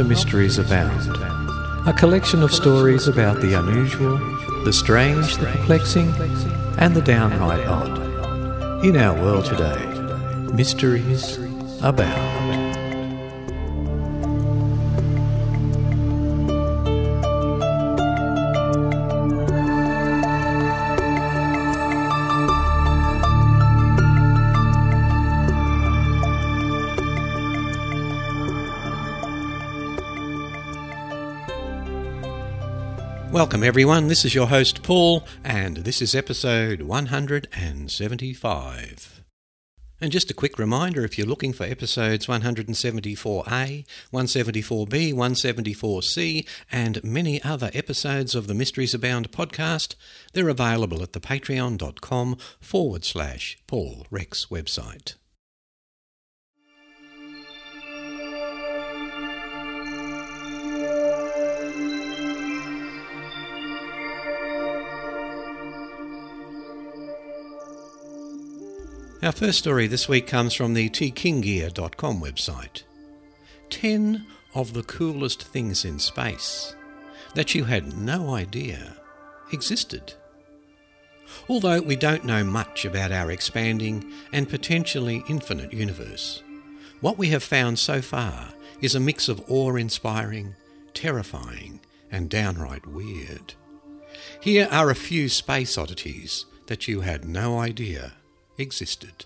Mysteries 0.00 0.56
Abound, 0.56 1.10
a 1.86 1.92
collection 1.92 2.42
of 2.42 2.50
stories 2.50 3.08
about 3.08 3.42
the 3.42 3.52
unusual, 3.52 4.16
the 4.64 4.72
strange, 4.72 5.36
the 5.36 5.44
perplexing, 5.44 6.08
and 6.78 6.96
the 6.96 7.02
downright 7.02 7.66
odd. 7.66 8.82
In 8.82 8.96
our 8.96 9.14
world 9.14 9.44
today, 9.44 9.84
mysteries 10.54 11.36
abound. 11.82 12.31
Welcome, 33.62 33.68
everyone. 33.68 34.08
This 34.08 34.24
is 34.24 34.34
your 34.34 34.48
host, 34.48 34.82
Paul, 34.82 35.24
and 35.44 35.76
this 35.76 36.02
is 36.02 36.16
episode 36.16 36.82
175. 36.82 39.22
And 40.00 40.10
just 40.10 40.32
a 40.32 40.34
quick 40.34 40.58
reminder 40.58 41.04
if 41.04 41.16
you're 41.16 41.28
looking 41.28 41.52
for 41.52 41.62
episodes 41.62 42.26
174A, 42.26 43.86
174B, 44.12 45.14
174C, 45.14 46.44
and 46.72 47.04
many 47.04 47.40
other 47.44 47.70
episodes 47.72 48.34
of 48.34 48.48
the 48.48 48.54
Mysteries 48.54 48.94
Abound 48.94 49.30
podcast, 49.30 49.94
they're 50.32 50.48
available 50.48 51.00
at 51.00 51.12
the 51.12 51.20
patreon.com 51.20 52.38
forward 52.58 53.04
slash 53.04 53.58
Paul 53.68 54.08
Rex 54.10 54.46
website. 54.46 55.14
Our 69.22 69.30
first 69.30 69.58
story 69.58 69.86
this 69.86 70.08
week 70.08 70.26
comes 70.26 70.52
from 70.52 70.74
the 70.74 70.90
tkingear.com 70.90 72.20
website. 72.20 72.82
10 73.70 74.26
of 74.52 74.72
the 74.72 74.82
coolest 74.82 75.44
things 75.44 75.84
in 75.84 76.00
space 76.00 76.74
that 77.34 77.54
you 77.54 77.62
had 77.62 77.96
no 77.96 78.34
idea 78.34 78.96
existed. 79.52 80.14
Although 81.48 81.82
we 81.82 81.94
don't 81.94 82.24
know 82.24 82.42
much 82.42 82.84
about 82.84 83.12
our 83.12 83.30
expanding 83.30 84.12
and 84.32 84.48
potentially 84.48 85.22
infinite 85.28 85.72
universe, 85.72 86.42
what 87.00 87.16
we 87.16 87.28
have 87.28 87.44
found 87.44 87.78
so 87.78 88.02
far 88.02 88.48
is 88.80 88.96
a 88.96 89.00
mix 89.00 89.28
of 89.28 89.44
awe 89.48 89.76
inspiring, 89.76 90.56
terrifying, 90.94 91.78
and 92.10 92.28
downright 92.28 92.88
weird. 92.88 93.54
Here 94.40 94.66
are 94.72 94.90
a 94.90 94.96
few 94.96 95.28
space 95.28 95.78
oddities 95.78 96.44
that 96.66 96.88
you 96.88 97.02
had 97.02 97.24
no 97.24 97.60
idea 97.60 98.14
existed. 98.58 99.24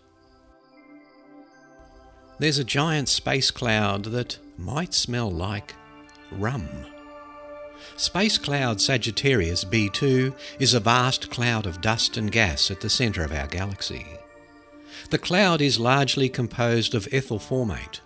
There's 2.38 2.58
a 2.58 2.64
giant 2.64 3.08
space 3.08 3.50
cloud 3.50 4.05
that 4.06 4.38
might 4.58 4.92
smell 4.92 5.30
like 5.30 5.74
rum. 6.30 6.69
Space 7.97 8.36
cloud 8.36 8.80
Sagittarius 8.80 9.65
B2 9.65 10.34
is 10.59 10.75
a 10.75 10.81
vast 10.81 11.31
cloud 11.31 11.66
of 11.66 11.81
dust 11.81 12.16
and 12.16 12.31
gas 12.31 12.70
at 12.70 12.81
the 12.81 12.91
centre 12.91 13.25
of 13.25 13.32
our 13.32 13.47
galaxy. 13.47 14.06
The 15.10 15.19
cloud 15.19 15.60
is 15.60 15.78
largely 15.78 16.28
composed 16.28 16.94
of 16.94 17.09
ethyl 17.12 17.38
formate, 17.38 18.00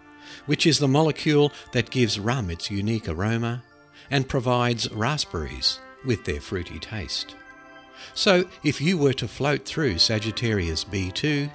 which 0.47 0.67
is 0.67 0.79
the 0.79 0.89
molecule 0.89 1.53
that 1.73 1.91
gives 1.91 2.21
rum 2.21 2.51
its 2.51 2.71
unique 2.71 3.09
aroma 3.09 3.63
and 4.11 4.29
provides 4.29 4.91
raspberries 4.93 5.79
with 6.05 6.25
their 6.25 6.41
fruity 6.41 6.79
taste. 6.79 7.35
So, 8.15 8.45
if 8.65 8.81
you 8.81 8.99
were 8.99 9.13
to 9.15 9.29
float 9.29 9.65
through 9.65 9.99
Sagittarius 9.99 10.85
B2, 10.85 11.51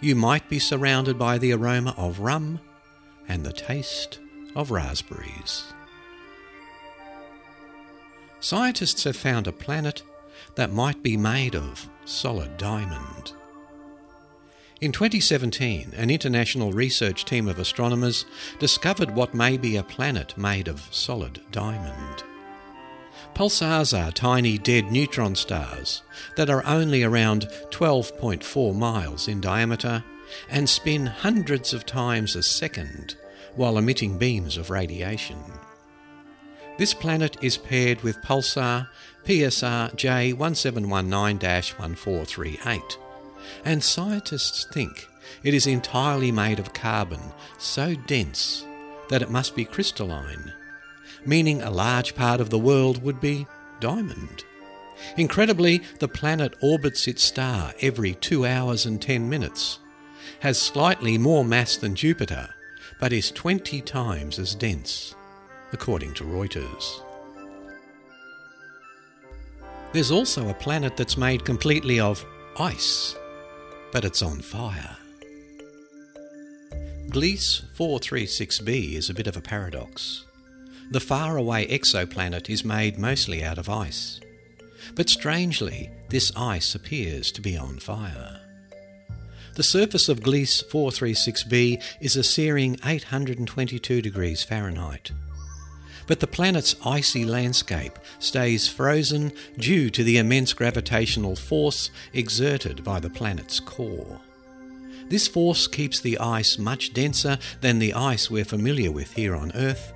you 0.00 0.14
might 0.14 0.48
be 0.48 0.58
surrounded 0.58 1.18
by 1.18 1.38
the 1.38 1.52
aroma 1.52 1.94
of 1.96 2.20
rum 2.20 2.60
and 3.28 3.44
the 3.44 3.52
taste 3.52 4.18
of 4.54 4.70
raspberries. 4.70 5.64
Scientists 8.40 9.04
have 9.04 9.16
found 9.16 9.46
a 9.46 9.52
planet 9.52 10.02
that 10.54 10.72
might 10.72 11.02
be 11.02 11.16
made 11.16 11.54
of 11.54 11.88
solid 12.04 12.56
diamond. 12.56 13.32
In 14.80 14.92
2017, 14.92 15.92
an 15.96 16.08
international 16.08 16.72
research 16.72 17.24
team 17.24 17.48
of 17.48 17.58
astronomers 17.58 18.24
discovered 18.60 19.10
what 19.10 19.34
may 19.34 19.56
be 19.56 19.76
a 19.76 19.82
planet 19.82 20.38
made 20.38 20.68
of 20.68 20.86
solid 20.92 21.40
diamond. 21.50 22.22
Pulsars 23.38 23.96
are 23.96 24.10
tiny 24.10 24.58
dead 24.58 24.90
neutron 24.90 25.36
stars 25.36 26.02
that 26.34 26.50
are 26.50 26.66
only 26.66 27.04
around 27.04 27.48
12.4 27.70 28.74
miles 28.74 29.28
in 29.28 29.40
diameter 29.40 30.02
and 30.50 30.68
spin 30.68 31.06
hundreds 31.06 31.72
of 31.72 31.86
times 31.86 32.34
a 32.34 32.42
second 32.42 33.14
while 33.54 33.78
emitting 33.78 34.18
beams 34.18 34.56
of 34.56 34.70
radiation. 34.70 35.38
This 36.78 36.92
planet 36.92 37.36
is 37.40 37.56
paired 37.56 38.00
with 38.00 38.20
pulsar 38.22 38.88
PSR 39.24 39.94
J1719 39.94 41.78
1438, 41.78 42.98
and 43.64 43.84
scientists 43.84 44.66
think 44.72 45.06
it 45.44 45.54
is 45.54 45.68
entirely 45.68 46.32
made 46.32 46.58
of 46.58 46.72
carbon 46.72 47.20
so 47.56 47.94
dense 47.94 48.66
that 49.10 49.22
it 49.22 49.30
must 49.30 49.54
be 49.54 49.64
crystalline 49.64 50.54
meaning 51.28 51.60
a 51.60 51.70
large 51.70 52.14
part 52.14 52.40
of 52.40 52.48
the 52.48 52.58
world 52.58 53.02
would 53.02 53.20
be 53.20 53.46
diamond. 53.80 54.44
Incredibly, 55.18 55.82
the 56.00 56.08
planet 56.08 56.54
orbits 56.62 57.06
its 57.06 57.22
star 57.22 57.74
every 57.82 58.14
2 58.14 58.46
hours 58.46 58.86
and 58.86 59.00
10 59.00 59.28
minutes, 59.28 59.78
has 60.40 60.58
slightly 60.58 61.18
more 61.18 61.44
mass 61.44 61.76
than 61.76 61.94
Jupiter, 61.94 62.48
but 62.98 63.12
is 63.12 63.30
20 63.30 63.82
times 63.82 64.38
as 64.38 64.54
dense, 64.54 65.14
according 65.72 66.14
to 66.14 66.24
Reuters. 66.24 67.02
There's 69.92 70.10
also 70.10 70.48
a 70.48 70.54
planet 70.54 70.96
that's 70.96 71.18
made 71.18 71.44
completely 71.44 72.00
of 72.00 72.24
ice, 72.58 73.14
but 73.92 74.04
it's 74.04 74.22
on 74.22 74.40
fire. 74.40 74.96
Gliese 77.08 77.62
436b 77.76 78.94
is 78.94 79.10
a 79.10 79.14
bit 79.14 79.26
of 79.26 79.36
a 79.36 79.42
paradox. 79.42 80.24
The 80.90 81.00
faraway 81.00 81.66
exoplanet 81.66 82.48
is 82.48 82.64
made 82.64 82.98
mostly 82.98 83.44
out 83.44 83.58
of 83.58 83.68
ice. 83.68 84.20
But 84.94 85.10
strangely, 85.10 85.90
this 86.08 86.32
ice 86.34 86.74
appears 86.74 87.30
to 87.32 87.42
be 87.42 87.58
on 87.58 87.78
fire. 87.78 88.40
The 89.54 89.62
surface 89.62 90.08
of 90.08 90.20
Gliese 90.20 90.64
436b 90.64 91.82
is 92.00 92.16
a 92.16 92.22
searing 92.22 92.78
822 92.86 94.00
degrees 94.00 94.42
Fahrenheit. 94.42 95.10
But 96.06 96.20
the 96.20 96.26
planet's 96.26 96.74
icy 96.86 97.26
landscape 97.26 97.98
stays 98.18 98.66
frozen 98.66 99.32
due 99.58 99.90
to 99.90 100.02
the 100.02 100.16
immense 100.16 100.54
gravitational 100.54 101.36
force 101.36 101.90
exerted 102.14 102.82
by 102.82 102.98
the 102.98 103.10
planet's 103.10 103.60
core. 103.60 104.20
This 105.08 105.28
force 105.28 105.66
keeps 105.66 106.00
the 106.00 106.18
ice 106.18 106.56
much 106.56 106.94
denser 106.94 107.38
than 107.60 107.78
the 107.78 107.92
ice 107.92 108.30
we're 108.30 108.44
familiar 108.46 108.90
with 108.90 109.12
here 109.12 109.36
on 109.36 109.52
Earth, 109.54 109.92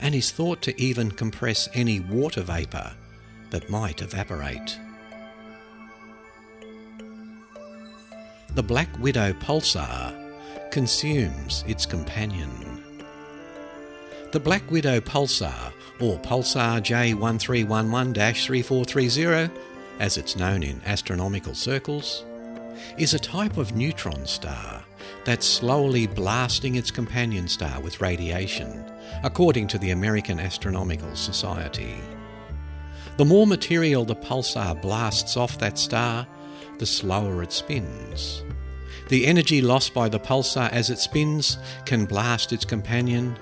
and 0.00 0.14
is 0.14 0.30
thought 0.30 0.62
to 0.62 0.80
even 0.80 1.10
compress 1.10 1.68
any 1.74 2.00
water 2.00 2.42
vapour 2.42 2.92
that 3.50 3.70
might 3.70 4.02
evaporate. 4.02 4.78
The 8.54 8.62
Black 8.62 8.88
Widow 8.98 9.32
pulsar 9.34 10.14
consumes 10.70 11.64
its 11.66 11.86
companion. 11.86 12.82
The 14.32 14.40
Black 14.40 14.68
Widow 14.70 15.00
pulsar, 15.00 15.72
or 16.00 16.18
pulsar 16.18 16.80
J1311 16.80 18.14
3430, 18.14 19.52
as 20.00 20.16
it's 20.18 20.36
known 20.36 20.62
in 20.62 20.80
astronomical 20.84 21.54
circles, 21.54 22.24
is 22.96 23.14
a 23.14 23.18
type 23.18 23.56
of 23.56 23.74
neutron 23.74 24.26
star 24.26 24.82
that's 25.24 25.46
slowly 25.46 26.06
blasting 26.06 26.76
its 26.76 26.90
companion 26.90 27.48
star 27.48 27.80
with 27.80 28.00
radiation 28.00 28.84
according 29.22 29.66
to 29.68 29.78
the 29.78 29.90
American 29.90 30.38
Astronomical 30.38 31.14
Society. 31.16 31.96
The 33.16 33.24
more 33.24 33.46
material 33.46 34.04
the 34.04 34.14
pulsar 34.14 34.80
blasts 34.80 35.36
off 35.36 35.58
that 35.58 35.78
star, 35.78 36.26
the 36.78 36.86
slower 36.86 37.42
it 37.42 37.52
spins. 37.52 38.42
The 39.08 39.26
energy 39.26 39.60
lost 39.60 39.94
by 39.94 40.08
the 40.08 40.20
pulsar 40.20 40.70
as 40.70 40.90
it 40.90 40.98
spins 40.98 41.58
can 41.84 42.04
blast 42.04 42.52
its 42.52 42.64
companion, 42.64 43.36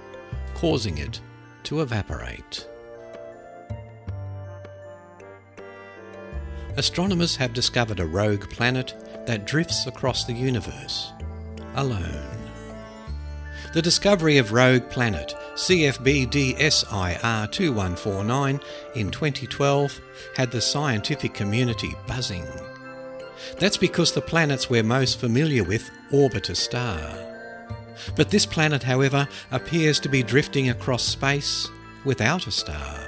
causing 0.55 0.99
it 0.99 1.21
to 1.65 1.83
evaporate. 1.83 2.67
Astronomers 6.77 7.37
have 7.37 7.53
discovered 7.53 8.01
a 8.01 8.07
rogue 8.07 8.49
planet 8.51 8.95
that 9.27 9.47
drifts 9.47 9.87
across 9.87 10.25
the 10.25 10.35
universe, 10.35 11.13
alone. 11.75 12.37
The 13.73 13.83
discovery 13.83 14.39
of 14.39 14.53
Rogue 14.53 14.89
Planet 14.89 15.35
CFB 15.57 16.29
DSIR 16.29 17.51
2149 17.51 18.61
in 18.95 19.11
2012 19.11 20.01
had 20.37 20.51
the 20.51 20.61
scientific 20.61 21.33
community 21.33 21.95
buzzing. 22.07 22.45
That's 23.59 23.79
because 23.79 24.13
the 24.13 24.21
planets 24.21 24.69
we're 24.69 24.83
most 24.83 25.19
familiar 25.19 25.65
with 25.65 25.91
orbit 26.13 26.51
a 26.51 26.55
star. 26.55 27.01
But 28.17 28.29
this 28.29 28.45
planet, 28.45 28.83
however, 28.83 29.27
appears 29.51 29.99
to 30.01 30.11
be 30.11 30.23
drifting 30.23 30.69
across 30.69 31.03
space 31.03 31.71
without 32.05 32.47
a 32.47 32.51
star. 32.51 33.01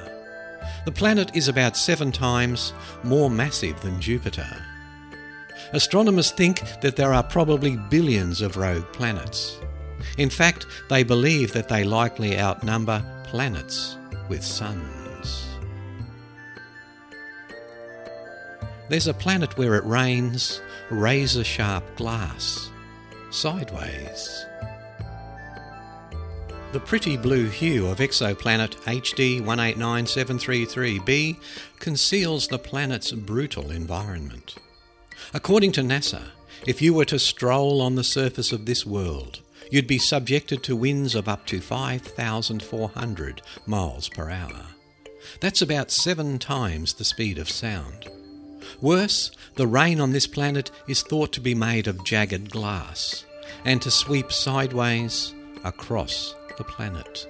The 0.87 0.93
planet 0.93 1.37
is 1.37 1.49
about 1.49 1.77
seven 1.77 2.11
times 2.11 2.73
more 3.05 3.29
massive 3.29 3.79
than 3.83 4.01
Jupiter. 4.01 4.49
Astronomers 5.75 6.31
think 6.31 6.63
that 6.81 6.97
there 6.97 7.13
are 7.13 7.23
probably 7.23 7.77
billions 7.77 8.41
of 8.41 8.57
rogue 8.57 8.91
planets. 8.95 9.59
In 10.17 10.31
fact, 10.31 10.67
they 10.89 11.03
believe 11.03 11.53
that 11.53 11.69
they 11.69 11.85
likely 11.85 12.39
outnumber 12.39 13.05
planets 13.25 13.97
with 14.29 14.43
suns. 14.45 15.49
There's 18.89 19.07
a 19.07 19.15
planet 19.15 19.59
where 19.59 19.77
it 19.77 19.85
rains 19.85 20.61
razor 20.91 21.45
sharp 21.45 21.85
glass, 21.97 22.71
sideways. 23.31 24.47
The 26.73 26.81
pretty 26.81 27.17
blue 27.17 27.49
hue 27.49 27.87
of 27.87 27.99
exoplanet 27.99 28.77
HD 28.85 29.41
189733b 29.43 31.37
conceals 31.79 32.49
the 32.49 32.59
planet's 32.59 33.13
brutal 33.13 33.71
environment. 33.71 34.57
According 35.33 35.73
to 35.73 35.81
NASA, 35.83 36.23
if 36.67 36.83
you 36.83 36.93
were 36.93 37.07
to 37.07 37.19
stroll 37.19 37.81
on 37.81 37.95
the 37.95 38.05
surface 38.05 38.53
of 38.53 38.67
this 38.67 38.85
world, 38.85 39.41
you'd 39.71 39.87
be 39.87 39.99
subjected 39.99 40.63
to 40.63 40.77
winds 40.77 41.15
of 41.15 41.29
up 41.29 41.47
to 41.47 41.61
5,400 41.61 43.43
miles 43.67 44.09
per 44.09 44.31
hour. 44.31 44.67
That's 45.41 45.63
about 45.63 45.91
seven 45.91 46.39
times 46.39 46.95
the 46.95 47.05
speed 47.05 47.39
of 47.39 47.51
sound. 47.51 48.09
Worse, 48.81 49.31
the 49.55 49.67
rain 49.67 50.01
on 50.01 50.13
this 50.13 50.27
planet 50.27 50.71
is 50.87 51.03
thought 51.03 51.33
to 51.33 51.41
be 51.41 51.55
made 51.55 51.87
of 51.87 52.05
jagged 52.05 52.51
glass 52.51 53.25
and 53.65 53.81
to 53.83 53.91
sweep 53.91 54.33
sideways 54.33 55.35
across 55.65 56.35
the 56.57 56.65
planet. 56.65 57.27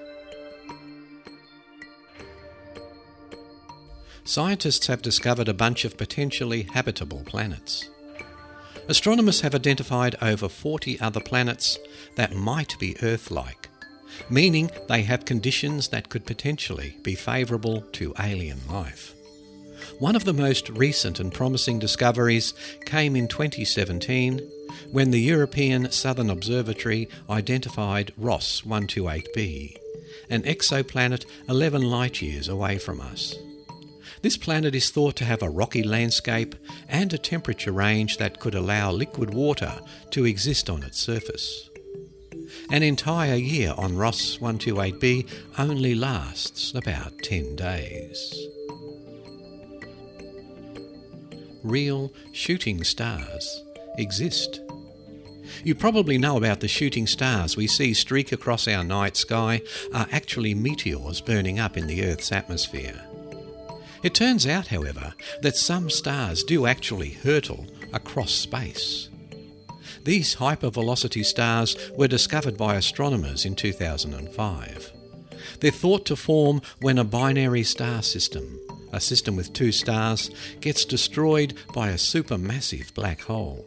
Scientists 4.24 4.88
have 4.88 5.00
discovered 5.00 5.48
a 5.48 5.54
bunch 5.54 5.86
of 5.86 5.96
potentially 5.96 6.68
habitable 6.74 7.22
planets. 7.24 7.88
Astronomers 8.88 9.42
have 9.42 9.54
identified 9.54 10.16
over 10.22 10.48
40 10.48 10.98
other 10.98 11.20
planets 11.20 11.78
that 12.16 12.34
might 12.34 12.78
be 12.78 12.96
Earth 13.02 13.30
like, 13.30 13.68
meaning 14.30 14.70
they 14.88 15.02
have 15.02 15.26
conditions 15.26 15.88
that 15.88 16.08
could 16.08 16.24
potentially 16.24 16.96
be 17.02 17.14
favourable 17.14 17.82
to 17.92 18.14
alien 18.18 18.60
life. 18.66 19.14
One 19.98 20.16
of 20.16 20.24
the 20.24 20.32
most 20.32 20.70
recent 20.70 21.20
and 21.20 21.34
promising 21.34 21.78
discoveries 21.78 22.54
came 22.86 23.14
in 23.14 23.28
2017 23.28 24.40
when 24.90 25.10
the 25.10 25.20
European 25.20 25.92
Southern 25.92 26.30
Observatory 26.30 27.10
identified 27.28 28.12
Ross 28.16 28.62
128b, 28.62 29.76
an 30.30 30.42
exoplanet 30.44 31.26
11 31.46 31.82
light 31.82 32.22
years 32.22 32.48
away 32.48 32.78
from 32.78 33.02
us. 33.02 33.36
This 34.22 34.36
planet 34.36 34.74
is 34.74 34.90
thought 34.90 35.16
to 35.16 35.24
have 35.24 35.42
a 35.42 35.50
rocky 35.50 35.82
landscape 35.82 36.54
and 36.88 37.12
a 37.12 37.18
temperature 37.18 37.72
range 37.72 38.18
that 38.18 38.40
could 38.40 38.54
allow 38.54 38.90
liquid 38.90 39.32
water 39.32 39.80
to 40.10 40.24
exist 40.24 40.68
on 40.68 40.82
its 40.82 40.98
surface. 40.98 41.70
An 42.70 42.82
entire 42.82 43.36
year 43.36 43.74
on 43.76 43.96
Ross 43.96 44.38
128b 44.38 45.28
only 45.58 45.94
lasts 45.94 46.74
about 46.74 47.18
10 47.22 47.56
days. 47.56 48.34
Real 51.62 52.12
shooting 52.32 52.82
stars 52.84 53.62
exist. 53.98 54.60
You 55.64 55.74
probably 55.74 56.18
know 56.18 56.36
about 56.36 56.60
the 56.60 56.68
shooting 56.68 57.06
stars 57.06 57.56
we 57.56 57.66
see 57.66 57.94
streak 57.94 58.32
across 58.32 58.68
our 58.68 58.84
night 58.84 59.16
sky 59.16 59.62
are 59.92 60.06
actually 60.12 60.54
meteors 60.54 61.20
burning 61.20 61.58
up 61.58 61.76
in 61.76 61.86
the 61.86 62.04
Earth's 62.04 62.32
atmosphere. 62.32 63.07
It 64.02 64.14
turns 64.14 64.46
out, 64.46 64.68
however, 64.68 65.14
that 65.42 65.56
some 65.56 65.90
stars 65.90 66.44
do 66.44 66.66
actually 66.66 67.10
hurtle 67.10 67.66
across 67.92 68.32
space. 68.32 69.08
These 70.04 70.36
hypervelocity 70.36 71.24
stars 71.24 71.76
were 71.96 72.08
discovered 72.08 72.56
by 72.56 72.76
astronomers 72.76 73.44
in 73.44 73.54
2005. 73.54 74.92
They're 75.60 75.70
thought 75.70 76.06
to 76.06 76.16
form 76.16 76.62
when 76.80 76.98
a 76.98 77.04
binary 77.04 77.64
star 77.64 78.02
system, 78.02 78.58
a 78.92 79.00
system 79.00 79.36
with 79.36 79.52
two 79.52 79.72
stars, 79.72 80.30
gets 80.60 80.84
destroyed 80.84 81.54
by 81.74 81.88
a 81.88 81.94
supermassive 81.94 82.94
black 82.94 83.20
hole. 83.22 83.66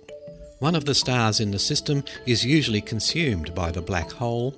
One 0.60 0.76
of 0.76 0.86
the 0.86 0.96
stars 0.96 1.40
in 1.40 1.52
the 1.52 1.60
system 1.60 2.04
is 2.26 2.46
usually 2.46 2.82
consumed 2.82 3.54
by 3.54 3.72
the 3.72 3.82
black 3.82 4.12
hole, 4.12 4.56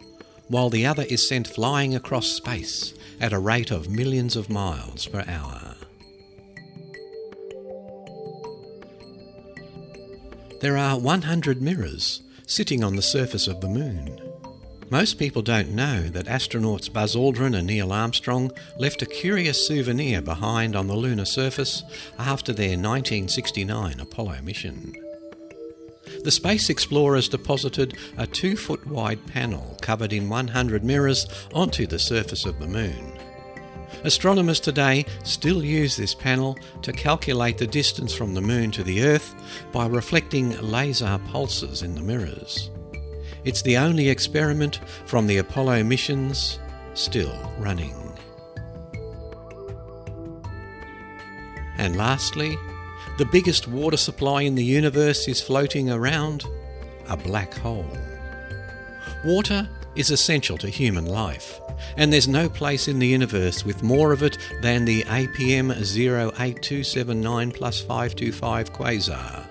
while 0.47 0.69
the 0.69 0.85
other 0.85 1.03
is 1.03 1.27
sent 1.27 1.47
flying 1.47 1.95
across 1.95 2.27
space 2.27 2.93
at 3.19 3.33
a 3.33 3.39
rate 3.39 3.71
of 3.71 3.89
millions 3.89 4.35
of 4.35 4.49
miles 4.49 5.07
per 5.07 5.23
hour. 5.27 5.75
There 10.61 10.77
are 10.77 10.97
100 10.97 11.61
mirrors 11.61 12.21
sitting 12.47 12.83
on 12.83 12.95
the 12.95 13.01
surface 13.01 13.47
of 13.47 13.61
the 13.61 13.67
moon. 13.67 14.19
Most 14.89 15.17
people 15.17 15.41
don't 15.41 15.71
know 15.71 16.03
that 16.03 16.27
astronauts 16.27 16.91
Buzz 16.91 17.15
Aldrin 17.15 17.57
and 17.57 17.67
Neil 17.67 17.91
Armstrong 17.91 18.51
left 18.77 19.01
a 19.01 19.07
curious 19.07 19.67
souvenir 19.67 20.21
behind 20.21 20.75
on 20.75 20.87
the 20.87 20.95
lunar 20.95 21.25
surface 21.25 21.83
after 22.19 22.53
their 22.53 22.77
1969 22.77 23.99
Apollo 23.99 24.41
mission. 24.43 24.93
The 26.23 26.31
space 26.31 26.69
explorers 26.69 27.29
deposited 27.29 27.97
a 28.17 28.27
two 28.27 28.55
foot 28.55 28.85
wide 28.87 29.25
panel 29.27 29.77
covered 29.81 30.13
in 30.13 30.29
100 30.29 30.83
mirrors 30.83 31.27
onto 31.53 31.87
the 31.87 31.99
surface 31.99 32.45
of 32.45 32.59
the 32.59 32.67
moon. 32.67 33.13
Astronomers 34.03 34.59
today 34.59 35.05
still 35.23 35.63
use 35.63 35.95
this 35.95 36.13
panel 36.13 36.57
to 36.81 36.91
calculate 36.91 37.57
the 37.57 37.67
distance 37.67 38.13
from 38.13 38.33
the 38.33 38.41
moon 38.41 38.71
to 38.71 38.83
the 38.83 39.03
Earth 39.03 39.33
by 39.71 39.87
reflecting 39.87 40.59
laser 40.61 41.19
pulses 41.29 41.83
in 41.83 41.95
the 41.95 42.01
mirrors. 42.01 42.69
It's 43.45 43.61
the 43.61 43.77
only 43.77 44.09
experiment 44.09 44.79
from 45.05 45.27
the 45.27 45.37
Apollo 45.37 45.83
missions 45.83 46.59
still 46.93 47.33
running. 47.59 47.95
And 51.77 51.95
lastly, 51.95 52.57
the 53.17 53.25
biggest 53.25 53.67
water 53.67 53.97
supply 53.97 54.41
in 54.41 54.55
the 54.55 54.63
universe 54.63 55.27
is 55.27 55.41
floating 55.41 55.91
around 55.91 56.45
a 57.09 57.15
black 57.15 57.53
hole. 57.53 57.85
Water 59.23 59.69
is 59.95 60.09
essential 60.09 60.57
to 60.57 60.67
human 60.67 61.05
life, 61.05 61.59
and 61.95 62.11
there's 62.11 62.27
no 62.27 62.49
place 62.49 62.87
in 62.87 62.97
the 62.97 63.07
universe 63.07 63.63
with 63.63 63.83
more 63.83 64.11
of 64.11 64.23
it 64.23 64.37
than 64.61 64.85
the 64.85 65.03
APM 65.03 65.71
08279 65.71 67.51
plus 67.51 67.81
525 67.81 68.73
quasar. 68.73 69.47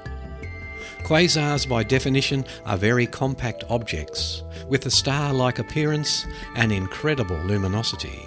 Quasars, 1.04 1.68
by 1.68 1.82
definition, 1.82 2.44
are 2.64 2.76
very 2.76 3.06
compact 3.06 3.64
objects 3.68 4.42
with 4.68 4.86
a 4.86 4.90
star 4.90 5.32
like 5.32 5.58
appearance 5.58 6.26
and 6.56 6.72
incredible 6.72 7.38
luminosity. 7.44 8.26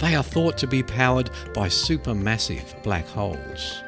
They 0.00 0.14
are 0.14 0.22
thought 0.22 0.58
to 0.58 0.66
be 0.66 0.82
powered 0.82 1.30
by 1.54 1.68
supermassive 1.68 2.82
black 2.82 3.06
holes. 3.06 3.82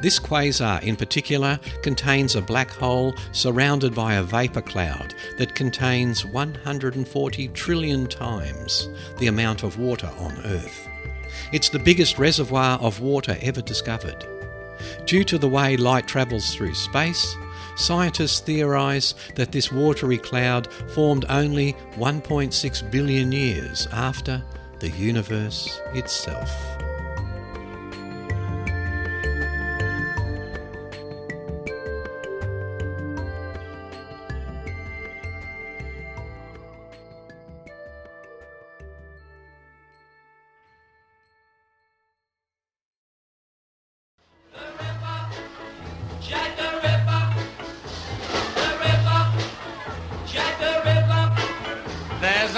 This 0.00 0.18
quasar 0.18 0.82
in 0.82 0.96
particular 0.96 1.58
contains 1.82 2.36
a 2.36 2.42
black 2.42 2.70
hole 2.70 3.14
surrounded 3.32 3.94
by 3.94 4.14
a 4.14 4.22
vapour 4.22 4.62
cloud 4.62 5.14
that 5.38 5.54
contains 5.54 6.24
140 6.24 7.48
trillion 7.48 8.06
times 8.06 8.88
the 9.18 9.28
amount 9.28 9.62
of 9.62 9.78
water 9.78 10.10
on 10.18 10.36
Earth. 10.44 10.88
It's 11.52 11.70
the 11.70 11.78
biggest 11.78 12.18
reservoir 12.18 12.78
of 12.78 13.00
water 13.00 13.38
ever 13.40 13.62
discovered. 13.62 14.26
Due 15.06 15.24
to 15.24 15.38
the 15.38 15.48
way 15.48 15.76
light 15.76 16.06
travels 16.06 16.54
through 16.54 16.74
space, 16.74 17.34
scientists 17.76 18.40
theorise 18.40 19.14
that 19.34 19.52
this 19.52 19.72
watery 19.72 20.18
cloud 20.18 20.70
formed 20.94 21.24
only 21.28 21.72
1.6 21.94 22.90
billion 22.90 23.32
years 23.32 23.88
after 23.92 24.42
the 24.80 24.90
universe 24.90 25.80
itself. 25.94 26.75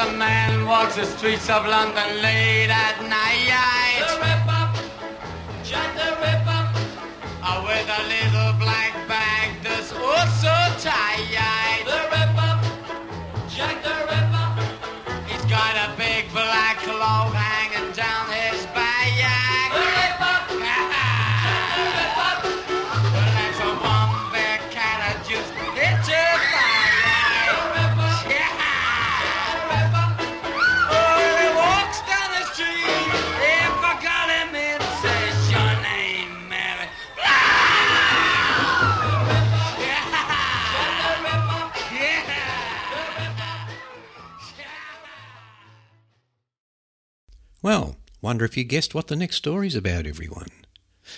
The 0.09 0.15
Ripper, 0.15 0.25
Jack 0.25 0.41
the 0.41 0.49
Ripper. 0.49 0.49
There's 0.49 0.55
a 0.55 0.59
man 0.59 0.67
walks 0.67 0.97
the 0.97 1.05
streets 1.05 1.51
of 1.51 1.67
London 1.67 2.23
late 2.23 2.71
at 2.71 2.97
night. 3.03 3.49
The 4.01 4.17
Ripper, 4.25 4.65
Jack 5.65 5.91
the 6.01 6.11
Ripper. 6.23 6.63
Uh, 7.41 7.63
with 7.67 7.89
a 7.89 8.03
little 8.09 8.53
black 8.59 8.93
bag 9.09 9.63
that's 9.63 9.93
oh 9.95 10.27
so 10.41 10.89
tight. 10.91 11.09
Wonder 48.29 48.45
if 48.45 48.59
you 48.59 48.65
guessed 48.65 48.95
what 48.95 49.07
the 49.07 49.17
next 49.17 49.37
story's 49.37 49.75
about, 49.75 50.07
everyone. 50.07 50.51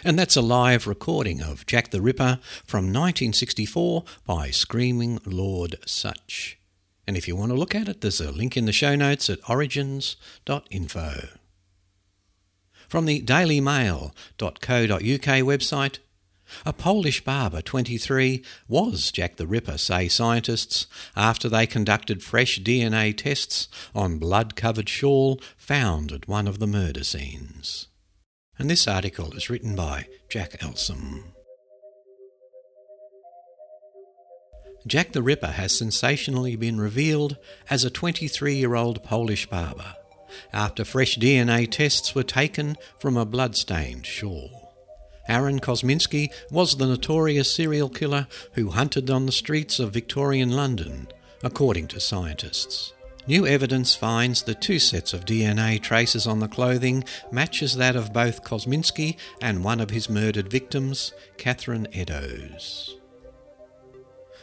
And 0.05 0.17
that's 0.17 0.37
a 0.37 0.41
live 0.41 0.87
recording 0.87 1.43
of 1.43 1.67
Jack 1.67 1.91
the 1.91 2.01
Ripper 2.01 2.39
from 2.65 2.85
1964 2.85 4.05
by 4.25 4.53
Screaming 4.53 5.19
Lord 5.27 5.75
Sutch. 5.85 6.57
And 7.09 7.17
if 7.17 7.27
you 7.27 7.35
want 7.35 7.51
to 7.51 7.59
look 7.59 7.75
at 7.75 7.89
it, 7.89 8.01
there's 8.01 8.21
a 8.21 8.31
link 8.31 8.57
in 8.57 8.65
the 8.65 8.71
show 8.71 8.95
notes 8.95 9.29
at 9.29 9.41
origins.info. 9.51 11.31
From 12.89 13.07
the 13.07 13.23
dailymail.co.uk 13.23 14.13
website, 14.39 15.99
a 16.65 16.73
Polish 16.73 17.25
barber, 17.25 17.63
23, 17.63 18.45
was 18.69 19.11
Jack 19.11 19.37
the 19.37 19.47
Ripper, 19.47 19.79
say 19.79 20.09
scientists, 20.09 20.87
after 21.17 21.49
they 21.49 21.67
conducted 21.67 22.23
fresh 22.23 22.61
DNA 22.61 23.17
tests 23.17 23.69
on 23.95 24.19
blood 24.19 24.57
covered 24.57 24.89
shawl 24.89 25.41
found 25.57 26.13
at 26.13 26.29
one 26.29 26.47
of 26.47 26.59
the 26.59 26.67
murder 26.67 27.05
scenes. 27.05 27.89
And 28.59 28.69
this 28.69 28.87
article 28.87 29.33
is 29.35 29.49
written 29.49 29.75
by 29.75 30.07
Jack 30.29 30.61
Elsom. 30.61 31.25
Jack 34.87 35.13
the 35.13 35.23
Ripper 35.23 35.53
has 35.53 35.77
sensationally 35.77 36.57
been 36.57 36.81
revealed 36.81 37.37
as 37.69 37.85
a 37.85 37.91
23 37.91 38.55
year 38.55 38.75
old 38.75 39.05
Polish 39.05 39.47
barber 39.47 39.95
after 40.53 40.85
fresh 40.85 41.17
DNA 41.17 41.71
tests 41.71 42.15
were 42.15 42.23
taken 42.23 42.77
from 42.99 43.17
a 43.17 43.27
blood-stained 43.27 44.07
shawl. 44.07 44.60
Aaron 45.31 45.61
Kosminski 45.61 46.29
was 46.51 46.77
the 46.77 46.87
notorious 46.87 47.55
serial 47.55 47.89
killer 47.89 48.27
who 48.55 48.71
hunted 48.71 49.09
on 49.11 49.27
the 49.27 49.33
streets 49.33 49.79
of 49.79 49.93
Victorian 49.93 50.51
London, 50.51 51.07
according 51.45 51.87
to 51.87 52.01
scientists. 52.01 52.93
New 53.29 53.47
evidence 53.47 53.95
finds 53.95 54.43
the 54.43 54.57
two 54.57 54.81
sets 54.81 55.15
of 55.15 55.25
DNA 55.25 55.81
traces 55.81 56.27
on 56.27 56.41
the 56.41 56.49
clothing 56.49 57.05
matches 57.31 57.77
that 57.77 57.95
of 57.95 58.13
both 58.13 58.43
Kosminski 58.43 59.17
and 59.41 59.63
one 59.63 59.79
of 59.79 59.91
his 59.91 60.11
murdered 60.11 60.51
victims, 60.51 61.13
Catherine 61.37 61.87
Eddowes. 61.93 62.97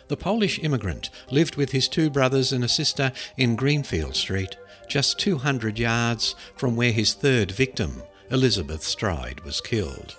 The 0.08 0.16
Polish 0.16 0.58
immigrant 0.64 1.10
lived 1.30 1.58
with 1.58 1.74
his 1.74 1.90
two 1.90 2.10
brothers 2.10 2.54
and 2.54 2.64
a 2.64 2.70
sister 2.70 3.12
in 3.36 3.58
Greenfield 3.58 4.16
Street, 4.16 4.56
just 4.88 5.20
200 5.20 5.78
yards 5.78 6.34
from 6.56 6.78
where 6.78 6.94
his 6.94 7.14
third 7.14 7.52
victim, 7.52 8.04
Elizabeth 8.32 8.84
Stride, 8.84 9.42
was 9.42 9.60
killed. 9.60 10.16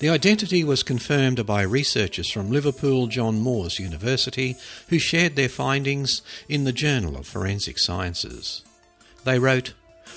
The 0.00 0.08
identity 0.08 0.64
was 0.64 0.82
confirmed 0.82 1.44
by 1.44 1.60
researchers 1.60 2.30
from 2.30 2.50
Liverpool 2.50 3.06
John 3.06 3.38
Moores 3.38 3.78
University 3.78 4.56
who 4.88 4.98
shared 4.98 5.36
their 5.36 5.50
findings 5.50 6.22
in 6.48 6.64
the 6.64 6.72
Journal 6.72 7.18
of 7.18 7.26
Forensic 7.26 7.78
Sciences. 7.78 8.62
They 9.24 9.38
wrote, 9.38 9.74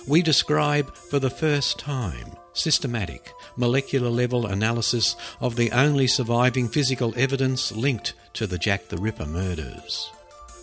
We 0.07 0.21
describe 0.21 0.95
for 0.95 1.19
the 1.19 1.29
first 1.29 1.79
time 1.79 2.37
systematic 2.53 3.29
molecular 3.57 4.09
level 4.09 4.45
analysis 4.45 5.17
of 5.41 5.57
the 5.57 5.71
only 5.73 6.07
surviving 6.07 6.69
physical 6.69 7.13
evidence 7.17 7.73
linked 7.73 8.13
to 8.35 8.47
the 8.47 8.57
Jack 8.57 8.87
the 8.87 8.97
Ripper 8.97 9.25
murders. 9.25 10.09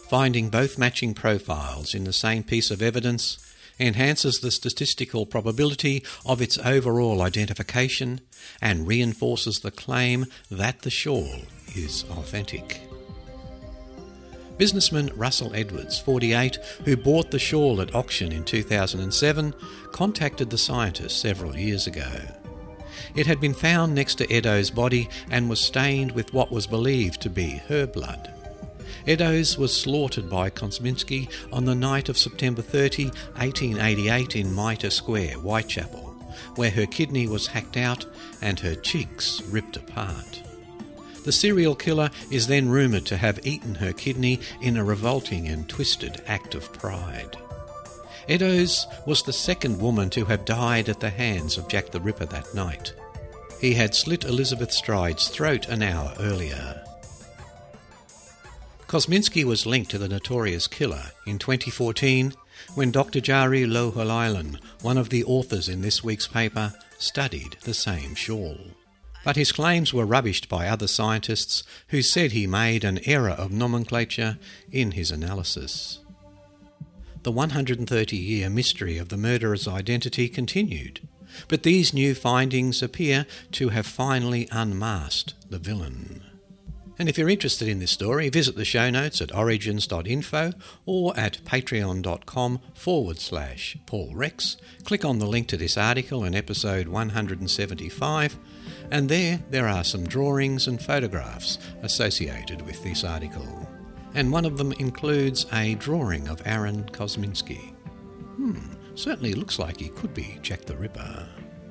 Finding 0.08 0.48
both 0.48 0.78
matching 0.78 1.12
profiles 1.12 1.94
in 1.94 2.04
the 2.04 2.12
same 2.14 2.42
piece 2.42 2.70
of 2.70 2.80
evidence 2.80 3.36
enhances 3.80 4.40
the 4.40 4.50
statistical 4.50 5.26
probability 5.26 6.04
of 6.26 6.40
its 6.42 6.58
overall 6.58 7.22
identification 7.22 8.20
and 8.60 8.86
reinforces 8.86 9.60
the 9.60 9.70
claim 9.70 10.26
that 10.50 10.82
the 10.82 10.90
shawl 10.90 11.40
is 11.74 12.04
authentic. 12.10 12.82
Businessman 14.58 15.10
Russell 15.16 15.54
Edwards, 15.54 15.98
48, 15.98 16.56
who 16.84 16.94
bought 16.94 17.30
the 17.30 17.38
shawl 17.38 17.80
at 17.80 17.94
auction 17.94 18.30
in 18.30 18.44
2007, 18.44 19.54
contacted 19.90 20.50
the 20.50 20.58
scientists 20.58 21.16
several 21.16 21.56
years 21.56 21.86
ago. 21.86 22.10
It 23.14 23.26
had 23.26 23.40
been 23.40 23.54
found 23.54 23.94
next 23.94 24.16
to 24.16 24.30
Eddowes' 24.30 24.70
body 24.70 25.08
and 25.30 25.48
was 25.48 25.60
stained 25.60 26.12
with 26.12 26.34
what 26.34 26.52
was 26.52 26.66
believed 26.66 27.22
to 27.22 27.30
be 27.30 27.62
her 27.68 27.86
blood. 27.86 28.34
Eddowes 29.10 29.58
was 29.58 29.76
slaughtered 29.76 30.30
by 30.30 30.50
Kosminski 30.50 31.28
on 31.52 31.64
the 31.64 31.74
night 31.74 32.08
of 32.08 32.16
September 32.16 32.62
30, 32.62 33.06
1888 33.06 34.36
in 34.36 34.54
Mitre 34.54 34.88
Square, 34.88 35.34
Whitechapel, 35.38 36.14
where 36.54 36.70
her 36.70 36.86
kidney 36.86 37.26
was 37.26 37.48
hacked 37.48 37.76
out 37.76 38.06
and 38.40 38.60
her 38.60 38.76
cheeks 38.76 39.42
ripped 39.48 39.76
apart. 39.76 40.44
The 41.24 41.32
serial 41.32 41.74
killer 41.74 42.10
is 42.30 42.46
then 42.46 42.68
rumoured 42.68 43.04
to 43.06 43.16
have 43.16 43.44
eaten 43.44 43.74
her 43.74 43.92
kidney 43.92 44.38
in 44.62 44.76
a 44.76 44.84
revolting 44.84 45.48
and 45.48 45.68
twisted 45.68 46.22
act 46.28 46.54
of 46.54 46.72
pride. 46.72 47.36
Eddowes 48.28 48.86
was 49.06 49.24
the 49.24 49.32
second 49.32 49.80
woman 49.80 50.08
to 50.10 50.24
have 50.26 50.44
died 50.44 50.88
at 50.88 51.00
the 51.00 51.10
hands 51.10 51.58
of 51.58 51.66
Jack 51.66 51.90
the 51.90 52.00
Ripper 52.00 52.26
that 52.26 52.54
night. 52.54 52.94
He 53.60 53.74
had 53.74 53.92
slit 53.92 54.22
Elizabeth 54.22 54.70
Stride's 54.70 55.26
throat 55.26 55.66
an 55.66 55.82
hour 55.82 56.14
earlier. 56.20 56.84
Kosminski 58.90 59.44
was 59.44 59.66
linked 59.66 59.88
to 59.92 59.98
the 59.98 60.08
notorious 60.08 60.66
killer 60.66 61.12
in 61.24 61.38
2014 61.38 62.34
when 62.74 62.90
Dr. 62.90 63.20
Jari 63.20 63.64
Louhelainen, 63.64 64.58
one 64.82 64.98
of 64.98 65.10
the 65.10 65.22
authors 65.22 65.68
in 65.68 65.80
this 65.80 66.02
week's 66.02 66.26
paper, 66.26 66.74
studied 66.98 67.56
the 67.62 67.72
same 67.72 68.16
shawl. 68.16 68.58
But 69.24 69.36
his 69.36 69.52
claims 69.52 69.94
were 69.94 70.04
rubbished 70.04 70.48
by 70.48 70.66
other 70.66 70.88
scientists 70.88 71.62
who 71.90 72.02
said 72.02 72.32
he 72.32 72.48
made 72.48 72.82
an 72.82 72.98
error 73.06 73.30
of 73.30 73.52
nomenclature 73.52 74.38
in 74.72 74.90
his 74.90 75.12
analysis. 75.12 76.00
The 77.22 77.30
130 77.30 78.16
year 78.16 78.50
mystery 78.50 78.98
of 78.98 79.08
the 79.08 79.16
murderer's 79.16 79.68
identity 79.68 80.28
continued, 80.28 81.06
but 81.46 81.62
these 81.62 81.94
new 81.94 82.16
findings 82.16 82.82
appear 82.82 83.24
to 83.52 83.68
have 83.68 83.86
finally 83.86 84.48
unmasked 84.50 85.34
the 85.48 85.60
villain. 85.60 86.24
And 87.00 87.08
if 87.08 87.16
you're 87.16 87.30
interested 87.30 87.66
in 87.66 87.78
this 87.78 87.92
story, 87.92 88.28
visit 88.28 88.56
the 88.56 88.64
show 88.66 88.90
notes 88.90 89.22
at 89.22 89.34
origins.info 89.34 90.52
or 90.84 91.18
at 91.18 91.42
patreon.com 91.46 92.60
forward 92.74 93.18
slash 93.18 93.78
Paul 93.86 94.12
Rex. 94.14 94.58
Click 94.84 95.02
on 95.02 95.18
the 95.18 95.24
link 95.26 95.48
to 95.48 95.56
this 95.56 95.78
article 95.78 96.24
in 96.24 96.34
episode 96.34 96.88
175, 96.88 98.36
and 98.90 99.08
there 99.08 99.40
there 99.48 99.66
are 99.66 99.82
some 99.82 100.06
drawings 100.06 100.66
and 100.66 100.82
photographs 100.82 101.56
associated 101.80 102.60
with 102.60 102.84
this 102.84 103.02
article. 103.02 103.66
And 104.12 104.30
one 104.30 104.44
of 104.44 104.58
them 104.58 104.72
includes 104.72 105.46
a 105.54 105.76
drawing 105.76 106.28
of 106.28 106.42
Aaron 106.44 106.84
Kosminski. 106.92 107.72
Hmm, 108.36 108.74
certainly 108.94 109.32
looks 109.32 109.58
like 109.58 109.80
he 109.80 109.88
could 109.88 110.12
be 110.12 110.38
Jack 110.42 110.66
the 110.66 110.76
Ripper. 110.76 111.26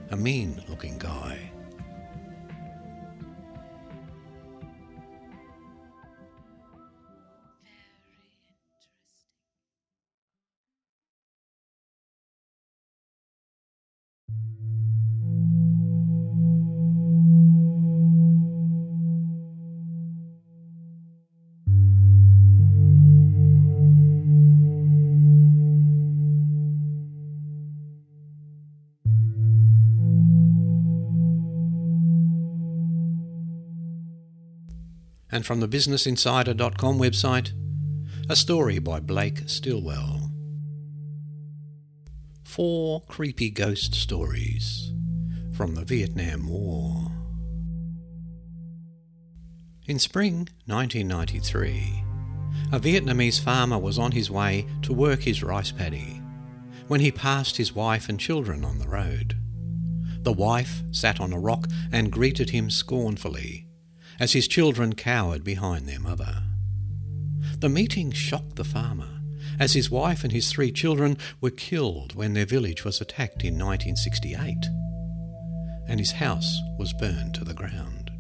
A 0.10 0.18
mean 0.18 0.64
looking 0.68 0.98
guy. 0.98 1.49
And 35.40 35.46
from 35.46 35.62
the 35.62 35.70
BusinessInsider.com 35.70 37.00
website, 37.00 37.54
a 38.30 38.36
story 38.36 38.78
by 38.78 39.00
Blake 39.00 39.44
Stillwell. 39.48 40.30
four 42.44 43.04
creepy 43.04 43.50
ghost 43.50 43.96
stories 43.96 44.92
from 45.56 45.76
the 45.76 45.86
Vietnam 45.86 46.50
War. 46.50 47.10
In 49.88 49.98
spring 49.98 50.50
1993, 50.66 52.04
a 52.74 52.80
Vietnamese 52.82 53.40
farmer 53.40 53.78
was 53.80 53.98
on 53.98 54.12
his 54.12 54.30
way 54.30 54.68
to 54.82 54.92
work 54.92 55.22
his 55.22 55.42
rice 55.42 55.72
paddy 55.72 56.22
when 56.90 57.00
he 57.00 57.14
passed 57.14 57.56
his 57.56 57.74
wife 57.74 58.10
and 58.10 58.20
children 58.20 58.66
on 58.66 58.80
the 58.80 58.90
road. 58.90 59.38
The 60.24 60.34
wife 60.34 60.84
sat 60.92 61.22
on 61.22 61.32
a 61.32 61.40
rock 61.40 61.70
and 61.94 62.12
greeted 62.12 62.50
him 62.50 62.70
scornfully 62.70 63.69
as 64.20 64.34
his 64.34 64.48
children 64.48 64.94
cowered 64.94 65.44
behind 65.44 65.88
their 65.88 66.00
mother. 66.00 66.44
The 67.60 67.70
meeting 67.70 68.12
shocked 68.12 68.56
the 68.56 68.64
farmer, 68.64 69.22
as 69.60 69.74
his 69.74 69.90
wife 69.90 70.24
and 70.24 70.32
his 70.32 70.52
three 70.52 70.72
children 70.72 71.18
were 71.42 71.50
killed 71.50 72.16
when 72.16 72.34
their 72.34 72.46
village 72.46 72.84
was 72.84 73.02
attacked 73.02 73.44
in 73.44 73.58
1968, 73.58 74.56
and 75.88 76.00
his 76.00 76.14
house 76.14 76.60
was 76.78 76.94
burned 76.94 77.34
to 77.36 77.44
the 77.44 77.54
ground. 77.54 78.12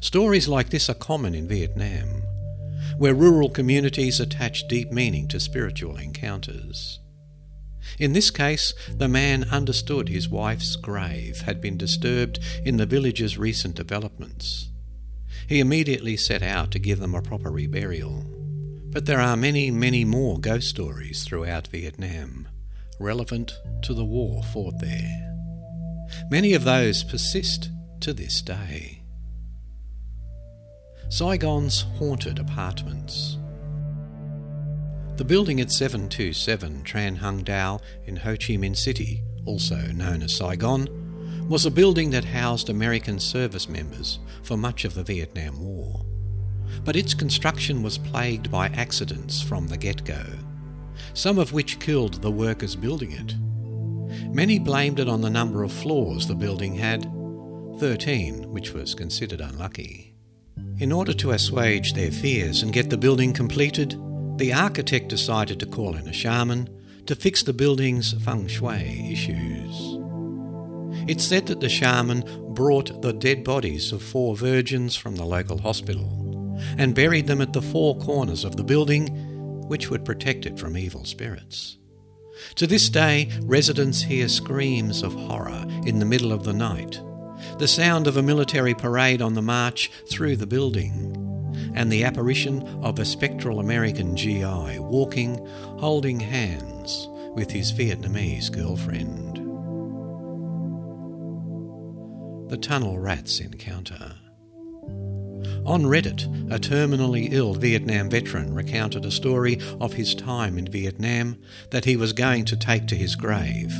Stories 0.00 0.48
like 0.48 0.70
this 0.70 0.88
are 0.88 0.94
common 0.94 1.34
in 1.34 1.48
Vietnam, 1.48 2.22
where 2.98 3.14
rural 3.14 3.50
communities 3.50 4.20
attach 4.20 4.68
deep 4.68 4.90
meaning 4.90 5.28
to 5.28 5.40
spiritual 5.40 5.96
encounters. 5.96 7.00
In 7.98 8.12
this 8.12 8.30
case, 8.30 8.72
the 8.88 9.08
man 9.08 9.44
understood 9.44 10.08
his 10.08 10.28
wife's 10.28 10.76
grave 10.76 11.42
had 11.42 11.60
been 11.60 11.76
disturbed 11.76 12.38
in 12.64 12.76
the 12.76 12.86
village's 12.86 13.36
recent 13.36 13.74
developments. 13.74 14.70
He 15.48 15.60
immediately 15.60 16.16
set 16.16 16.42
out 16.42 16.70
to 16.72 16.78
give 16.78 17.00
them 17.00 17.14
a 17.14 17.22
proper 17.22 17.50
reburial. 17.50 18.24
But 18.90 19.06
there 19.06 19.20
are 19.20 19.36
many, 19.36 19.70
many 19.70 20.04
more 20.04 20.38
ghost 20.38 20.68
stories 20.68 21.24
throughout 21.24 21.66
Vietnam, 21.68 22.48
relevant 23.00 23.52
to 23.82 23.92
the 23.92 24.04
war 24.04 24.42
fought 24.42 24.78
there. 24.78 25.34
Many 26.30 26.54
of 26.54 26.64
those 26.64 27.02
persist 27.02 27.70
to 28.00 28.12
this 28.12 28.40
day. 28.40 29.02
Saigon's 31.08 31.82
Haunted 31.98 32.38
Apartments. 32.38 33.38
The 35.16 35.24
building 35.24 35.60
at 35.60 35.70
727 35.70 36.82
Tran 36.82 37.18
Hung 37.18 37.44
Dao 37.44 37.80
in 38.04 38.16
Ho 38.16 38.32
Chi 38.32 38.54
Minh 38.54 38.76
City, 38.76 39.22
also 39.44 39.76
known 39.92 40.22
as 40.22 40.36
Saigon, 40.36 40.88
was 41.48 41.66
a 41.66 41.70
building 41.70 42.10
that 42.10 42.24
housed 42.24 42.70
American 42.70 43.18
service 43.18 43.68
members 43.68 44.18
for 44.42 44.56
much 44.56 44.84
of 44.84 44.94
the 44.94 45.02
Vietnam 45.02 45.60
War. 45.60 46.04
But 46.84 46.96
its 46.96 47.12
construction 47.12 47.82
was 47.82 47.98
plagued 47.98 48.50
by 48.50 48.68
accidents 48.68 49.42
from 49.42 49.68
the 49.68 49.76
get 49.76 50.04
go, 50.04 50.24
some 51.12 51.38
of 51.38 51.52
which 51.52 51.80
killed 51.80 52.22
the 52.22 52.30
workers 52.30 52.74
building 52.74 53.12
it. 53.12 53.34
Many 54.32 54.58
blamed 54.58 55.00
it 55.00 55.08
on 55.08 55.20
the 55.20 55.30
number 55.30 55.62
of 55.62 55.72
floors 55.72 56.26
the 56.26 56.34
building 56.34 56.74
had 56.76 57.02
13, 57.78 58.50
which 58.50 58.72
was 58.72 58.94
considered 58.94 59.40
unlucky. 59.40 60.14
In 60.78 60.92
order 60.92 61.12
to 61.14 61.32
assuage 61.32 61.92
their 61.92 62.10
fears 62.10 62.62
and 62.62 62.72
get 62.72 62.90
the 62.90 62.96
building 62.96 63.32
completed, 63.32 64.00
the 64.38 64.52
architect 64.52 65.08
decided 65.08 65.60
to 65.60 65.66
call 65.66 65.94
in 65.94 66.08
a 66.08 66.12
shaman 66.12 66.68
to 67.06 67.14
fix 67.14 67.42
the 67.42 67.52
building's 67.52 68.12
feng 68.24 68.48
shui 68.48 69.12
issues. 69.12 69.93
It's 71.06 71.24
said 71.24 71.46
that 71.46 71.60
the 71.60 71.68
shaman 71.68 72.24
brought 72.54 73.02
the 73.02 73.12
dead 73.12 73.44
bodies 73.44 73.92
of 73.92 74.02
four 74.02 74.36
virgins 74.36 74.96
from 74.96 75.16
the 75.16 75.24
local 75.24 75.58
hospital 75.58 76.24
and 76.78 76.94
buried 76.94 77.26
them 77.26 77.40
at 77.40 77.52
the 77.52 77.62
four 77.62 77.98
corners 77.98 78.44
of 78.44 78.56
the 78.56 78.64
building, 78.64 79.08
which 79.68 79.90
would 79.90 80.04
protect 80.04 80.46
it 80.46 80.58
from 80.58 80.76
evil 80.76 81.04
spirits. 81.04 81.78
To 82.56 82.66
this 82.66 82.88
day, 82.88 83.30
residents 83.42 84.02
hear 84.02 84.28
screams 84.28 85.02
of 85.02 85.14
horror 85.14 85.64
in 85.86 85.98
the 85.98 86.04
middle 86.04 86.32
of 86.32 86.44
the 86.44 86.52
night, 86.52 87.00
the 87.58 87.68
sound 87.68 88.06
of 88.06 88.16
a 88.16 88.22
military 88.22 88.74
parade 88.74 89.22
on 89.22 89.34
the 89.34 89.42
march 89.42 89.90
through 90.08 90.36
the 90.36 90.46
building, 90.46 91.20
and 91.74 91.90
the 91.90 92.04
apparition 92.04 92.62
of 92.82 92.98
a 92.98 93.04
spectral 93.04 93.60
American 93.60 94.16
GI 94.16 94.78
walking, 94.78 95.44
holding 95.78 96.20
hands 96.20 97.08
with 97.34 97.50
his 97.50 97.72
Vietnamese 97.72 98.50
girlfriend. 98.50 99.33
The 102.48 102.58
Tunnel 102.58 102.98
Rats 102.98 103.40
Encounter. 103.40 104.16
On 105.64 105.84
Reddit, 105.84 106.24
a 106.52 106.58
terminally 106.58 107.32
ill 107.32 107.54
Vietnam 107.54 108.10
veteran 108.10 108.52
recounted 108.52 109.06
a 109.06 109.10
story 109.10 109.58
of 109.80 109.94
his 109.94 110.14
time 110.14 110.58
in 110.58 110.70
Vietnam 110.70 111.38
that 111.70 111.86
he 111.86 111.96
was 111.96 112.12
going 112.12 112.44
to 112.44 112.56
take 112.56 112.86
to 112.88 112.96
his 112.96 113.16
grave, 113.16 113.72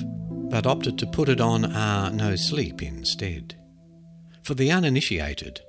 but 0.48 0.66
opted 0.66 0.98
to 0.98 1.06
put 1.06 1.28
it 1.28 1.42
on 1.42 1.70
Ah 1.72 2.08
No 2.08 2.36
Sleep 2.36 2.82
instead. 2.82 3.54
For 4.42 4.54
the 4.54 4.72
uninitiated, 4.72 5.60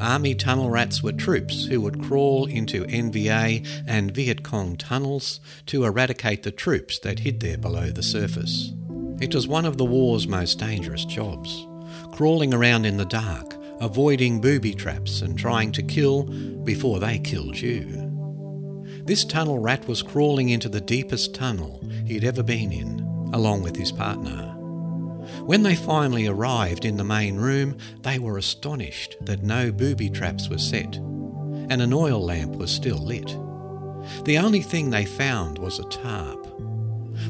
Army 0.00 0.36
tunnel 0.36 0.70
rats 0.70 1.02
were 1.02 1.12
troops 1.12 1.66
who 1.66 1.80
would 1.80 2.00
crawl 2.00 2.46
into 2.46 2.84
NVA 2.84 3.66
and 3.88 4.14
Viet 4.14 4.44
Cong 4.44 4.76
tunnels 4.76 5.40
to 5.66 5.84
eradicate 5.84 6.44
the 6.44 6.52
troops 6.52 7.00
that 7.00 7.20
hid 7.20 7.40
there 7.40 7.58
below 7.58 7.90
the 7.90 8.04
surface. 8.04 8.72
It 9.20 9.34
was 9.34 9.48
one 9.48 9.64
of 9.64 9.78
the 9.78 9.84
war's 9.84 10.28
most 10.28 10.60
dangerous 10.60 11.04
jobs, 11.04 11.66
crawling 12.16 12.54
around 12.54 12.86
in 12.86 12.96
the 12.96 13.04
dark, 13.04 13.54
avoiding 13.78 14.40
booby 14.40 14.72
traps 14.72 15.20
and 15.20 15.38
trying 15.38 15.70
to 15.70 15.82
kill 15.82 16.22
before 16.64 16.98
they 16.98 17.18
killed 17.18 17.60
you. 17.60 17.84
This 19.04 19.22
tunnel 19.22 19.58
rat 19.58 19.86
was 19.86 20.02
crawling 20.02 20.48
into 20.48 20.70
the 20.70 20.80
deepest 20.80 21.34
tunnel 21.34 21.86
he'd 22.06 22.24
ever 22.24 22.42
been 22.42 22.72
in, 22.72 23.00
along 23.34 23.62
with 23.62 23.76
his 23.76 23.92
partner. 23.92 24.54
When 25.44 25.62
they 25.62 25.76
finally 25.76 26.26
arrived 26.26 26.86
in 26.86 26.96
the 26.96 27.04
main 27.04 27.36
room, 27.36 27.76
they 28.00 28.18
were 28.18 28.38
astonished 28.38 29.18
that 29.20 29.42
no 29.42 29.70
booby 29.70 30.08
traps 30.08 30.48
were 30.48 30.56
set, 30.56 30.96
and 30.96 31.82
an 31.82 31.92
oil 31.92 32.24
lamp 32.24 32.56
was 32.56 32.70
still 32.70 32.98
lit. 32.98 33.36
The 34.24 34.38
only 34.38 34.62
thing 34.62 34.88
they 34.88 35.04
found 35.04 35.58
was 35.58 35.78
a 35.78 35.88
tarp. 35.90 36.46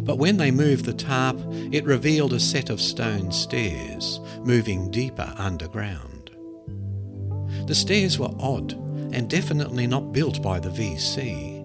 But 0.00 0.18
when 0.18 0.36
they 0.36 0.50
moved 0.50 0.84
the 0.84 0.92
tarp, 0.92 1.38
it 1.72 1.84
revealed 1.84 2.32
a 2.32 2.40
set 2.40 2.70
of 2.70 2.80
stone 2.80 3.32
stairs 3.32 4.20
moving 4.40 4.90
deeper 4.90 5.32
underground. 5.36 6.30
The 7.66 7.74
stairs 7.74 8.18
were 8.18 8.34
odd 8.38 8.72
and 9.12 9.28
definitely 9.28 9.86
not 9.86 10.12
built 10.12 10.42
by 10.42 10.60
the 10.60 10.68
VC. 10.68 11.56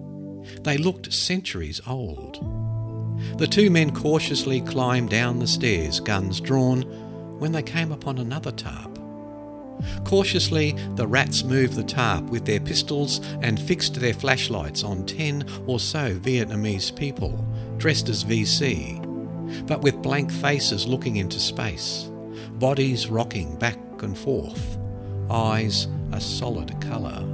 They 0.64 0.78
looked 0.78 1.12
centuries 1.12 1.80
old. 1.86 2.38
The 3.38 3.46
two 3.46 3.70
men 3.70 3.94
cautiously 3.94 4.60
climbed 4.60 5.10
down 5.10 5.38
the 5.38 5.46
stairs, 5.46 6.00
guns 6.00 6.40
drawn, 6.40 6.82
when 7.38 7.52
they 7.52 7.62
came 7.62 7.92
upon 7.92 8.18
another 8.18 8.52
tarp. 8.52 8.98
Cautiously, 10.04 10.72
the 10.94 11.06
rats 11.06 11.44
moved 11.44 11.74
the 11.74 11.82
tarp 11.82 12.24
with 12.30 12.44
their 12.44 12.60
pistols 12.60 13.20
and 13.40 13.60
fixed 13.60 13.94
their 13.94 14.14
flashlights 14.14 14.84
on 14.84 15.06
ten 15.06 15.44
or 15.66 15.80
so 15.80 16.14
Vietnamese 16.16 16.94
people, 16.94 17.44
dressed 17.82 18.08
as 18.08 18.22
VC, 18.22 18.96
but 19.66 19.82
with 19.82 20.02
blank 20.02 20.30
faces 20.30 20.86
looking 20.86 21.16
into 21.16 21.40
space, 21.40 22.08
bodies 22.52 23.08
rocking 23.08 23.56
back 23.56 23.76
and 24.02 24.16
forth, 24.16 24.78
eyes 25.28 25.88
a 26.12 26.20
solid 26.20 26.80
colour. 26.80 27.26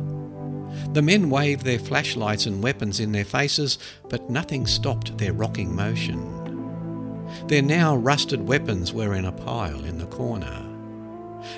The 0.94 1.02
men 1.02 1.28
waved 1.28 1.66
their 1.66 1.78
flashlights 1.78 2.46
and 2.46 2.62
weapons 2.62 2.98
in 2.98 3.12
their 3.12 3.26
faces, 3.26 3.76
but 4.08 4.30
nothing 4.30 4.66
stopped 4.66 5.18
their 5.18 5.34
rocking 5.34 5.76
motion. 5.76 7.26
Their 7.48 7.60
now 7.60 7.94
rusted 7.94 8.48
weapons 8.48 8.90
were 8.90 9.12
in 9.12 9.26
a 9.26 9.32
pile 9.32 9.84
in 9.84 9.98
the 9.98 10.06
corner. 10.06 10.64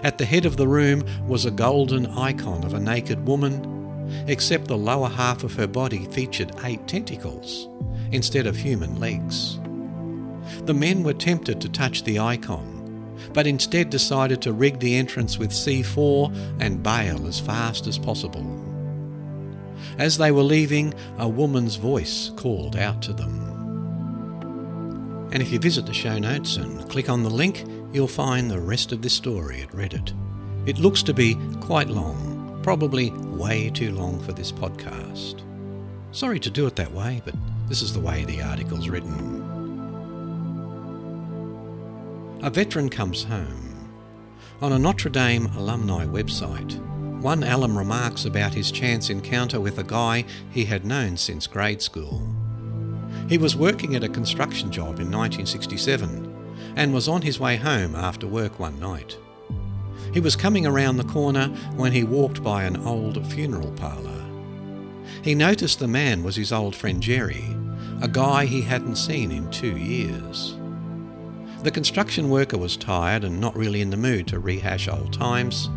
At 0.03 0.19
the 0.19 0.25
head 0.25 0.45
of 0.45 0.57
the 0.57 0.67
room 0.67 1.05
was 1.29 1.45
a 1.45 1.53
golden 1.53 2.07
icon 2.07 2.65
of 2.65 2.75
a 2.75 2.81
naked 2.81 3.25
woman, 3.25 4.25
except 4.27 4.67
the 4.67 4.77
lower 4.77 5.09
half 5.09 5.45
of 5.45 5.55
her 5.55 5.69
body 5.69 6.07
featured 6.07 6.51
eight 6.65 6.89
tentacles 6.89 7.69
instead 8.13 8.47
of 8.47 8.57
human 8.57 8.99
legs. 8.99 9.59
The 10.65 10.75
men 10.75 11.03
were 11.03 11.15
tempted 11.15 11.61
to 11.61 11.69
touch 11.69 12.05
the 12.05 12.19
icon, 12.19 13.17
but 13.33 13.47
instead 13.47 13.91
decided 13.91 14.43
to 14.43 14.53
rig 14.53 14.79
the 14.81 14.97
entrance 14.97 15.39
with 15.39 15.51
C4 15.51 16.61
and 16.61 16.83
bail 16.83 17.27
as 17.27 17.41
fast 17.41 17.87
as 17.87 17.99
possible. 17.99 18.45
As 19.99 20.19
they 20.19 20.33
were 20.33 20.43
leaving, 20.43 20.95
a 21.19 21.29
woman's 21.29 21.77
voice 21.77 22.31
called 22.37 22.77
out 22.77 23.03
to 23.03 23.13
them. 23.13 23.47
And 25.33 25.43
if 25.43 25.53
you 25.53 25.59
visit 25.59 25.87
the 25.87 25.95
show 25.95 26.19
notes 26.19 26.57
and 26.57 26.89
click 26.91 27.09
on 27.09 27.23
the 27.23 27.31
link, 27.31 27.65
you'll 27.93 28.09
find 28.09 28.51
the 28.51 28.61
rest 28.61 28.93
of 28.93 29.03
this 29.03 29.15
story 29.15 29.63
at 29.63 29.71
Reddit. 29.71 30.13
It 30.67 30.79
looks 30.79 31.03
to 31.05 31.15
be 31.15 31.37
quite 31.61 31.89
long, 31.89 32.61
probably 32.63 33.11
way 33.11 33.71
too 33.71 33.93
long 33.93 34.21
for 34.21 34.33
this 34.33 34.53
podcast. 34.53 35.43
Sorry 36.13 36.41
to 36.41 36.51
do 36.51 36.67
it 36.67 36.77
that 36.77 36.93
way, 36.93 37.23
but 37.25 37.35
this 37.71 37.83
is 37.83 37.93
the 37.93 38.01
way 38.01 38.25
the 38.25 38.43
article's 38.43 38.89
written. 38.89 39.47
A 42.43 42.51
veteran 42.51 42.89
comes 42.91 43.23
home. 43.23 43.89
On 44.61 44.73
a 44.73 44.79
Notre 44.79 45.09
Dame 45.09 45.47
alumni 45.57 46.05
website, 46.05 46.77
one 47.23 47.45
alum 47.45 47.79
remarks 47.79 48.25
about 48.25 48.53
his 48.55 48.73
chance 48.73 49.09
encounter 49.09 49.61
with 49.61 49.79
a 49.79 49.85
guy 49.85 50.25
he 50.51 50.65
had 50.65 50.85
known 50.85 51.17
since 51.17 51.47
grade 51.47 51.81
school. 51.81 52.27
He 53.29 53.39
was 53.39 53.55
working 53.55 53.95
at 53.95 54.03
a 54.03 54.09
construction 54.09 54.73
job 54.73 54.99
in 54.99 55.09
1967 55.09 56.75
and 56.75 56.93
was 56.93 57.07
on 57.07 57.23
his 57.23 57.39
way 57.39 57.57
home 57.57 57.95
after 57.95 58.27
work 58.27 58.59
one 58.59 58.81
night. 58.81 59.17
He 60.13 60.19
was 60.19 60.35
coming 60.35 60.67
around 60.67 60.97
the 60.97 61.05
corner 61.05 61.47
when 61.77 61.93
he 61.93 62.03
walked 62.03 62.43
by 62.43 62.65
an 62.65 62.79
old 62.79 63.25
funeral 63.29 63.71
parlour. 63.75 64.27
He 65.23 65.37
noticed 65.37 65.79
the 65.79 65.87
man 65.87 66.25
was 66.25 66.35
his 66.35 66.53
old 66.53 66.75
friend 66.75 67.01
Jerry, 67.01 67.57
a 68.01 68.09
guy 68.09 68.47
he 68.47 68.63
hadn't 68.63 68.97
seen 68.97 69.31
in 69.31 69.51
two 69.51 69.77
years. 69.77 70.57
The 71.63 71.71
construction 71.71 72.31
worker 72.31 72.57
was 72.57 72.77
tired 72.77 73.25
and 73.25 73.41
not 73.41 73.55
really 73.55 73.83
in 73.83 73.91
the 73.91 73.97
mood 73.97 74.27
to 74.29 74.39
rehash 74.39 74.89
old 74.89 75.13
times, 75.13 75.69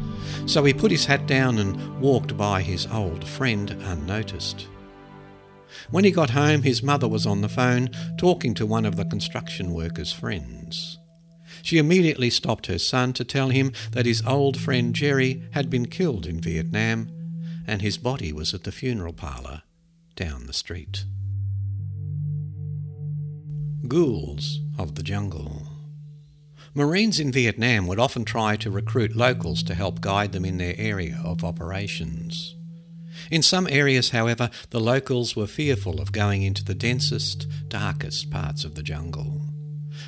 so 0.46 0.64
he 0.64 0.74
put 0.74 0.92
his 0.92 1.06
hat 1.06 1.28
down 1.28 1.58
and 1.58 2.00
walked 2.00 2.38
by 2.38 2.62
his 2.62 2.88
old 2.88 3.28
friend 3.28 3.70
unnoticed. 3.72 4.68
When 5.92 6.06
he 6.06 6.12
got 6.12 6.30
home, 6.30 6.62
his 6.62 6.82
mother 6.82 7.08
was 7.08 7.26
on 7.26 7.42
the 7.42 7.50
phone 7.50 7.90
talking 8.18 8.54
to 8.54 8.66
one 8.66 8.86
of 8.86 8.96
the 8.96 9.06
construction 9.06 9.74
worker's 9.74 10.14
friends. 10.14 10.98
She 11.62 11.78
immediately 11.78 12.30
stopped 12.30 12.68
her 12.68 12.80
son 12.80 13.14
to 13.14 13.26
tell 13.26 13.50
him 13.50 13.74
that 13.92 14.06
his 14.06 14.26
old 14.26 14.58
friend 14.58 14.96
Jerry 14.96 15.44
had 15.52 15.70
been 15.70 15.88
killed 15.88 16.26
in 16.26 16.40
Vietnam 16.40 17.10
and 17.68 17.82
his 17.82 17.98
body 17.98 18.32
was 18.32 18.54
at 18.54 18.64
the 18.64 18.72
funeral 18.72 19.14
parlour 19.14 19.64
down 20.16 20.46
the 20.46 20.54
street. 20.54 21.06
Ghouls 23.86 24.62
of 24.80 24.96
the 24.96 25.04
Jungle. 25.04 25.68
Marines 26.74 27.20
in 27.20 27.34
Vietnam 27.34 27.86
would 27.86 28.00
often 28.00 28.24
try 28.24 28.56
to 28.56 28.72
recruit 28.72 29.14
locals 29.14 29.62
to 29.64 29.74
help 29.74 30.00
guide 30.00 30.32
them 30.32 30.46
in 30.46 30.58
their 30.58 30.74
area 30.78 31.22
of 31.22 31.44
operations. 31.44 32.56
In 33.30 33.42
some 33.42 33.68
areas, 33.70 34.12
however, 34.12 34.50
the 34.70 34.80
locals 34.80 35.36
were 35.36 35.48
fearful 35.48 36.00
of 36.00 36.14
going 36.14 36.44
into 36.44 36.64
the 36.64 36.74
densest, 36.74 37.46
darkest 37.68 38.32
parts 38.32 38.64
of 38.64 38.76
the 38.76 38.84
jungle. 38.84 39.42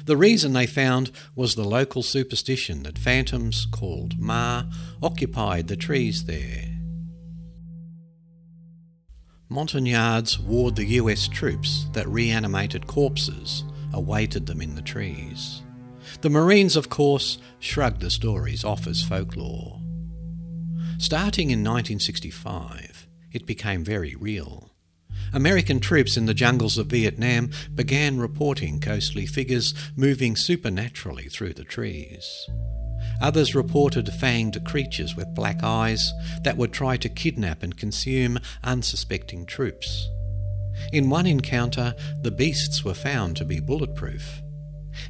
The 0.06 0.16
reason 0.16 0.54
they 0.54 0.68
found 0.68 1.12
was 1.36 1.56
the 1.56 1.66
local 1.66 2.02
superstition 2.02 2.84
that 2.84 2.98
phantoms 2.98 3.68
called 3.70 4.18
Ma 4.18 4.64
occupied 5.04 5.68
the 5.68 5.76
trees 5.76 6.24
there. 6.24 6.75
Montagnards 9.50 10.40
warned 10.40 10.76
the 10.76 10.86
US 10.86 11.28
troops 11.28 11.86
that 11.94 12.08
reanimated 12.08 12.88
corpses 12.88 13.64
awaited 13.94 14.48
them 14.48 14.62
in 14.62 14.76
the 14.76 14.82
trees. 14.82 15.62
The 16.22 16.30
Marines, 16.30 16.76
of 16.76 16.90
course, 16.90 17.38
shrugged 17.60 18.02
the 18.02 18.10
stories 18.10 18.64
off 18.64 18.88
as 18.88 19.04
folklore. 19.04 19.80
Starting 20.98 21.52
in 21.52 21.60
1965, 21.60 23.08
it 23.32 23.46
became 23.46 23.84
very 23.84 24.16
real. 24.16 24.72
American 25.34 25.80
troops 25.80 26.18
in 26.18 26.26
the 26.26 26.34
jungles 26.34 26.78
of 26.78 26.88
Vietnam 26.88 27.52
began 27.74 28.18
reporting 28.18 28.80
ghostly 28.80 29.26
figures 29.26 29.74
moving 29.96 30.36
supernaturally 30.36 31.28
through 31.30 31.54
the 31.54 31.64
trees. 31.64 32.50
Others 33.22 33.56
reported 33.56 34.12
fanged 34.14 34.64
creatures 34.66 35.16
with 35.16 35.34
black 35.34 35.64
eyes 35.64 36.12
that 36.44 36.58
would 36.58 36.74
try 36.74 36.98
to 36.98 37.10
kidnap 37.10 37.64
and 37.64 37.78
consume 37.78 38.40
unsuspecting 38.64 39.46
troops. 39.46 40.10
In 40.92 41.10
one 41.10 41.26
encounter, 41.26 41.96
the 42.22 42.32
beasts 42.32 42.84
were 42.84 42.94
found 42.94 43.38
to 43.38 43.46
be 43.46 43.60
bulletproof. 43.60 44.42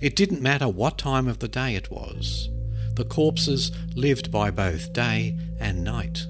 It 0.02 0.16
didn't 0.16 0.42
matter 0.42 0.68
what 0.68 0.98
time 0.98 1.28
of 1.28 1.40
the 1.40 1.48
day 1.48 1.76
it 1.76 1.92
was. 1.92 2.50
The 2.94 3.06
corpses 3.06 3.72
lived 3.96 4.32
by 4.32 4.52
both 4.52 4.94
day 4.94 5.38
and 5.60 5.84
night. 5.84 6.28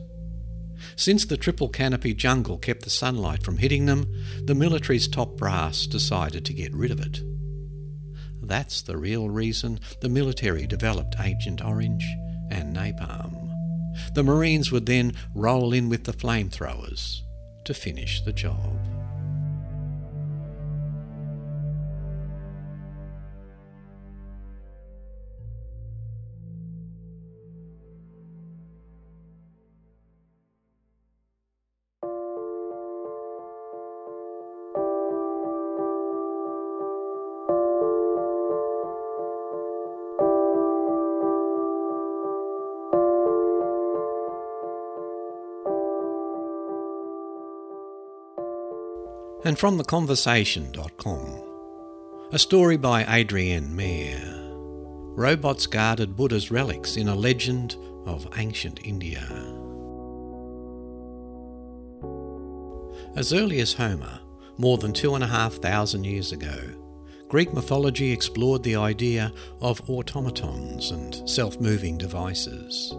Since 0.96 1.26
the 1.26 1.38
triple 1.38 1.70
canopy 1.70 2.14
jungle 2.14 2.58
kept 2.58 2.84
the 2.84 2.90
sunlight 2.90 3.44
from 3.44 3.58
hitting 3.58 3.86
them, 3.86 4.08
the 4.44 4.56
military's 4.56 5.08
top 5.08 5.38
brass 5.38 5.86
decided 5.86 6.46
to 6.46 6.54
get 6.54 6.74
rid 6.74 6.92
of 6.92 7.00
it. 7.00 7.22
That's 8.48 8.82
the 8.82 8.98
real 8.98 9.30
reason 9.30 9.80
the 10.02 10.10
military 10.10 10.68
developed 10.68 11.16
Agent 11.20 11.64
Orange 11.64 12.06
and 12.52 12.76
napalm. 12.76 13.52
The 14.14 14.24
Marines 14.24 14.72
would 14.72 14.86
then 14.86 15.14
roll 15.34 15.74
in 15.74 15.90
with 15.90 16.04
the 16.04 16.14
flamethrowers 16.14 17.22
to 17.66 17.74
finish 17.74 18.22
the 18.22 18.34
job. 18.34 18.85
And 49.46 49.58
from 49.58 49.78
theconversation.com. 49.78 51.42
A 52.34 52.40
story 52.40 52.78
by 52.78 53.06
Adrienne 53.06 53.74
Mayor. 53.76 54.42
Robots 55.16 55.68
guarded 55.68 56.16
Buddha's 56.18 56.50
relics 56.52 56.98
in 56.98 57.08
a 57.08 57.16
legend 57.16 57.78
of 58.06 58.28
ancient 58.38 58.84
India. 58.84 59.22
As 63.16 63.32
early 63.32 63.60
as 63.60 63.74
Homer, 63.74 64.20
more 64.58 64.80
than 64.80 64.92
two 64.92 65.14
and 65.16 65.24
a 65.24 65.28
half 65.28 65.54
thousand 65.54 66.06
years 66.06 66.32
ago, 66.32 66.58
Greek 67.30 67.54
mythology 67.54 68.12
explored 68.12 68.64
the 68.64 68.76
idea 68.76 69.32
of 69.62 69.88
automatons 69.90 70.92
and 70.92 71.30
self 71.30 71.62
moving 71.62 71.98
devices. 71.98 72.94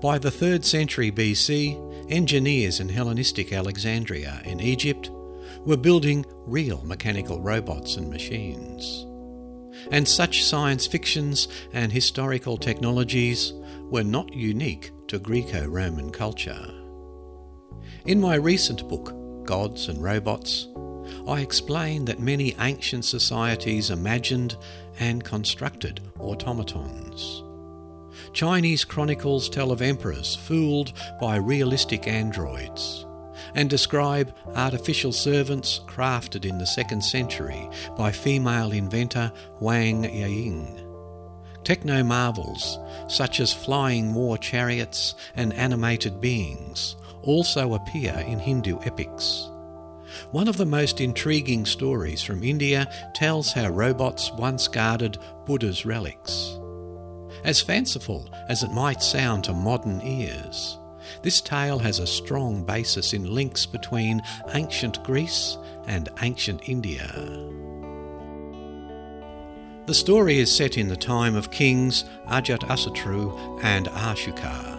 By 0.00 0.18
the 0.18 0.30
3rd 0.30 0.64
century 0.64 1.12
BC, 1.12 2.10
engineers 2.10 2.80
in 2.80 2.88
Hellenistic 2.88 3.52
Alexandria 3.52 4.40
in 4.44 4.60
Egypt 4.60 5.10
were 5.64 5.76
building 5.76 6.24
real 6.46 6.82
mechanical 6.84 7.40
robots 7.40 7.96
and 7.96 8.10
machines. 8.10 9.06
And 9.90 10.06
such 10.06 10.44
science 10.44 10.86
fictions 10.86 11.48
and 11.72 11.92
historical 11.92 12.56
technologies 12.56 13.52
were 13.90 14.04
not 14.04 14.32
unique 14.32 14.90
to 15.08 15.18
Greco 15.18 15.66
Roman 15.66 16.10
culture. 16.10 16.66
In 18.06 18.20
my 18.20 18.34
recent 18.34 18.88
book, 18.88 19.14
Gods 19.44 19.88
and 19.88 20.02
Robots, 20.02 20.68
I 21.26 21.40
explain 21.40 22.04
that 22.06 22.20
many 22.20 22.54
ancient 22.58 23.04
societies 23.04 23.90
imagined 23.90 24.56
and 24.98 25.22
constructed 25.22 26.00
automatons. 26.18 27.42
Chinese 28.32 28.84
chronicles 28.84 29.48
tell 29.48 29.72
of 29.72 29.82
emperors 29.82 30.36
fooled 30.36 30.92
by 31.20 31.36
realistic 31.36 32.06
androids 32.06 33.06
and 33.54 33.68
describe 33.68 34.34
artificial 34.54 35.12
servants 35.12 35.80
crafted 35.86 36.44
in 36.44 36.58
the 36.58 36.66
second 36.66 37.02
century 37.02 37.68
by 37.96 38.10
female 38.10 38.72
inventor 38.72 39.32
Huang 39.58 40.04
Yueying. 40.04 40.88
Techno 41.64 42.02
marvels, 42.02 42.78
such 43.08 43.38
as 43.38 43.52
flying 43.52 44.14
war 44.14 44.36
chariots 44.36 45.14
and 45.36 45.52
animated 45.52 46.20
beings, 46.20 46.96
also 47.22 47.74
appear 47.74 48.24
in 48.26 48.38
Hindu 48.38 48.80
epics. 48.80 49.48
One 50.32 50.48
of 50.48 50.56
the 50.56 50.66
most 50.66 51.00
intriguing 51.00 51.64
stories 51.64 52.22
from 52.22 52.42
India 52.42 52.90
tells 53.14 53.52
how 53.52 53.68
robots 53.68 54.30
once 54.32 54.68
guarded 54.68 55.18
Buddha's 55.46 55.86
relics. 55.86 56.58
As 57.44 57.60
fanciful 57.60 58.28
as 58.48 58.62
it 58.62 58.72
might 58.72 59.02
sound 59.02 59.44
to 59.44 59.52
modern 59.52 60.00
ears, 60.02 60.78
this 61.22 61.40
tale 61.40 61.78
has 61.78 61.98
a 61.98 62.06
strong 62.06 62.64
basis 62.64 63.12
in 63.12 63.32
links 63.32 63.64
between 63.64 64.22
ancient 64.54 65.02
Greece 65.04 65.56
and 65.86 66.08
ancient 66.20 66.68
India. 66.68 67.08
The 69.86 69.94
story 69.94 70.38
is 70.38 70.54
set 70.54 70.78
in 70.78 70.88
the 70.88 70.96
time 70.96 71.34
of 71.34 71.50
kings 71.50 72.04
Ajatasattu 72.28 73.62
and 73.62 73.86
Ashoka. 73.86 74.78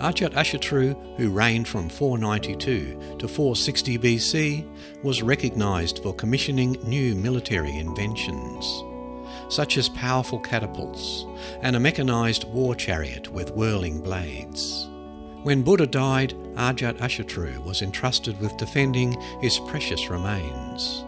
Ajatasattu, 0.00 1.16
who 1.16 1.30
reigned 1.30 1.66
from 1.66 1.88
492 1.88 3.16
to 3.18 3.28
460 3.28 3.98
BC, 3.98 5.02
was 5.02 5.22
recognised 5.22 6.02
for 6.02 6.14
commissioning 6.14 6.72
new 6.84 7.14
military 7.14 7.76
inventions, 7.78 8.82
such 9.48 9.76
as 9.76 9.88
powerful 9.88 10.38
catapults 10.38 11.24
and 11.62 11.74
a 11.74 11.80
mechanised 11.80 12.44
war 12.44 12.74
chariot 12.74 13.32
with 13.32 13.52
whirling 13.52 14.00
blades. 14.00 14.88
When 15.42 15.62
Buddha 15.62 15.86
died, 15.86 16.34
Ajatasattu 16.56 17.64
was 17.64 17.82
entrusted 17.82 18.38
with 18.40 18.56
defending 18.56 19.18
his 19.40 19.58
precious 19.60 20.10
remains. 20.10 21.04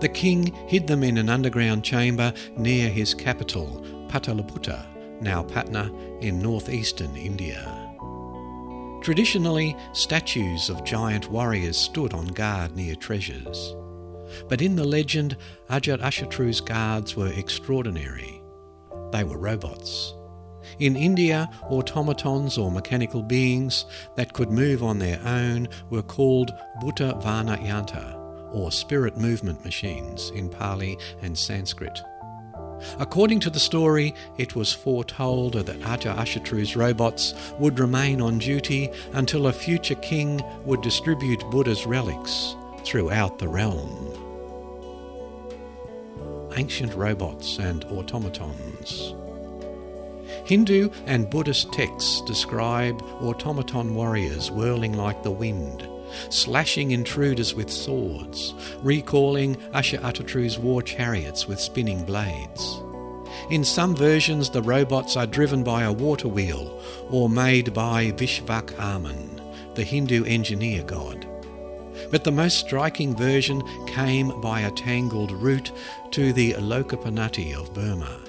The 0.00 0.08
king 0.08 0.52
hid 0.66 0.86
them 0.86 1.02
in 1.02 1.16
an 1.16 1.28
underground 1.28 1.84
chamber 1.84 2.34
near 2.56 2.90
his 2.90 3.14
capital, 3.14 3.84
Pataliputta, 4.08 4.84
now 5.20 5.42
Patna, 5.42 5.90
in 6.20 6.42
northeastern 6.42 7.14
India. 7.16 7.76
Traditionally, 9.02 9.76
statues 9.92 10.68
of 10.68 10.84
giant 10.84 11.30
warriors 11.30 11.78
stood 11.78 12.12
on 12.12 12.26
guard 12.26 12.76
near 12.76 12.94
treasures. 12.94 13.74
But 14.48 14.60
in 14.60 14.76
the 14.76 14.84
legend, 14.84 15.36
Ajatashatru's 15.70 16.60
guards 16.60 17.16
were 17.16 17.32
extraordinary. 17.32 18.42
They 19.12 19.24
were 19.24 19.38
robots. 19.38 20.14
In 20.80 20.96
India, 20.96 21.50
automatons 21.64 22.56
or 22.56 22.70
mechanical 22.70 23.22
beings 23.22 23.84
that 24.14 24.32
could 24.32 24.50
move 24.50 24.82
on 24.82 24.98
their 24.98 25.20
own 25.26 25.68
were 25.90 26.02
called 26.02 26.54
Bhuta 26.82 27.22
Vahana 27.22 27.58
Yanta, 27.62 28.16
or 28.50 28.72
spirit 28.72 29.18
movement 29.18 29.62
machines 29.62 30.30
in 30.30 30.48
Pali 30.48 30.96
and 31.20 31.36
Sanskrit. 31.36 32.00
According 32.98 33.40
to 33.40 33.50
the 33.50 33.60
story, 33.60 34.14
it 34.38 34.56
was 34.56 34.72
foretold 34.72 35.52
that 35.52 35.82
Aja 35.82 36.14
Ashatru's 36.14 36.74
robots 36.74 37.34
would 37.58 37.78
remain 37.78 38.22
on 38.22 38.38
duty 38.38 38.88
until 39.12 39.48
a 39.48 39.52
future 39.52 39.96
king 39.96 40.40
would 40.64 40.80
distribute 40.80 41.40
Buddha's 41.50 41.84
relics 41.84 42.56
throughout 42.84 43.38
the 43.38 43.48
realm. 43.48 44.16
Ancient 46.56 46.94
robots 46.94 47.58
and 47.58 47.84
automatons. 47.84 49.14
Hindu 50.50 50.90
and 51.06 51.30
Buddhist 51.30 51.72
texts 51.72 52.22
describe 52.22 53.00
automaton 53.20 53.94
warriors 53.94 54.50
whirling 54.50 54.94
like 54.94 55.22
the 55.22 55.30
wind, 55.30 55.86
slashing 56.28 56.90
intruders 56.90 57.54
with 57.54 57.70
swords, 57.70 58.52
recalling 58.82 59.54
Asha 59.70 60.00
Atatru's 60.00 60.58
war 60.58 60.82
chariots 60.82 61.46
with 61.46 61.60
spinning 61.60 62.04
blades. 62.04 62.82
In 63.50 63.62
some 63.62 63.94
versions, 63.94 64.50
the 64.50 64.60
robots 64.60 65.16
are 65.16 65.24
driven 65.24 65.62
by 65.62 65.84
a 65.84 65.92
water 65.92 66.26
wheel 66.26 66.82
or 67.10 67.30
made 67.30 67.72
by 67.72 68.10
Vishvakarman, 68.10 69.76
the 69.76 69.84
Hindu 69.84 70.24
engineer 70.24 70.82
god. 70.82 71.28
But 72.10 72.24
the 72.24 72.32
most 72.32 72.58
striking 72.58 73.14
version 73.14 73.62
came 73.86 74.40
by 74.40 74.62
a 74.62 74.72
tangled 74.72 75.30
route 75.30 75.70
to 76.10 76.32
the 76.32 76.54
Lokapannatti 76.54 77.54
of 77.54 77.72
Burma. 77.72 78.19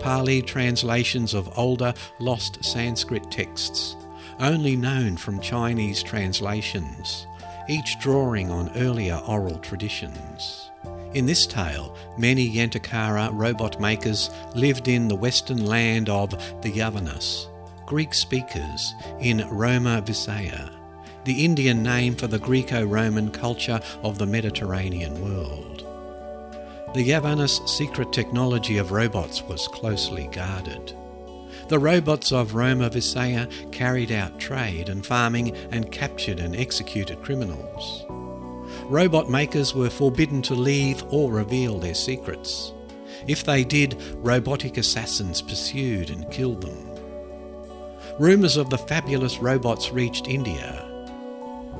Pali 0.00 0.42
translations 0.42 1.34
of 1.34 1.56
older, 1.58 1.92
lost 2.18 2.64
Sanskrit 2.64 3.30
texts, 3.30 3.96
only 4.40 4.76
known 4.76 5.16
from 5.16 5.40
Chinese 5.40 6.02
translations, 6.02 7.26
each 7.68 7.98
drawing 8.00 8.50
on 8.50 8.70
earlier 8.76 9.20
oral 9.28 9.58
traditions. 9.58 10.70
In 11.12 11.26
this 11.26 11.46
tale, 11.46 11.96
many 12.16 12.48
Yantakara 12.48 13.30
robot 13.32 13.80
makers 13.80 14.30
lived 14.54 14.88
in 14.88 15.08
the 15.08 15.16
western 15.16 15.66
land 15.66 16.08
of 16.08 16.30
the 16.62 16.70
Yavanas, 16.70 17.46
Greek 17.84 18.14
speakers 18.14 18.94
in 19.20 19.46
Roma 19.50 20.02
Visaya, 20.06 20.72
the 21.24 21.44
Indian 21.44 21.82
name 21.82 22.14
for 22.14 22.28
the 22.28 22.38
Greco 22.38 22.86
Roman 22.86 23.30
culture 23.30 23.80
of 24.02 24.18
the 24.18 24.26
Mediterranean 24.26 25.20
world. 25.22 25.69
The 26.92 27.08
Yavanas' 27.08 27.68
secret 27.68 28.12
technology 28.12 28.76
of 28.78 28.90
robots 28.90 29.42
was 29.42 29.68
closely 29.68 30.28
guarded. 30.32 30.92
The 31.68 31.78
robots 31.78 32.32
of 32.32 32.56
Roma 32.56 32.90
Visaya 32.90 33.48
carried 33.70 34.10
out 34.10 34.40
trade 34.40 34.88
and 34.88 35.06
farming 35.06 35.56
and 35.70 35.92
captured 35.92 36.40
and 36.40 36.56
executed 36.56 37.22
criminals. 37.22 38.04
Robot 38.86 39.30
makers 39.30 39.72
were 39.72 39.88
forbidden 39.88 40.42
to 40.42 40.54
leave 40.56 41.04
or 41.10 41.30
reveal 41.30 41.78
their 41.78 41.94
secrets. 41.94 42.72
If 43.28 43.44
they 43.44 43.62
did, 43.62 43.96
robotic 44.16 44.76
assassins 44.76 45.42
pursued 45.42 46.10
and 46.10 46.28
killed 46.32 46.62
them. 46.62 46.88
Rumours 48.18 48.56
of 48.56 48.68
the 48.68 48.78
fabulous 48.78 49.38
robots 49.38 49.92
reached 49.92 50.26
India, 50.26 50.84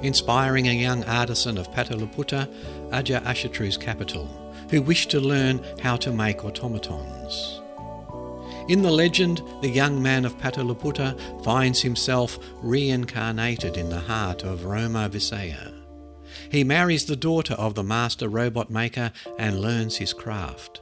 inspiring 0.03 0.69
a 0.69 0.73
young 0.73 1.03
artisan 1.03 1.59
of 1.59 1.73
Pataliputra, 1.73 2.49
Aja 2.93 3.21
Ashatru's 3.23 3.77
capital, 3.77 4.29
who 4.71 4.83
wished 4.83 5.11
to 5.11 5.21
learn 5.21 5.65
how 5.81 5.97
to 5.97 6.13
make 6.13 6.45
automatons. 6.45 7.61
In 8.69 8.83
the 8.83 8.91
legend, 8.91 9.43
the 9.63 9.69
young 9.69 10.01
man 10.01 10.25
of 10.25 10.39
Pataliputra 10.39 11.19
finds 11.43 11.83
himself 11.83 12.39
reincarnated 12.63 13.77
in 13.77 13.91
the 13.91 14.01
heart 14.01 14.45
of 14.45 14.65
Roma 14.65 15.09
Visaya. 15.11 15.75
He 16.51 16.63
marries 16.63 17.07
the 17.07 17.17
daughter 17.17 17.55
of 17.55 17.75
the 17.75 17.83
master 17.83 18.29
robot 18.29 18.71
maker 18.71 19.13
and 19.39 19.61
learns 19.61 19.97
his 19.97 20.13
craft. 20.13 20.81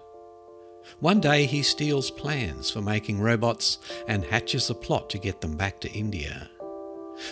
One 1.01 1.21
day 1.21 1.47
he 1.47 1.63
steals 1.63 2.11
plans 2.11 2.71
for 2.71 2.83
making 2.83 3.21
robots 3.21 3.79
and 4.07 4.25
hatches 4.25 4.69
a 4.69 4.75
plot 4.75 5.09
to 5.11 5.19
get 5.19 5.41
them 5.41 5.57
back 5.57 5.81
to 5.81 5.93
India. 5.93 6.51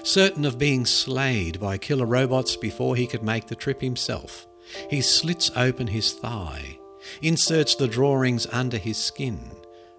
Certain 0.03 0.45
of 0.45 0.59
being 0.59 0.87
slayed 0.87 1.61
by 1.61 1.79
killer 1.79 2.07
robots 2.07 2.57
before 2.57 2.97
he 2.97 3.07
could 3.07 3.23
make 3.23 3.47
the 3.47 3.55
trip 3.55 3.81
himself, 3.81 4.47
he 4.91 5.01
slits 5.01 5.51
open 5.57 5.87
his 5.87 6.13
thigh, 6.13 6.79
inserts 7.23 7.75
the 7.75 7.89
drawings 7.89 8.47
under 8.53 8.79
his 8.79 8.97
skin, 8.97 9.39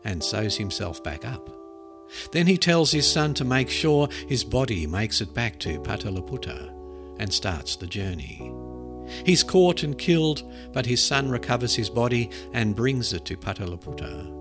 and 0.04 0.24
sews 0.24 0.58
himself 0.58 1.04
back 1.04 1.26
up. 1.26 1.50
Then 2.32 2.48
he 2.48 2.58
tells 2.58 2.92
his 2.92 3.10
son 3.10 3.34
to 3.36 3.46
make 3.46 3.70
sure 3.70 4.08
his 4.28 4.44
body 4.44 4.88
makes 4.88 5.20
it 5.22 5.34
back 5.34 5.60
to 5.60 5.80
Pataliputra 5.80 6.74
and 7.20 7.34
starts 7.34 7.76
the 7.76 7.88
journey. 7.88 8.52
He's 9.26 9.44
caught 9.44 9.84
and 9.84 9.98
killed, 9.98 10.44
but 10.74 10.86
his 10.86 11.04
son 11.04 11.30
recovers 11.30 11.76
his 11.76 11.90
body 11.90 12.30
and 12.54 12.76
brings 12.76 13.14
it 13.14 13.26
to 13.26 13.38
Pataliputra. 13.38 14.37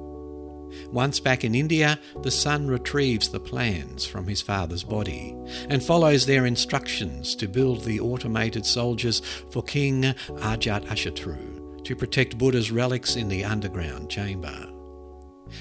Once 0.93 1.21
back 1.21 1.45
in 1.45 1.55
India, 1.55 1.99
the 2.23 2.31
son 2.31 2.67
retrieves 2.67 3.29
the 3.29 3.41
plans 3.41 4.05
from 4.07 4.27
his 4.27 4.43
father's 4.43 4.85
body 4.85 5.35
and 5.69 5.83
follows 5.83 6.27
their 6.27 6.47
instructions 6.47 7.35
to 7.35 7.49
build 7.49 7.85
the 7.85 8.01
automated 8.01 8.65
soldiers 8.65 9.21
for 9.51 9.63
King 9.63 10.03
Ajatashatru 10.03 11.85
to 11.85 11.97
protect 11.97 12.39
Buddha's 12.39 12.71
relics 12.71 13.17
in 13.17 13.29
the 13.29 13.45
underground 13.45 14.11
chamber. 14.11 14.67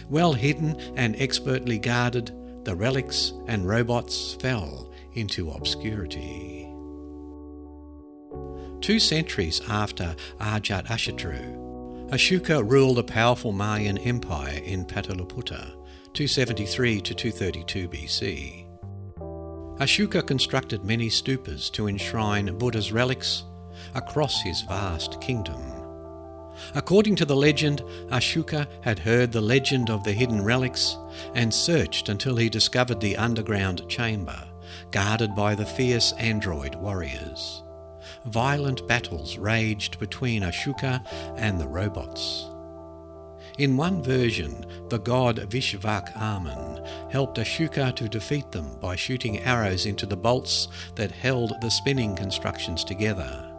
Well 0.10 0.34
hidden 0.34 0.76
and 0.96 1.16
expertly 1.18 1.78
guarded, 1.78 2.32
the 2.66 2.76
relics 2.76 3.34
and 3.48 3.68
robots 3.68 4.34
fell 4.40 4.92
into 5.14 5.52
obscurity. 5.52 6.68
Two 8.82 9.00
centuries 9.00 9.62
after 9.70 10.16
Ajatashatru, 10.40 11.65
Ashoka 12.10 12.64
ruled 12.64 13.00
a 13.00 13.04
powerful 13.04 13.52
Mauryan 13.52 13.98
empire 14.06 14.62
in 14.64 14.86
Pataliputra, 14.86 15.72
273 16.14 17.02
to 17.02 17.16
232 17.16 17.90
BC. 17.90 18.68
Ashoka 19.80 20.26
constructed 20.26 20.86
many 20.86 21.10
stupas 21.10 21.72
to 21.72 21.88
enshrine 21.88 22.56
Buddha's 22.60 22.92
relics 22.92 23.46
across 23.96 24.40
his 24.44 24.62
vast 24.62 25.20
kingdom. 25.20 25.60
According 26.76 27.16
to 27.18 27.26
the 27.26 27.36
legend, 27.36 27.82
Ashoka 28.12 28.68
had 28.82 29.00
heard 29.00 29.32
the 29.32 29.42
legend 29.42 29.90
of 29.90 30.04
the 30.04 30.14
hidden 30.14 30.44
relics 30.44 30.96
and 31.34 31.52
searched 31.52 32.08
until 32.08 32.36
he 32.36 32.50
discovered 32.50 33.02
the 33.02 33.18
underground 33.18 33.90
chamber, 33.90 34.48
guarded 34.92 35.34
by 35.34 35.56
the 35.56 35.66
fierce 35.66 36.12
android 36.20 36.76
warriors 36.76 37.64
violent 38.26 38.88
battles 38.88 39.38
raged 39.38 40.00
between 40.00 40.42
Ashoka 40.42 41.06
and 41.38 41.60
the 41.60 41.68
robots. 41.68 42.46
In 43.58 43.78
one 43.78 44.04
version, 44.04 44.66
the 44.90 45.00
god 45.00 45.38
Vishvakarman 45.50 46.86
helped 47.10 47.38
Ashoka 47.38 47.96
to 47.96 48.10
defeat 48.10 48.52
them 48.52 48.78
by 48.82 48.98
shooting 48.98 49.40
arrows 49.40 49.86
into 49.86 50.06
the 50.06 50.18
bolts 50.18 50.68
that 50.96 51.12
held 51.12 51.54
the 51.62 51.70
spinning 51.70 52.16
constructions 52.18 52.84
together. 52.84 53.50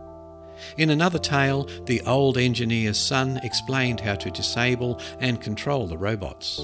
In 0.76 0.90
another 0.90 1.18
tale, 1.18 1.64
the 1.84 2.02
old 2.02 2.36
engineer's 2.36 2.98
son 2.98 3.38
explained 3.42 4.00
how 4.00 4.16
to 4.16 4.30
disable 4.30 5.00
and 5.18 5.40
control 5.40 5.86
the 5.86 5.98
robots. 5.98 6.60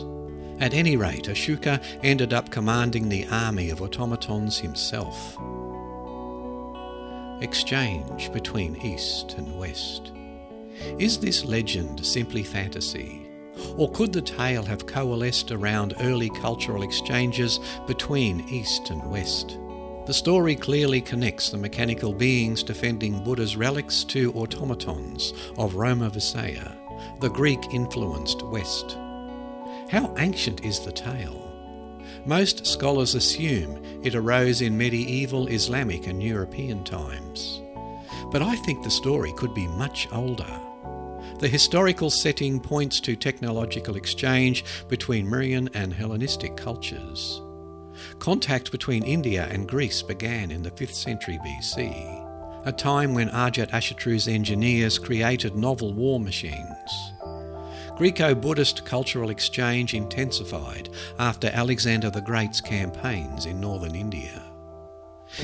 At 0.60 0.74
any 0.74 0.96
rate, 0.96 1.24
Ashoka 1.24 1.82
ended 2.02 2.34
up 2.34 2.50
commanding 2.50 3.08
the 3.08 3.26
army 3.28 3.70
of 3.70 3.80
automatons 3.80 4.58
himself 4.58 5.38
exchange 7.42 8.32
between 8.32 8.76
East 8.76 9.34
and 9.36 9.58
West. 9.58 10.12
Is 10.98 11.18
this 11.18 11.44
legend 11.44 12.04
simply 12.04 12.42
fantasy? 12.42 13.28
Or 13.76 13.90
could 13.90 14.12
the 14.12 14.22
tale 14.22 14.62
have 14.64 14.86
coalesced 14.86 15.50
around 15.50 15.94
early 16.00 16.30
cultural 16.30 16.82
exchanges 16.82 17.60
between 17.86 18.48
East 18.48 18.90
and 18.90 19.02
West? 19.10 19.58
The 20.06 20.14
story 20.14 20.56
clearly 20.56 21.00
connects 21.00 21.50
the 21.50 21.58
mechanical 21.58 22.12
beings 22.12 22.62
defending 22.62 23.22
Buddha's 23.22 23.56
relics 23.56 24.02
to 24.04 24.32
automatons 24.32 25.32
of 25.58 25.76
Roma 25.76 26.10
Visaya, 26.10 26.76
the 27.20 27.30
Greek 27.30 27.60
influenced 27.72 28.42
West. 28.42 28.96
How 29.90 30.12
ancient 30.18 30.64
is 30.64 30.80
the 30.80 30.92
tale? 30.92 31.51
Most 32.24 32.66
scholars 32.66 33.14
assume 33.16 33.82
it 34.04 34.14
arose 34.14 34.62
in 34.62 34.78
medieval 34.78 35.48
Islamic 35.48 36.06
and 36.06 36.22
European 36.22 36.84
times. 36.84 37.60
But 38.30 38.42
I 38.42 38.54
think 38.56 38.82
the 38.82 38.90
story 38.90 39.32
could 39.36 39.54
be 39.54 39.66
much 39.66 40.06
older. 40.12 40.60
The 41.40 41.48
historical 41.48 42.10
setting 42.10 42.60
points 42.60 43.00
to 43.00 43.16
technological 43.16 43.96
exchange 43.96 44.64
between 44.88 45.26
Mauryan 45.26 45.68
and 45.74 45.92
Hellenistic 45.92 46.56
cultures. 46.56 47.42
Contact 48.20 48.70
between 48.70 49.02
India 49.02 49.48
and 49.50 49.68
Greece 49.68 50.02
began 50.02 50.52
in 50.52 50.62
the 50.62 50.70
5th 50.70 50.94
century 50.94 51.38
BC. 51.44 52.20
a 52.64 52.72
time 52.72 53.12
when 53.14 53.28
Arjat 53.30 53.70
Ashatru's 53.70 54.28
engineers 54.28 54.98
created 54.98 55.56
novel 55.56 55.92
war 55.92 56.20
machines. 56.20 57.11
Greco 58.02 58.34
Buddhist 58.34 58.84
cultural 58.84 59.30
exchange 59.30 59.94
intensified 59.94 60.88
after 61.20 61.46
Alexander 61.52 62.10
the 62.10 62.20
Great's 62.20 62.60
campaigns 62.60 63.46
in 63.46 63.60
northern 63.60 63.94
India. 63.94 64.42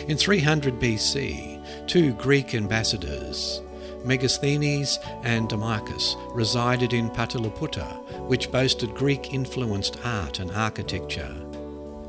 In 0.09 0.17
300 0.17 0.81
BC, 0.81 1.87
two 1.87 2.15
Greek 2.15 2.57
ambassadors, 2.57 3.63
Megasthenes 4.05 4.99
and 5.23 5.49
Demachus, 5.49 6.17
resided 6.35 6.93
in 6.93 7.11
Pataliputra, 7.11 8.27
which 8.27 8.51
boasted 8.51 8.93
Greek 8.97 9.33
influenced 9.33 10.05
art 10.05 10.41
and 10.41 10.51
architecture, 10.51 11.37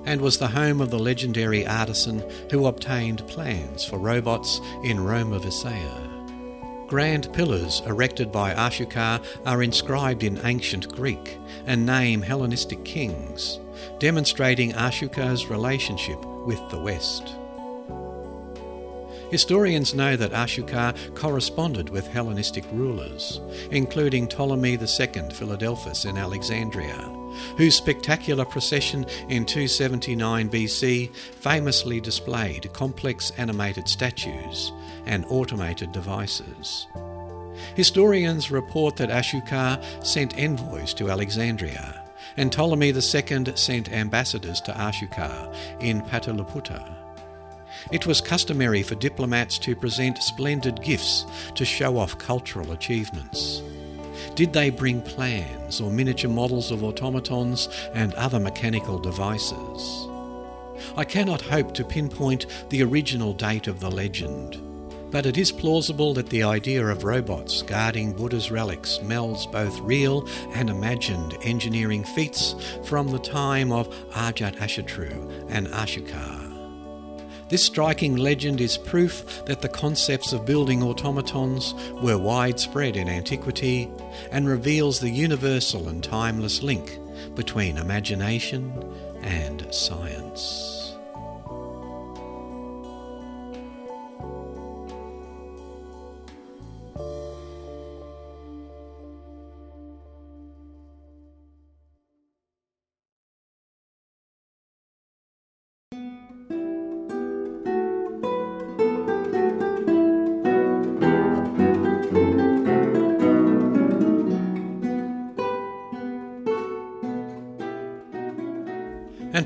and 0.05 0.19
was 0.19 0.39
the 0.39 0.47
home 0.47 0.81
of 0.81 0.89
the 0.89 0.97
legendary 0.97 1.67
artisan 1.67 2.23
who 2.49 2.65
obtained 2.65 3.27
plans 3.27 3.85
for 3.85 3.99
robots 3.99 4.59
in 4.83 4.97
Romavisaya. 4.97 6.08
Grand 6.89 7.31
pillars 7.33 7.83
erected 7.85 8.31
by 8.31 8.51
Ashoka 8.55 9.23
are 9.45 9.61
inscribed 9.61 10.23
in 10.23 10.43
ancient 10.43 10.91
Greek 10.91 11.37
and 11.67 11.85
name 11.85 12.23
Hellenistic 12.23 12.83
kings, 12.83 13.59
demonstrating 13.99 14.71
Ashoka's 14.71 15.45
relationship 15.45 16.19
with 16.47 16.59
the 16.71 16.79
West. 16.79 17.35
Historians 19.29 19.93
know 19.93 20.15
that 20.15 20.31
Ashoka 20.31 20.95
corresponded 21.13 21.91
with 21.91 22.07
Hellenistic 22.07 22.65
rulers, 22.71 23.39
including 23.69 24.27
Ptolemy 24.27 24.71
II 24.71 25.29
Philadelphus 25.31 26.05
in 26.05 26.17
Alexandria, 26.17 27.08
whose 27.57 27.75
spectacular 27.75 28.45
procession 28.45 29.05
in 29.27 29.45
279 29.45 30.49
BC 30.49 31.13
famously 31.13 31.99
displayed 31.99 32.71
complex 32.73 33.31
animated 33.37 33.87
statues 33.87 34.71
and 35.05 35.25
automated 35.29 35.91
devices. 35.91 36.87
Historians 37.75 38.51
report 38.51 38.95
that 38.97 39.09
Ashoka 39.09 39.83
sent 40.05 40.37
envoys 40.37 40.93
to 40.93 41.09
Alexandria, 41.09 42.05
and 42.37 42.51
Ptolemy 42.51 42.89
II 42.89 43.55
sent 43.55 43.91
ambassadors 43.91 44.61
to 44.61 44.71
Ashoka 44.71 45.53
in 45.81 46.01
Pataliputra. 46.01 46.95
It 47.91 48.05
was 48.05 48.21
customary 48.21 48.83
for 48.83 48.95
diplomats 48.95 49.57
to 49.59 49.75
present 49.75 50.21
splendid 50.21 50.81
gifts 50.81 51.25
to 51.55 51.65
show 51.65 51.97
off 51.97 52.17
cultural 52.17 52.71
achievements. 52.71 53.61
Did 54.35 54.53
they 54.53 54.69
bring 54.69 55.01
plans 55.01 55.81
or 55.81 55.91
miniature 55.91 56.29
models 56.29 56.71
of 56.71 56.83
automatons 56.83 57.67
and 57.93 58.13
other 58.13 58.39
mechanical 58.39 58.97
devices? 58.97 60.07
I 60.95 61.03
cannot 61.03 61.41
hope 61.41 61.73
to 61.75 61.83
pinpoint 61.83 62.45
the 62.69 62.83
original 62.83 63.33
date 63.33 63.67
of 63.67 63.79
the 63.79 63.91
legend, 63.91 64.61
but 65.11 65.25
it 65.25 65.37
is 65.37 65.51
plausible 65.51 66.13
that 66.13 66.29
the 66.29 66.43
idea 66.43 66.85
of 66.85 67.03
robots 67.03 67.61
guarding 67.61 68.13
Buddha's 68.13 68.51
relics 68.51 68.99
melds 68.99 69.51
both 69.51 69.79
real 69.79 70.27
and 70.53 70.69
imagined 70.69 71.35
engineering 71.43 72.03
feats 72.03 72.55
from 72.85 73.09
the 73.09 73.19
time 73.19 73.71
of 73.71 73.89
Ajatashatru 74.11 75.47
and 75.49 75.67
Ashoka. 75.67 76.48
This 77.49 77.65
striking 77.65 78.15
legend 78.15 78.61
is 78.61 78.77
proof 78.77 79.43
that 79.45 79.61
the 79.61 79.69
concepts 79.69 80.33
of 80.33 80.45
building 80.45 80.83
automatons 80.83 81.73
were 82.01 82.17
widespread 82.17 82.95
in 82.95 83.09
antiquity 83.09 83.89
and 84.31 84.47
reveals 84.47 84.99
the 84.99 85.09
universal 85.09 85.89
and 85.89 86.03
timeless 86.03 86.61
link 86.61 86.99
between 87.33 87.77
imagination 87.77 88.71
and 89.23 89.65
science. 89.73 90.78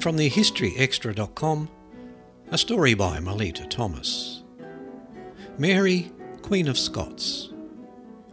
From 0.03 0.17
the 0.17 0.29
historyextra.com, 0.29 1.69
a 2.51 2.57
story 2.57 2.93
by 2.93 3.21
Melita 3.21 3.65
Thomas. 3.65 4.43
Mary, 5.57 6.11
Queen 6.41 6.67
of 6.67 6.77
Scots. 6.77 7.53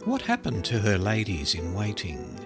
What 0.03 0.23
happened 0.23 0.65
to 0.65 0.79
her 0.79 0.97
ladies 0.97 1.55
in 1.55 1.73
waiting? 1.73 2.37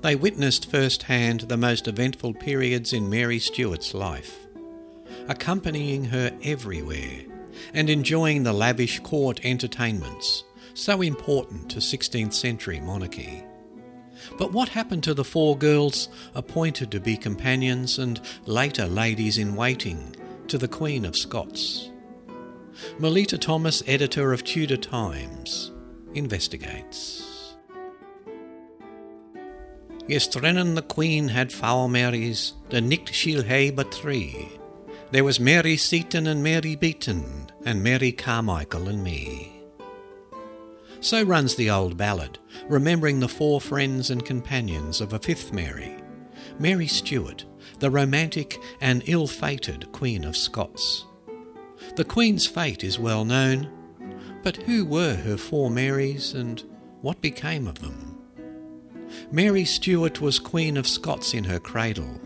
They 0.00 0.16
witnessed 0.16 0.70
firsthand 0.70 1.40
the 1.42 1.58
most 1.58 1.86
eventful 1.86 2.32
periods 2.32 2.94
in 2.94 3.10
Mary 3.10 3.38
Stuart's 3.38 3.92
life, 3.92 4.46
accompanying 5.28 6.06
her 6.06 6.34
everywhere 6.42 7.26
and 7.74 7.90
enjoying 7.90 8.42
the 8.42 8.54
lavish 8.54 9.00
court 9.00 9.38
entertainments 9.44 10.44
so 10.72 11.02
important 11.02 11.70
to 11.72 11.78
16th 11.78 12.32
century 12.32 12.80
monarchy. 12.80 13.44
But 14.36 14.52
what 14.52 14.70
happened 14.70 15.04
to 15.04 15.14
the 15.14 15.24
four 15.24 15.56
girls 15.56 16.08
appointed 16.34 16.90
to 16.90 17.00
be 17.00 17.16
companions 17.16 17.98
and 17.98 18.20
later 18.46 18.86
ladies 18.86 19.38
in 19.38 19.54
waiting 19.54 20.14
to 20.48 20.58
the 20.58 20.68
Queen 20.68 21.04
of 21.04 21.16
Scots? 21.16 21.90
Melita 22.98 23.38
Thomas, 23.38 23.82
editor 23.86 24.32
of 24.32 24.44
Tudor 24.44 24.76
Times, 24.76 25.72
investigates. 26.14 27.56
Yestrennen 30.08 30.74
the 30.74 30.82
Queen 30.82 31.28
had 31.28 31.52
foul 31.52 31.88
Marys, 31.88 32.54
the 32.70 32.80
nicht 32.80 33.14
she'll 33.14 33.42
hae 33.42 33.70
but 33.70 33.92
three. 33.92 34.48
There 35.10 35.24
was 35.24 35.38
Mary 35.38 35.76
Seton 35.76 36.26
and 36.26 36.42
Mary 36.42 36.76
Beaton, 36.76 37.50
and 37.64 37.82
Mary 37.82 38.12
Carmichael 38.12 38.88
and 38.88 39.04
me. 39.04 39.57
So 41.00 41.22
runs 41.22 41.54
the 41.54 41.70
old 41.70 41.96
ballad, 41.96 42.38
remembering 42.68 43.20
the 43.20 43.28
four 43.28 43.60
friends 43.60 44.10
and 44.10 44.24
companions 44.24 45.00
of 45.00 45.12
a 45.12 45.18
fifth 45.18 45.52
Mary, 45.52 45.96
Mary 46.58 46.88
Stuart, 46.88 47.44
the 47.78 47.90
romantic 47.90 48.58
and 48.80 49.02
ill 49.06 49.28
fated 49.28 49.90
Queen 49.92 50.24
of 50.24 50.36
Scots. 50.36 51.04
The 51.94 52.04
Queen's 52.04 52.46
fate 52.46 52.82
is 52.82 52.98
well 52.98 53.24
known, 53.24 53.70
but 54.42 54.56
who 54.56 54.84
were 54.84 55.14
her 55.14 55.36
four 55.36 55.70
Marys 55.70 56.34
and 56.34 56.62
what 57.00 57.20
became 57.20 57.68
of 57.68 57.78
them? 57.78 58.18
Mary 59.30 59.64
Stuart 59.64 60.20
was 60.20 60.38
Queen 60.38 60.76
of 60.76 60.86
Scots 60.86 61.32
in 61.32 61.44
her 61.44 61.60
cradle. 61.60 62.20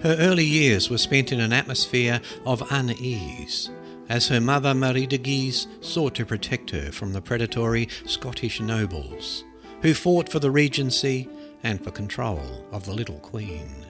Her 0.00 0.16
early 0.18 0.44
years 0.44 0.88
were 0.88 0.98
spent 0.98 1.32
in 1.32 1.40
an 1.40 1.52
atmosphere 1.52 2.20
of 2.46 2.66
unease 2.70 3.70
as 4.08 4.28
her 4.28 4.40
mother 4.40 4.74
Marie 4.74 5.06
de 5.06 5.18
Guise 5.18 5.66
sought 5.80 6.14
to 6.14 6.26
protect 6.26 6.70
her 6.70 6.92
from 6.92 7.12
the 7.12 7.20
predatory 7.20 7.88
Scottish 8.04 8.60
nobles, 8.60 9.44
who 9.82 9.94
fought 9.94 10.28
for 10.28 10.38
the 10.38 10.50
regency 10.50 11.28
and 11.62 11.82
for 11.82 11.90
control 11.90 12.64
of 12.72 12.84
the 12.84 12.92
little 12.92 13.18
queen. 13.18 13.86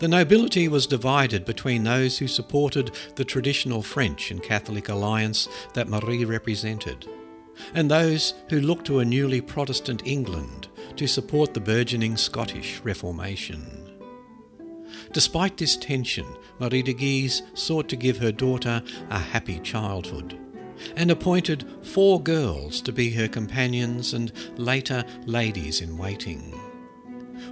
The 0.00 0.08
nobility 0.08 0.68
was 0.68 0.86
divided 0.86 1.44
between 1.44 1.82
those 1.82 2.18
who 2.18 2.28
supported 2.28 2.92
the 3.16 3.24
traditional 3.24 3.82
French 3.82 4.30
and 4.30 4.42
Catholic 4.42 4.88
alliance 4.88 5.48
that 5.74 5.88
Marie 5.88 6.24
represented, 6.24 7.06
and 7.74 7.90
those 7.90 8.34
who 8.50 8.60
looked 8.60 8.86
to 8.86 9.00
a 9.00 9.04
newly 9.04 9.40
Protestant 9.40 10.02
England 10.06 10.68
to 10.96 11.08
support 11.08 11.52
the 11.52 11.60
burgeoning 11.60 12.16
Scottish 12.16 12.80
Reformation. 12.84 13.88
Despite 15.12 15.56
this 15.56 15.76
tension, 15.76 16.26
Marie 16.60 16.82
de 16.82 16.92
Guise 16.92 17.42
sought 17.54 17.88
to 17.88 17.96
give 17.96 18.18
her 18.18 18.32
daughter 18.32 18.82
a 19.10 19.18
happy 19.18 19.58
childhood 19.60 20.38
and 20.96 21.10
appointed 21.10 21.64
four 21.82 22.22
girls 22.22 22.80
to 22.80 22.92
be 22.92 23.10
her 23.10 23.28
companions 23.28 24.14
and 24.14 24.32
later 24.56 25.04
ladies 25.26 25.80
in 25.80 25.98
waiting. 25.98 26.40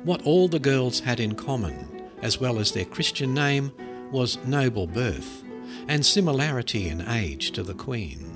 What 0.05 0.23
all 0.23 0.49
the 0.49 0.59
girls 0.59 1.01
had 1.01 1.21
in 1.21 1.35
common, 1.35 2.09
as 2.23 2.41
well 2.41 2.59
as 2.59 2.73
their 2.73 2.85
Christian 2.85 3.35
name, 3.35 3.73
was 4.11 4.39
noble 4.45 4.87
birth 4.87 5.43
and 5.89 6.05
similarity 6.05 6.89
in 6.89 7.07
age 7.09 7.51
to 7.53 7.63
the 7.63 7.75
Queen. 7.75 8.33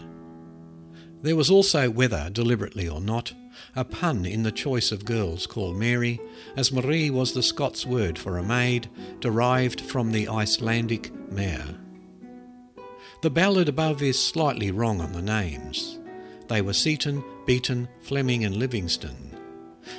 There 1.23 1.37
was 1.37 1.51
also, 1.51 1.91
whether 1.91 2.31
deliberately 2.31 2.89
or 2.89 3.01
not, 3.01 3.33
a 3.77 3.85
pun 3.85 4.25
in 4.25 4.43
the 4.43 4.53
choice 4.53 4.93
of 4.93 5.05
girls 5.05 5.47
called 5.47 5.77
Mary, 5.77 6.21
as 6.57 6.73
Marie 6.73 7.11
was 7.11 7.33
the 7.33 7.43
Scots 7.43 7.87
word 7.87 8.19
for 8.19 8.39
a 8.39 8.43
maid, 8.43 8.89
derived 9.21 9.81
from 9.81 10.13
the 10.13 10.29
Icelandic 10.29 11.13
mare. 11.31 11.77
The 13.23 13.31
ballad 13.31 13.69
above 13.69 14.03
is 14.03 14.19
slightly 14.19 14.71
wrong 14.71 15.01
on 15.01 15.13
the 15.13 15.23
names. 15.23 15.99
They 16.49 16.63
were 16.63 16.73
Seton, 16.73 17.23
Beaton, 17.47 17.89
Fleming, 18.01 18.45
and 18.45 18.57
Livingston. 18.57 19.37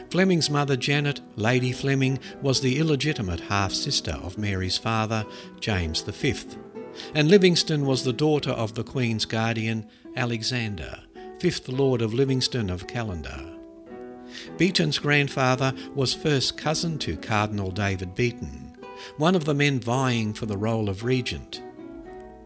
Fleming's 0.09 0.49
mother, 0.49 0.76
Janet, 0.76 1.22
Lady 1.36 1.72
Fleming, 1.72 2.20
was 2.41 2.62
the 2.62 2.78
illegitimate 2.80 3.39
half 3.41 3.74
sister 3.74 4.12
of 4.12 4.38
Mary's 4.38 4.78
father, 4.78 5.26
James 5.59 6.01
V, 6.01 6.36
and 7.14 7.30
Livingston 7.30 7.86
was 7.86 8.03
the 8.03 8.14
daughter 8.14 8.51
of 8.51 8.76
the 8.76 8.84
Queen's 8.84 9.26
guardian, 9.26 9.88
Alexander, 10.16 10.99
fifth 11.39 11.70
Lord 11.70 12.01
of 12.01 12.14
Livingston 12.14 12.70
of 12.70 12.88
Callander. 12.88 13.51
Beaton's 14.58 15.00
grandfather 15.00 15.74
was 15.96 16.14
first 16.14 16.58
cousin 16.58 16.98
to 17.00 17.18
Cardinal 17.18 17.72
David 17.72 18.16
Beaton, 18.16 18.78
one 19.18 19.36
of 19.36 19.46
the 19.46 19.54
men 19.54 19.80
vying 19.80 20.34
for 20.34 20.46
the 20.46 20.58
role 20.58 20.90
of 20.90 21.04
regent, 21.04 21.62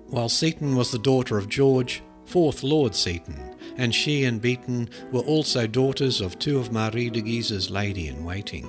while 0.08 0.30
Seton 0.30 0.76
was 0.76 0.92
the 0.92 1.00
daughter 1.00 1.38
of 1.38 1.50
George, 1.50 2.02
fourth 2.26 2.64
Lord 2.64 2.96
Seton, 2.96 3.56
and 3.78 3.94
she 3.94 4.24
and 4.24 4.42
Beaton 4.42 4.90
were 5.12 5.22
also 5.22 5.68
daughters 5.68 6.22
of 6.22 6.40
two 6.40 6.60
of 6.60 6.72
Marie 6.72 7.10
de 7.10 7.22
Guise's 7.22 7.70
lady 7.70 8.08
in 8.08 8.24
waiting. 8.24 8.68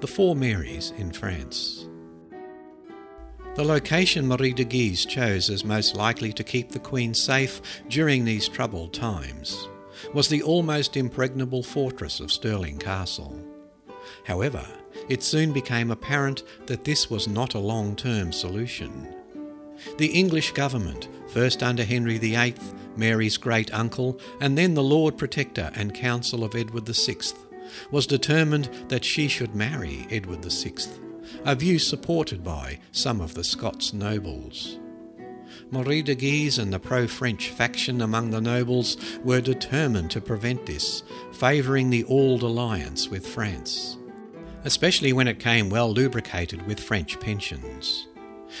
The 0.00 0.06
Four 0.06 0.36
Marys 0.36 0.92
in 0.96 1.12
France. 1.12 1.86
The 3.56 3.64
location 3.64 4.26
Marie 4.28 4.52
de 4.52 4.64
Guise 4.64 5.04
chose 5.04 5.50
as 5.50 5.64
most 5.64 5.96
likely 5.96 6.32
to 6.32 6.44
keep 6.44 6.70
the 6.70 6.78
Queen 6.78 7.14
safe 7.14 7.60
during 7.88 8.24
these 8.24 8.48
troubled 8.48 8.92
times 8.92 9.68
was 10.14 10.28
the 10.28 10.42
almost 10.42 10.96
impregnable 10.96 11.62
fortress 11.62 12.20
of 12.20 12.32
Stirling 12.32 12.78
Castle. 12.78 13.38
However, 14.24 14.66
it 15.08 15.22
soon 15.22 15.52
became 15.52 15.90
apparent 15.90 16.42
that 16.66 16.84
this 16.84 17.10
was 17.10 17.28
not 17.28 17.54
a 17.54 17.58
long 17.58 17.96
term 17.96 18.32
solution. 18.32 19.14
The 19.98 20.08
English 20.08 20.52
government, 20.52 21.08
first 21.28 21.62
under 21.62 21.84
Henry 21.84 22.18
VIII, 22.18 22.54
Mary's 22.96 23.36
great 23.36 23.72
uncle, 23.72 24.20
and 24.40 24.58
then 24.58 24.74
the 24.74 24.82
Lord 24.82 25.16
Protector 25.16 25.70
and 25.74 25.94
Council 25.94 26.44
of 26.44 26.54
Edward 26.54 26.86
VI, 26.86 27.16
was 27.90 28.06
determined 28.06 28.68
that 28.88 29.04
she 29.04 29.28
should 29.28 29.54
marry 29.54 30.06
Edward 30.10 30.44
VI, 30.44 30.74
a 31.44 31.54
view 31.54 31.78
supported 31.78 32.42
by 32.42 32.78
some 32.92 33.20
of 33.20 33.34
the 33.34 33.44
Scots 33.44 33.92
nobles. 33.92 34.79
Marie 35.72 36.02
de 36.02 36.14
Guise 36.14 36.58
and 36.58 36.72
the 36.72 36.80
pro 36.80 37.06
French 37.06 37.50
faction 37.50 38.00
among 38.00 38.30
the 38.30 38.40
nobles 38.40 38.96
were 39.22 39.40
determined 39.40 40.10
to 40.10 40.20
prevent 40.20 40.66
this, 40.66 41.04
favouring 41.32 41.90
the 41.90 42.04
old 42.04 42.42
alliance 42.42 43.08
with 43.08 43.26
France, 43.26 43.96
especially 44.64 45.12
when 45.12 45.28
it 45.28 45.38
came 45.38 45.70
well 45.70 45.92
lubricated 45.92 46.66
with 46.66 46.80
French 46.80 47.20
pensions, 47.20 48.08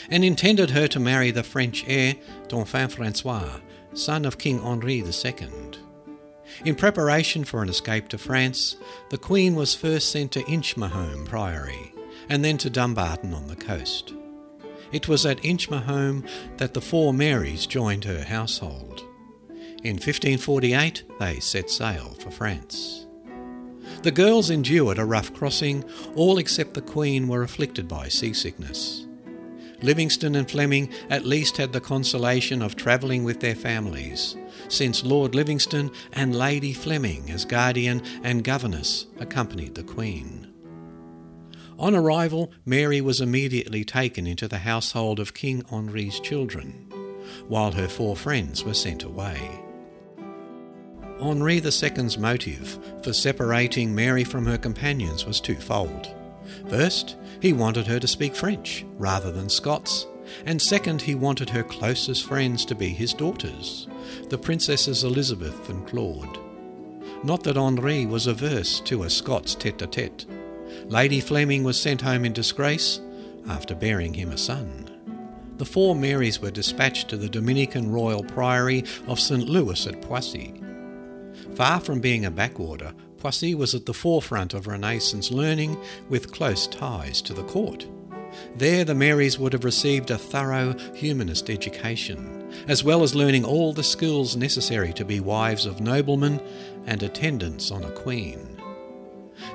and 0.08 0.24
intended 0.24 0.70
her 0.70 0.86
to 0.86 1.00
marry 1.00 1.32
the 1.32 1.42
French 1.42 1.84
heir, 1.88 2.14
Dauphin 2.46 2.88
Francois, 2.88 3.58
son 3.92 4.24
of 4.24 4.38
King 4.38 4.60
Henri 4.60 4.98
II. 4.98 5.48
In 6.64 6.74
preparation 6.76 7.44
for 7.44 7.62
an 7.62 7.68
escape 7.68 8.08
to 8.08 8.18
France, 8.18 8.76
the 9.08 9.18
Queen 9.18 9.56
was 9.56 9.74
first 9.74 10.12
sent 10.12 10.30
to 10.32 10.42
Inchmahome 10.44 11.26
Priory 11.26 11.92
and 12.28 12.44
then 12.44 12.58
to 12.58 12.70
Dumbarton 12.70 13.34
on 13.34 13.48
the 13.48 13.56
coast. 13.56 14.14
It 14.92 15.08
was 15.08 15.24
at 15.24 15.42
Inchmahome 15.42 16.28
that 16.56 16.74
the 16.74 16.80
four 16.80 17.12
Marys 17.12 17.66
joined 17.66 18.04
her 18.04 18.24
household. 18.24 19.04
In 19.82 19.94
1548, 19.94 21.04
they 21.18 21.40
set 21.40 21.70
sail 21.70 22.16
for 22.18 22.30
France. 22.30 23.06
The 24.02 24.10
girls 24.10 24.50
endured 24.50 24.98
a 24.98 25.04
rough 25.04 25.32
crossing, 25.32 25.84
all 26.14 26.38
except 26.38 26.74
the 26.74 26.82
Queen 26.82 27.28
were 27.28 27.42
afflicted 27.42 27.86
by 27.86 28.08
seasickness. 28.08 29.06
Livingston 29.82 30.34
and 30.34 30.50
Fleming 30.50 30.90
at 31.08 31.24
least 31.24 31.56
had 31.56 31.72
the 31.72 31.80
consolation 31.80 32.60
of 32.60 32.76
travelling 32.76 33.24
with 33.24 33.40
their 33.40 33.54
families, 33.54 34.36
since 34.68 35.04
Lord 35.04 35.34
Livingston 35.34 35.90
and 36.12 36.36
Lady 36.36 36.72
Fleming, 36.72 37.30
as 37.30 37.44
guardian 37.44 38.02
and 38.22 38.44
governess, 38.44 39.06
accompanied 39.18 39.74
the 39.74 39.82
Queen. 39.82 40.49
On 41.80 41.94
arrival, 41.96 42.52
Mary 42.66 43.00
was 43.00 43.22
immediately 43.22 43.84
taken 43.84 44.26
into 44.26 44.46
the 44.46 44.58
household 44.58 45.18
of 45.18 45.32
King 45.32 45.64
Henri's 45.70 46.20
children, 46.20 46.92
while 47.48 47.72
her 47.72 47.88
four 47.88 48.14
friends 48.16 48.62
were 48.62 48.74
sent 48.74 49.02
away. 49.02 49.62
Henri 51.18 51.56
II's 51.56 52.18
motive 52.18 52.78
for 53.02 53.14
separating 53.14 53.94
Mary 53.94 54.24
from 54.24 54.44
her 54.44 54.58
companions 54.58 55.24
was 55.24 55.40
twofold. 55.40 56.14
First, 56.68 57.16
he 57.40 57.54
wanted 57.54 57.86
her 57.86 57.98
to 57.98 58.06
speak 58.06 58.36
French 58.36 58.84
rather 58.98 59.32
than 59.32 59.48
Scots, 59.48 60.06
and 60.44 60.60
second, 60.60 61.00
he 61.00 61.14
wanted 61.14 61.48
her 61.48 61.62
closest 61.62 62.24
friends 62.24 62.66
to 62.66 62.74
be 62.74 62.90
his 62.90 63.14
daughters, 63.14 63.88
the 64.28 64.36
Princesses 64.36 65.02
Elizabeth 65.02 65.70
and 65.70 65.86
Claude. 65.86 66.38
Not 67.24 67.42
that 67.44 67.56
Henri 67.56 68.04
was 68.04 68.26
averse 68.26 68.80
to 68.80 69.04
a 69.04 69.10
Scots 69.10 69.54
tete 69.54 69.80
a 69.80 69.86
tete. 69.86 70.26
Lady 70.86 71.20
Fleming 71.20 71.64
was 71.64 71.80
sent 71.80 72.00
home 72.00 72.24
in 72.24 72.32
disgrace 72.32 73.00
after 73.48 73.74
bearing 73.74 74.14
him 74.14 74.30
a 74.30 74.38
son. 74.38 74.90
The 75.58 75.64
four 75.66 75.94
Marys 75.94 76.40
were 76.40 76.50
dispatched 76.50 77.08
to 77.10 77.16
the 77.16 77.28
Dominican 77.28 77.90
Royal 77.90 78.24
Priory 78.24 78.84
of 79.06 79.20
St. 79.20 79.48
Louis 79.48 79.86
at 79.86 80.00
Poissy. 80.00 80.54
Far 81.54 81.80
from 81.80 82.00
being 82.00 82.24
a 82.24 82.30
backwater, 82.30 82.94
Poissy 83.18 83.54
was 83.54 83.74
at 83.74 83.84
the 83.84 83.92
forefront 83.92 84.54
of 84.54 84.66
Renaissance 84.66 85.30
learning 85.30 85.78
with 86.08 86.32
close 86.32 86.66
ties 86.66 87.20
to 87.22 87.34
the 87.34 87.44
court. 87.44 87.86
There, 88.56 88.84
the 88.84 88.94
Marys 88.94 89.38
would 89.38 89.52
have 89.52 89.64
received 89.64 90.10
a 90.10 90.16
thorough 90.16 90.74
humanist 90.94 91.50
education, 91.50 92.50
as 92.66 92.82
well 92.82 93.02
as 93.02 93.14
learning 93.14 93.44
all 93.44 93.72
the 93.72 93.82
skills 93.82 94.36
necessary 94.36 94.92
to 94.94 95.04
be 95.04 95.20
wives 95.20 95.66
of 95.66 95.80
noblemen 95.80 96.40
and 96.86 97.02
attendants 97.02 97.70
on 97.70 97.84
a 97.84 97.90
queen. 97.90 98.49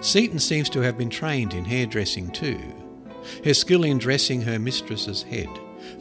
Seton 0.01 0.39
seems 0.39 0.69
to 0.69 0.81
have 0.81 0.97
been 0.97 1.09
trained 1.09 1.53
in 1.53 1.65
hairdressing 1.65 2.31
too. 2.31 2.59
Her 3.43 3.53
skill 3.53 3.83
in 3.83 3.97
dressing 3.97 4.41
her 4.41 4.59
mistress's 4.59 5.23
head, 5.23 5.49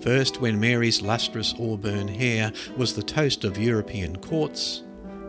first 0.01 0.41
when 0.41 0.61
Mary's 0.61 1.03
lustrous 1.03 1.55
auburn 1.59 2.09
hair 2.09 2.53
was 2.77 2.95
the 2.95 3.03
toast 3.03 3.45
of 3.45 3.59
European 3.59 4.17
courts, 4.17 4.83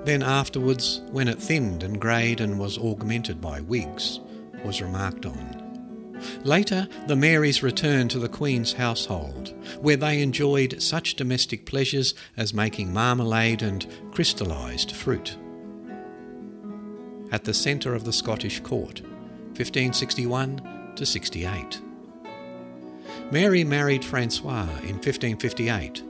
then 0.03 0.21
afterwards 0.21 1.01
when 1.11 1.27
it 1.27 1.41
thinned 1.41 1.83
and 1.83 1.99
greyed 1.99 2.41
and 2.41 2.59
was 2.59 2.77
augmented 2.77 3.41
by 3.41 3.61
wigs, 3.61 4.19
was 4.63 4.81
remarked 4.81 5.25
on. 5.25 5.61
Later, 6.43 6.87
the 7.07 7.15
Marys 7.15 7.61
returned 7.61 8.09
to 8.11 8.19
the 8.19 8.29
Queen's 8.29 8.73
household, 8.73 9.53
where 9.81 9.97
they 9.97 10.21
enjoyed 10.21 10.81
such 10.81 11.15
domestic 11.15 11.65
pleasures 11.65 12.13
as 12.37 12.53
making 12.53 12.93
marmalade 12.93 13.61
and 13.61 13.85
crystallised 14.11 14.93
fruit 14.93 15.37
at 17.35 17.43
the 17.43 17.53
centre 17.53 17.93
of 17.93 18.05
the 18.05 18.13
Scottish 18.13 18.61
court, 18.61 19.01
1561 19.57 20.93
to 20.95 21.05
68. 21.05 21.81
Mary 23.29 23.61
married 23.61 24.05
Francois 24.05 24.69
in 24.83 24.95
1558. 24.95 26.01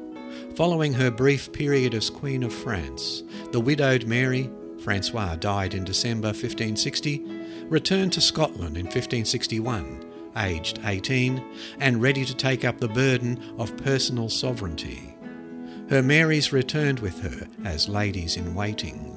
Following 0.55 0.93
her 0.93 1.09
brief 1.09 1.51
period 1.51 1.95
as 1.95 2.11
Queen 2.11 2.43
of 2.43 2.53
France, 2.53 3.23
the 3.51 3.59
widowed 3.59 4.05
Mary, 4.05 4.51
Francois 4.83 5.35
died 5.37 5.73
in 5.73 5.83
December 5.83 6.27
1560, 6.27 7.23
returned 7.69 8.13
to 8.13 8.21
Scotland 8.21 8.77
in 8.77 8.85
1561, 8.85 10.05
aged 10.37 10.79
18 10.85 11.43
and 11.79 12.03
ready 12.03 12.23
to 12.23 12.35
take 12.35 12.63
up 12.63 12.79
the 12.79 12.87
burden 12.87 13.41
of 13.57 13.75
personal 13.77 14.29
sovereignty. 14.29 15.17
Her 15.89 16.03
Marys 16.03 16.53
returned 16.53 16.99
with 16.99 17.19
her 17.21 17.47
as 17.63 17.89
ladies 17.89 18.37
in 18.37 18.53
waiting. 18.53 19.14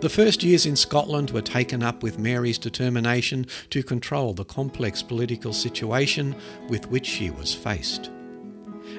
The 0.00 0.08
first 0.08 0.42
years 0.42 0.64
in 0.64 0.76
Scotland 0.76 1.30
were 1.30 1.42
taken 1.42 1.82
up 1.82 2.02
with 2.02 2.18
Mary's 2.18 2.56
determination 2.56 3.46
to 3.68 3.82
control 3.82 4.32
the 4.32 4.46
complex 4.46 5.02
political 5.02 5.52
situation 5.52 6.34
with 6.70 6.88
which 6.88 7.04
she 7.04 7.28
was 7.28 7.54
faced. 7.54 8.10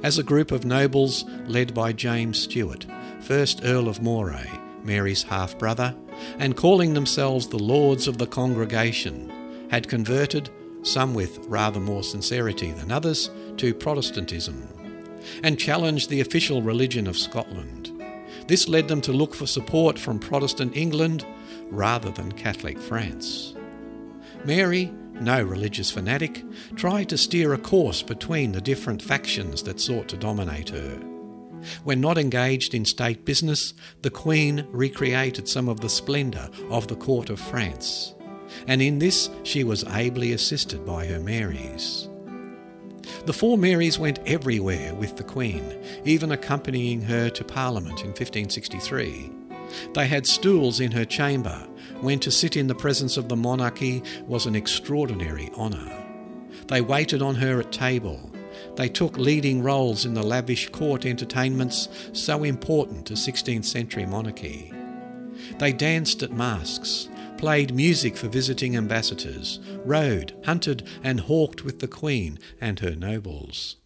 As 0.04 0.20
a 0.20 0.24
group 0.24 0.52
of 0.52 0.64
nobles 0.64 1.26
led 1.48 1.74
by 1.74 1.92
James 1.92 2.38
Stuart, 2.38 2.86
1st 3.22 3.66
Earl 3.66 3.90
of 3.90 4.04
Moray, 4.04 4.48
Mary's 4.84 5.24
half 5.24 5.58
brother, 5.58 5.96
and 6.38 6.56
calling 6.56 6.94
themselves 6.94 7.48
the 7.48 7.58
Lords 7.58 8.08
of 8.08 8.20
the 8.20 8.28
Congregation, 8.28 9.68
had 9.72 9.90
converted, 9.90 10.52
some 10.84 11.16
with 11.16 11.40
rather 11.48 11.80
more 11.80 12.04
sincerity 12.04 12.72
than 12.74 12.92
others, 12.92 13.32
to 13.58 13.74
Protestantism, 13.74 14.68
and 15.42 15.58
challenged 15.58 16.12
the 16.12 16.22
official 16.22 16.62
religion 16.62 17.08
of 17.08 17.18
Scotland. 17.18 17.81
This 18.48 18.68
led 18.68 18.88
them 18.88 19.02
to 19.02 19.14
look 19.14 19.34
for 19.34 19.48
support 19.48 19.98
from 19.98 20.20
Protestant 20.20 20.76
England 20.76 21.26
rather 21.70 22.12
than 22.12 22.32
Catholic 22.32 22.80
France. 22.80 23.56
Mary, 24.46 24.92
no 25.14 25.42
religious 25.42 25.92
fanatic, 25.92 26.44
tried 26.76 27.10
to 27.10 27.18
steer 27.18 27.54
a 27.54 27.58
course 27.58 28.02
between 28.02 28.52
the 28.52 28.62
different 28.62 29.02
factions 29.02 29.64
that 29.64 29.80
sought 29.80 30.08
to 30.10 30.18
dominate 30.18 30.70
her. 30.70 31.00
When 31.84 32.02
not 32.02 32.18
engaged 32.18 32.74
in 32.74 32.86
state 32.86 33.24
business, 33.24 33.74
the 34.02 34.10
Queen 34.10 34.66
recreated 34.72 35.48
some 35.48 35.70
of 35.70 35.80
the 35.80 35.90
splendour 35.90 36.50
of 36.70 36.88
the 36.88 36.96
court 36.96 37.30
of 37.30 37.40
France, 37.40 38.16
and 38.68 38.82
in 38.82 38.98
this 39.00 39.30
she 39.44 39.64
was 39.64 39.84
ably 39.84 40.34
assisted 40.34 40.86
by 40.86 41.06
her 41.06 41.20
Marys. 41.20 42.10
The 43.26 43.34
four 43.34 43.58
Marys 43.58 44.00
went 44.00 44.20
everywhere 44.26 44.94
with 44.94 45.18
the 45.18 45.24
Queen, 45.24 45.64
even 46.06 46.32
accompanying 46.32 47.02
her 47.02 47.30
to 47.30 47.44
Parliament 47.44 48.02
in 48.02 48.08
1563. 48.08 49.32
They 49.94 50.08
had 50.08 50.28
stools 50.28 50.80
in 50.80 50.92
her 50.92 51.06
chamber, 51.06 51.68
when 52.02 52.20
to 52.20 52.32
sit 52.32 52.58
in 52.58 52.68
the 52.68 52.76
presence 52.76 53.18
of 53.18 53.30
the 53.30 53.36
monarchy 53.36 54.04
was 54.28 54.46
an 54.46 54.56
extraordinary 54.56 55.50
honour. 55.56 55.92
They 56.68 56.82
waited 56.82 57.22
on 57.22 57.36
her 57.36 57.60
at 57.60 57.72
table. 57.72 58.32
They 58.76 58.90
took 58.90 59.18
leading 59.18 59.62
roles 59.62 60.06
in 60.06 60.14
the 60.14 60.24
lavish 60.24 60.70
court 60.70 61.06
entertainments 61.06 61.90
so 62.14 62.44
important 62.44 63.06
to 63.08 63.14
16th 63.14 63.66
century 63.66 64.06
monarchy. 64.06 64.74
They 65.60 65.74
danced 65.74 66.24
at 66.24 66.32
masques, 66.32 67.10
played 67.42 67.74
music 67.74 68.16
for 68.16 68.28
visiting 68.28 68.78
ambassadors, 68.78 69.60
rode, 69.84 70.32
hunted, 70.46 70.88
and 71.04 71.22
hawked 71.22 71.66
with 71.66 71.80
the 71.80 71.88
Queen 71.88 72.38
and 72.62 72.82
her 72.82 72.96
nobles. 72.96 73.78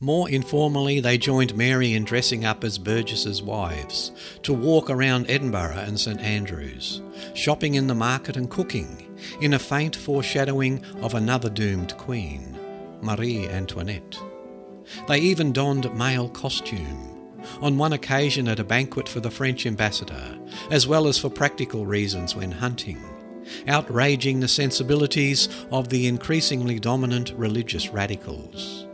More 0.00 0.30
informally, 0.30 0.98
they 0.98 1.18
joined 1.18 1.54
Mary 1.54 1.92
in 1.92 2.04
dressing 2.04 2.42
up 2.42 2.64
as 2.64 2.78
Burgesses' 2.78 3.42
wives, 3.42 4.12
to 4.44 4.54
walk 4.54 4.88
around 4.88 5.26
Edinburgh 5.28 5.76
and 5.76 6.00
St 6.00 6.20
Andrews, 6.20 7.02
shopping 7.34 7.74
in 7.74 7.86
the 7.86 7.94
market 7.94 8.38
and 8.38 8.48
cooking, 8.48 9.14
in 9.42 9.52
a 9.52 9.58
faint 9.58 9.94
foreshadowing 9.94 10.82
of 11.02 11.12
another 11.12 11.50
doomed 11.50 11.94
queen, 11.98 12.58
Marie 13.02 13.46
Antoinette. 13.46 14.18
They 15.06 15.18
even 15.18 15.52
donned 15.52 15.94
male 15.94 16.30
costume, 16.30 17.11
on 17.60 17.78
one 17.78 17.92
occasion 17.92 18.48
at 18.48 18.60
a 18.60 18.64
banquet 18.64 19.08
for 19.08 19.20
the 19.20 19.30
French 19.30 19.66
ambassador, 19.66 20.38
as 20.70 20.86
well 20.86 21.06
as 21.06 21.18
for 21.18 21.30
practical 21.30 21.86
reasons 21.86 22.34
when 22.34 22.52
hunting, 22.52 23.02
outraging 23.68 24.40
the 24.40 24.48
sensibilities 24.48 25.48
of 25.70 25.88
the 25.88 26.06
increasingly 26.06 26.78
dominant 26.78 27.32
religious 27.36 27.88
radicals. 27.90 28.86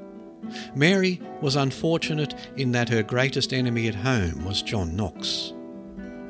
Mary 0.75 1.21
was 1.41 1.57
unfortunate 1.57 2.35
in 2.57 2.73
that 2.73 2.89
her 2.89 3.03
greatest 3.03 3.53
enemy 3.53 3.89
at 3.89 3.95
home 3.95 4.45
was 4.45 4.63
John 4.63 4.97
Knox. 4.97 5.53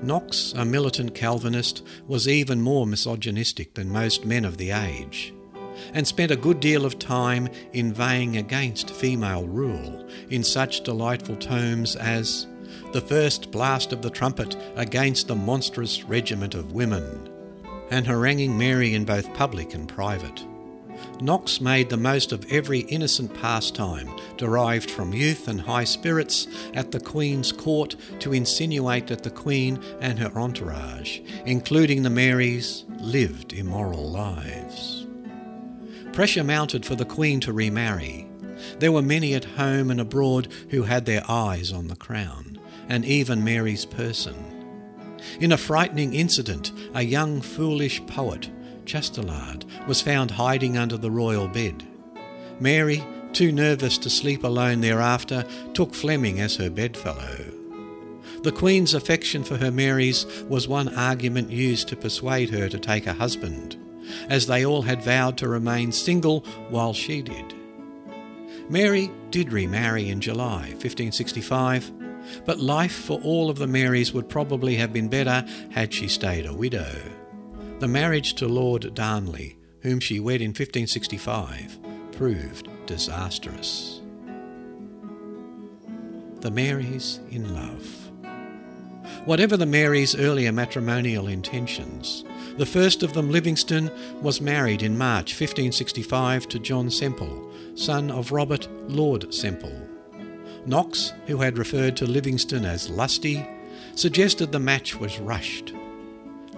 Knox, 0.02 0.52
a 0.56 0.64
militant 0.64 1.14
Calvinist, 1.14 1.84
was 2.06 2.28
even 2.28 2.60
more 2.60 2.86
misogynistic 2.86 3.74
than 3.74 3.90
most 3.90 4.24
men 4.24 4.44
of 4.44 4.56
the 4.56 4.70
age, 4.70 5.34
and 5.94 6.06
spent 6.06 6.30
a 6.30 6.36
good 6.36 6.60
deal 6.60 6.84
of 6.84 6.98
time 6.98 7.48
inveighing 7.72 8.36
against 8.36 8.90
female 8.90 9.46
rule 9.46 10.06
in 10.30 10.42
such 10.44 10.82
delightful 10.82 11.36
tomes 11.36 11.96
as 11.96 12.46
The 12.92 13.00
First 13.00 13.50
Blast 13.50 13.92
of 13.92 14.02
the 14.02 14.10
Trumpet 14.10 14.56
Against 14.76 15.28
the 15.28 15.36
Monstrous 15.36 16.04
Regiment 16.04 16.54
of 16.54 16.72
Women, 16.72 17.28
and 17.90 18.06
haranguing 18.06 18.56
Mary 18.56 18.94
in 18.94 19.04
both 19.04 19.32
public 19.34 19.74
and 19.74 19.88
private. 19.88 20.44
Knox 21.20 21.60
made 21.60 21.90
the 21.90 21.96
most 21.96 22.32
of 22.32 22.50
every 22.50 22.80
innocent 22.80 23.34
pastime 23.34 24.10
derived 24.36 24.90
from 24.90 25.12
youth 25.12 25.48
and 25.48 25.60
high 25.60 25.84
spirits 25.84 26.46
at 26.74 26.92
the 26.92 27.00
Queen's 27.00 27.52
court 27.52 27.96
to 28.20 28.32
insinuate 28.32 29.08
that 29.08 29.22
the 29.22 29.30
Queen 29.30 29.82
and 30.00 30.18
her 30.18 30.36
entourage, 30.38 31.20
including 31.44 32.02
the 32.02 32.10
Marys, 32.10 32.84
lived 33.00 33.52
immoral 33.52 34.10
lives. 34.10 34.97
Pressure 36.18 36.42
mounted 36.42 36.84
for 36.84 36.96
the 36.96 37.04
Queen 37.04 37.38
to 37.38 37.52
remarry. 37.52 38.26
There 38.80 38.90
were 38.90 39.02
many 39.02 39.34
at 39.34 39.44
home 39.44 39.88
and 39.88 40.00
abroad 40.00 40.48
who 40.70 40.82
had 40.82 41.06
their 41.06 41.22
eyes 41.30 41.72
on 41.72 41.86
the 41.86 41.94
crown, 41.94 42.58
and 42.88 43.04
even 43.04 43.44
Mary's 43.44 43.84
person. 43.84 44.34
In 45.38 45.52
a 45.52 45.56
frightening 45.56 46.14
incident, 46.14 46.72
a 46.92 47.02
young 47.02 47.40
foolish 47.40 48.04
poet 48.08 48.50
Chastelard, 48.84 49.64
was 49.86 50.02
found 50.02 50.32
hiding 50.32 50.76
under 50.76 50.96
the 50.96 51.08
royal 51.08 51.46
bed. 51.46 51.86
Mary, 52.58 53.04
too 53.32 53.52
nervous 53.52 53.96
to 53.98 54.10
sleep 54.10 54.42
alone 54.42 54.80
thereafter, 54.80 55.44
took 55.72 55.94
Fleming 55.94 56.40
as 56.40 56.56
her 56.56 56.68
bedfellow. 56.68 57.44
The 58.42 58.50
Queen's 58.50 58.92
affection 58.92 59.44
for 59.44 59.56
her 59.58 59.70
Marys 59.70 60.26
was 60.48 60.66
one 60.66 60.92
argument 60.96 61.52
used 61.52 61.86
to 61.86 61.96
persuade 61.96 62.50
her 62.50 62.68
to 62.70 62.78
take 62.80 63.06
a 63.06 63.12
husband, 63.12 63.76
as 64.28 64.46
they 64.46 64.64
all 64.64 64.82
had 64.82 65.02
vowed 65.02 65.36
to 65.38 65.48
remain 65.48 65.92
single 65.92 66.40
while 66.68 66.92
she 66.92 67.22
did. 67.22 67.54
Mary 68.68 69.10
did 69.30 69.52
remarry 69.52 70.08
in 70.08 70.20
July 70.20 70.70
1565, 70.72 72.44
but 72.44 72.58
life 72.58 72.92
for 72.92 73.20
all 73.20 73.48
of 73.48 73.58
the 73.58 73.66
Marys 73.66 74.12
would 74.12 74.28
probably 74.28 74.76
have 74.76 74.92
been 74.92 75.08
better 75.08 75.44
had 75.70 75.92
she 75.94 76.08
stayed 76.08 76.46
a 76.46 76.52
widow. 76.52 76.94
The 77.78 77.88
marriage 77.88 78.34
to 78.34 78.48
Lord 78.48 78.94
Darnley, 78.94 79.56
whom 79.80 80.00
she 80.00 80.20
wed 80.20 80.40
in 80.40 80.48
1565, 80.48 81.78
proved 82.12 82.68
disastrous. 82.86 84.00
The 86.40 86.50
Marys 86.50 87.20
in 87.30 87.54
love. 87.54 88.10
Whatever 89.24 89.56
the 89.56 89.66
Marys' 89.66 90.14
earlier 90.14 90.52
matrimonial 90.52 91.26
intentions, 91.26 92.24
the 92.58 92.66
first 92.66 93.02
of 93.02 93.14
them, 93.14 93.30
Livingstone, 93.30 93.90
was 94.20 94.40
married 94.40 94.82
in 94.82 94.98
March 94.98 95.32
1565 95.32 96.48
to 96.48 96.58
John 96.58 96.90
Semple, 96.90 97.50
son 97.74 98.10
of 98.10 98.32
Robert, 98.32 98.68
Lord 98.88 99.32
Semple. 99.32 99.72
Knox, 100.66 101.14
who 101.26 101.38
had 101.38 101.56
referred 101.56 101.96
to 101.96 102.06
Livingstone 102.06 102.66
as 102.66 102.90
lusty, 102.90 103.46
suggested 103.94 104.52
the 104.52 104.60
match 104.60 104.98
was 105.00 105.18
rushed 105.18 105.72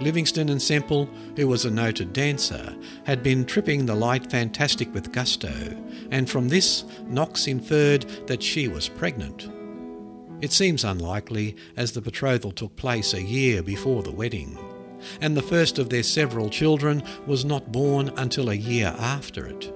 Livingstone 0.01 0.48
and 0.48 0.61
Semple, 0.61 1.09
who 1.36 1.46
was 1.46 1.64
a 1.64 1.70
noted 1.70 2.12
dancer, 2.12 2.74
had 3.05 3.22
been 3.22 3.44
tripping 3.44 3.84
the 3.84 3.94
light 3.94 4.30
fantastic 4.30 4.92
with 4.94 5.12
gusto, 5.12 5.76
and 6.11 6.28
from 6.28 6.48
this 6.48 6.84
Knox 7.07 7.46
inferred 7.46 8.03
that 8.26 8.42
she 8.42 8.66
was 8.66 8.88
pregnant. 8.88 9.51
It 10.40 10.53
seems 10.53 10.84
unlikely, 10.84 11.57
as 11.76 11.92
the 11.92 12.01
betrothal 12.01 12.53
took 12.53 12.74
place 12.76 13.12
a 13.12 13.22
year 13.22 13.62
before 13.62 14.03
the 14.03 14.11
wedding, 14.11 14.57
and 15.20 15.36
the 15.36 15.42
first 15.42 15.78
of 15.78 15.90
their 15.90 16.03
several 16.03 16.51
children 16.51 17.03
was 17.26 17.44
not 17.44 17.72
born 17.72 18.12
until 18.16 18.51
a 18.51 18.55
year 18.55 18.94
after 18.98 19.46
it. 19.46 19.72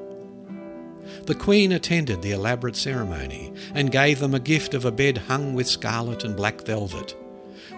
The 1.27 1.35
Queen 1.35 1.72
attended 1.72 2.22
the 2.22 2.33
elaborate 2.33 2.77
ceremony 2.77 3.53
and 3.75 3.91
gave 3.91 4.18
them 4.18 4.35
a 4.35 4.41
gift 4.41 4.75
of 4.75 4.85
a 4.85 4.93
bed 4.93 5.18
hung 5.18 5.55
with 5.55 5.66
scarlet 5.66 6.25
and 6.25 6.37
black 6.37 6.62
velvet 6.62 7.14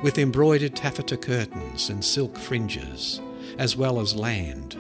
with 0.03 0.19
embroidered 0.19 0.77
taffeta 0.77 1.17
curtains 1.17 1.89
and 1.89 2.05
silk 2.05 2.37
fringes, 2.37 3.21
as 3.59 3.77
well 3.77 4.01
as 4.01 4.15
land, 4.15 4.79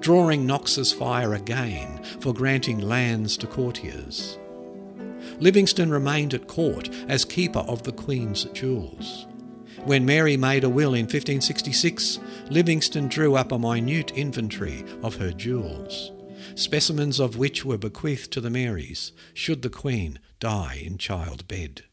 drawing 0.00 0.46
Knox's 0.46 0.92
fire 0.92 1.34
again 1.34 2.02
for 2.20 2.32
granting 2.34 2.80
lands 2.80 3.36
to 3.38 3.46
courtiers. 3.46 4.38
Livingstone 5.38 5.90
remained 5.90 6.34
at 6.34 6.48
court 6.48 6.88
as 7.08 7.24
keeper 7.24 7.60
of 7.60 7.84
the 7.84 7.92
Queen's 7.92 8.44
jewels. 8.46 9.27
When 9.84 10.04
Mary 10.04 10.36
made 10.36 10.64
a 10.64 10.68
will 10.68 10.94
in 10.94 11.04
1566, 11.04 12.18
Livingstone 12.50 13.08
drew 13.08 13.36
up 13.36 13.52
a 13.52 13.58
minute 13.58 14.10
inventory 14.10 14.84
of 15.02 15.16
her 15.16 15.32
jewels, 15.32 16.12
specimens 16.54 17.20
of 17.20 17.36
which 17.36 17.64
were 17.64 17.78
bequeathed 17.78 18.30
to 18.32 18.40
the 18.40 18.50
Marys 18.50 19.12
should 19.34 19.62
the 19.62 19.70
Queen 19.70 20.18
die 20.40 20.82
in 20.84 20.98
childbed. 20.98 21.84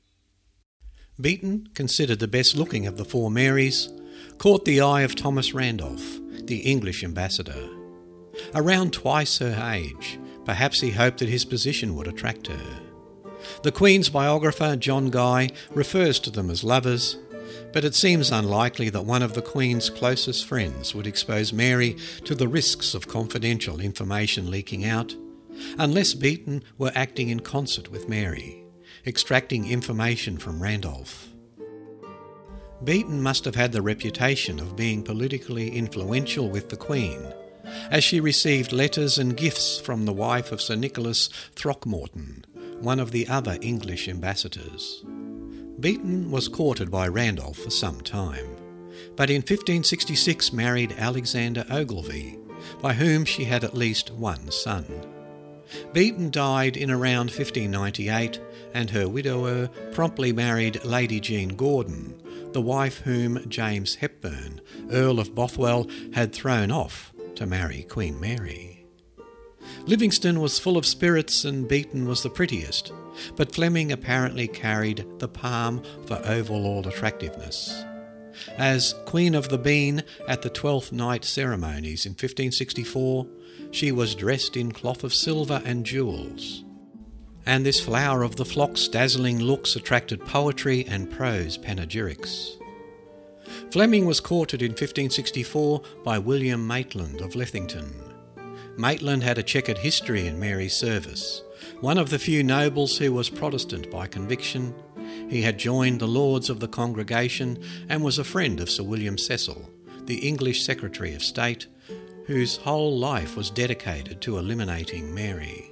Beaton, 1.19 1.69
considered 1.73 2.19
the 2.19 2.27
best 2.27 2.55
looking 2.57 2.86
of 2.86 2.97
the 2.97 3.05
four 3.05 3.31
Marys, 3.31 3.89
caught 4.38 4.65
the 4.65 4.81
eye 4.81 5.01
of 5.01 5.15
Thomas 5.15 5.53
Randolph, 5.53 6.19
the 6.45 6.59
English 6.59 7.03
ambassador. 7.03 7.69
Around 8.53 8.91
twice 8.91 9.38
her 9.38 9.71
age, 9.73 10.19
perhaps 10.43 10.81
he 10.81 10.91
hoped 10.91 11.19
that 11.19 11.29
his 11.29 11.45
position 11.45 11.95
would 11.95 12.07
attract 12.07 12.47
her. 12.47 12.79
The 13.63 13.71
Queen's 13.71 14.09
biographer, 14.09 14.75
John 14.75 15.09
Guy, 15.09 15.49
refers 15.71 16.19
to 16.21 16.31
them 16.31 16.49
as 16.49 16.63
lovers, 16.63 17.17
but 17.76 17.84
it 17.84 17.93
seems 17.93 18.32
unlikely 18.32 18.89
that 18.89 19.01
one 19.01 19.21
of 19.21 19.34
the 19.34 19.41
Queen's 19.41 19.89
closest 19.89 20.45
friends 20.45 20.95
would 20.95 21.05
expose 21.05 21.51
Mary 21.51 21.97
to 22.23 22.34
the 22.34 22.47
risks 22.47 22.93
of 22.93 23.09
confidential 23.09 23.82
information 23.82 24.49
leaking 24.49 24.86
out, 24.86 25.13
unless 25.78 26.13
Beaton 26.13 26.63
were 26.78 26.93
acting 26.95 27.28
in 27.28 27.41
concert 27.41 27.91
with 27.91 28.07
Mary 28.07 28.63
extracting 29.05 29.69
information 29.69 30.38
from 30.38 30.63
Randolph. 30.63 31.28
Beaton 32.82 33.21
must 33.21 33.43
have 33.43 33.55
had 33.55 33.73
the 33.73 33.82
reputation 33.82 34.57
of 34.61 34.78
being 34.78 35.03
politically 35.03 35.76
influential 35.76 36.49
with 36.49 36.69
the 36.69 36.78
Queen, 36.78 37.34
as 37.91 38.05
she 38.05 38.21
received 38.21 38.71
letters 38.71 39.17
and 39.17 39.36
gifts 39.36 39.82
from 39.82 40.05
the 40.05 40.13
wife 40.13 40.53
of 40.53 40.61
Sir 40.61 40.76
Nicholas 40.76 41.28
Throckmorton, 41.55 42.45
one 42.80 43.01
of 43.01 43.11
the 43.11 43.28
other 43.28 43.57
English 43.61 44.07
ambassadors. 44.07 45.03
Beaton 45.80 46.32
was 46.32 46.47
courted 46.47 46.89
by 46.89 47.07
Randolph 47.07 47.57
for 47.57 47.69
some 47.69 47.99
time, 48.01 48.47
but 49.15 49.30
in 49.30 49.38
1566 49.38 50.53
married 50.53 50.95
Alexander 50.97 51.65
Ogilvy, 51.69 52.39
by 52.82 52.93
whom 52.93 53.26
she 53.26 53.43
had 53.43 53.63
at 53.63 53.73
least 53.73 54.11
one 54.11 54.49
son. 54.51 54.86
Beaton 55.93 56.32
died 56.32 56.78
in 56.78 56.89
around 56.89 57.30
1598 57.32 58.39
and 58.73 58.89
her 58.91 59.09
widower 59.09 59.67
promptly 59.91 60.32
married 60.32 60.84
Lady 60.86 61.19
Jean 61.19 61.55
Gordon, 61.55 62.21
the 62.53 62.61
wife 62.61 62.99
whom 63.01 63.49
James 63.49 63.95
Hepburn, 63.95 64.61
Earl 64.91 65.19
of 65.19 65.36
Bothwell, 65.36 65.88
had 66.13 66.32
thrown 66.32 66.71
off 66.71 67.13
to 67.36 67.45
marry 67.45 67.84
Queen 67.84 68.19
Mary. 68.19 68.86
Livingstone 69.86 70.39
was 70.39 70.59
full 70.59 70.78
of 70.78 70.86
spirits 70.86 71.43
and 71.43 71.67
Beaton 71.67 72.07
was 72.07 72.23
the 72.23 72.30
prettiest, 72.30 72.93
but 73.36 73.53
Fleming 73.53 73.91
apparently 73.91 74.47
carried 74.47 75.05
the 75.20 75.28
palm 75.28 75.84
for 76.05 76.22
overall 76.26 76.88
attractiveness. 76.88 77.84
As 78.57 78.93
Queen 79.05 79.34
of 79.34 79.49
the 79.49 79.57
Bean 79.57 80.03
at 80.28 80.41
the 80.41 80.49
Twelfth 80.49 80.91
Night 80.91 81.24
ceremonies 81.24 82.05
in 82.05 82.11
1564, 82.11 83.28
she 83.72 83.91
was 83.91 84.16
dressed 84.16 84.57
in 84.57 84.72
cloth 84.72 85.03
of 85.03 85.13
silver 85.13 85.61
and 85.66 85.86
jewels, 85.86 86.63
and 87.45 87.66
this 87.66 87.80
flower 87.80 88.24
of 88.24 88.36
the 88.36 88.45
flock's 88.45 88.88
dazzling 88.88 89.39
looks 89.39 89.76
attracted 89.76 90.26
poetry 90.26 90.86
and 90.88 91.11
prose 91.11 91.57
panegyrics. 91.57 92.57
Fleming 93.72 94.05
was 94.05 94.20
courted 94.20 94.61
in 94.61 94.72
1564 94.72 95.82
by 96.03 96.18
William 96.18 96.66
Maitland 96.66 97.22
of 97.22 97.36
Lethington. 97.36 97.93
Maitland 98.78 99.24
had 99.24 99.38
a 99.38 99.43
checkered 99.43 99.78
history 99.78 100.28
in 100.28 100.39
Mary's 100.39 100.76
service. 100.76 101.43
One 101.82 101.97
of 101.97 102.10
the 102.10 102.20
few 102.20 102.43
nobles 102.43 102.97
who 102.97 103.14
was 103.14 103.30
Protestant 103.30 103.89
by 103.91 104.08
conviction, 104.08 104.74
he 105.30 105.41
had 105.41 105.58
joined 105.58 105.99
the 105.99 106.08
Lords 106.08 106.49
of 106.49 106.60
the 106.60 106.68
Congregation 106.68 107.62
and 107.89 108.03
was 108.03 108.20
a 108.20 108.24
friend 108.24 108.60
of 108.60 108.70
Sir 108.70 108.84
William 108.84 109.18
Cecil, 109.18 109.70
the 110.03 110.28
English 110.28 110.64
Secretary 110.64 111.14
of 111.14 111.24
State, 111.24 111.68
whose 112.26 112.58
whole 112.58 112.97
life 112.97 113.36
was 113.36 113.49
dedicated 113.49 114.22
to 114.22 114.38
eliminating 114.38 115.14
Mary. 115.14 115.70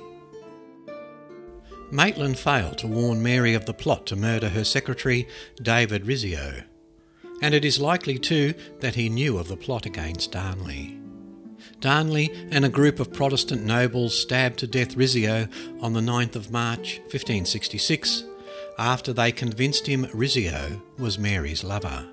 Maitland 1.92 2.40
failed 2.40 2.78
to 2.80 2.88
warn 2.88 3.22
Mary 3.22 3.54
of 3.54 3.66
the 3.66 3.74
plot 3.74 4.08
to 4.08 4.16
murder 4.16 4.50
her 4.50 4.64
secretary, 4.64 5.28
David 5.62 6.06
Rizzio, 6.06 6.64
and 7.42 7.54
it 7.54 7.66
is 7.66 7.80
likely 7.80 8.18
too 8.18 8.54
that 8.80 8.96
he 8.96 9.10
knew 9.10 9.38
of 9.38 9.48
the 9.48 9.58
plot 9.58 9.86
against 9.86 10.32
Darnley. 10.32 11.03
Darnley 11.84 12.32
and 12.50 12.64
a 12.64 12.70
group 12.70 13.02
of 13.02 13.12
Protestant 13.12 13.66
nobles 13.66 14.18
stabbed 14.18 14.60
to 14.60 14.68
death 14.68 14.96
Rizzio 14.96 15.50
on 15.82 15.92
the 15.92 16.00
9th 16.00 16.38
of 16.38 16.50
March 16.50 17.00
1566 17.12 18.24
after 18.80 19.12
they 19.12 19.34
convinced 19.34 19.86
him 19.86 20.06
Rizzio 20.14 20.82
was 20.98 21.20
Mary's 21.20 21.62
lover. 21.62 22.08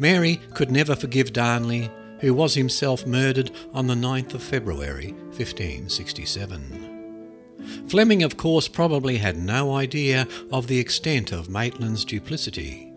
Mary 0.00 0.40
could 0.54 0.72
never 0.72 0.96
forgive 0.96 1.32
Darnley, 1.32 1.88
who 2.18 2.34
was 2.34 2.54
himself 2.54 3.06
murdered 3.06 3.52
on 3.72 3.86
the 3.86 3.94
9th 3.94 4.34
of 4.34 4.42
February 4.42 5.12
1567. 5.36 7.84
Fleming, 7.86 8.24
of 8.24 8.36
course, 8.36 8.66
probably 8.66 9.18
had 9.18 9.36
no 9.36 9.72
idea 9.72 10.26
of 10.50 10.66
the 10.66 10.80
extent 10.80 11.30
of 11.30 11.48
Maitland's 11.48 12.04
duplicity. 12.04 12.92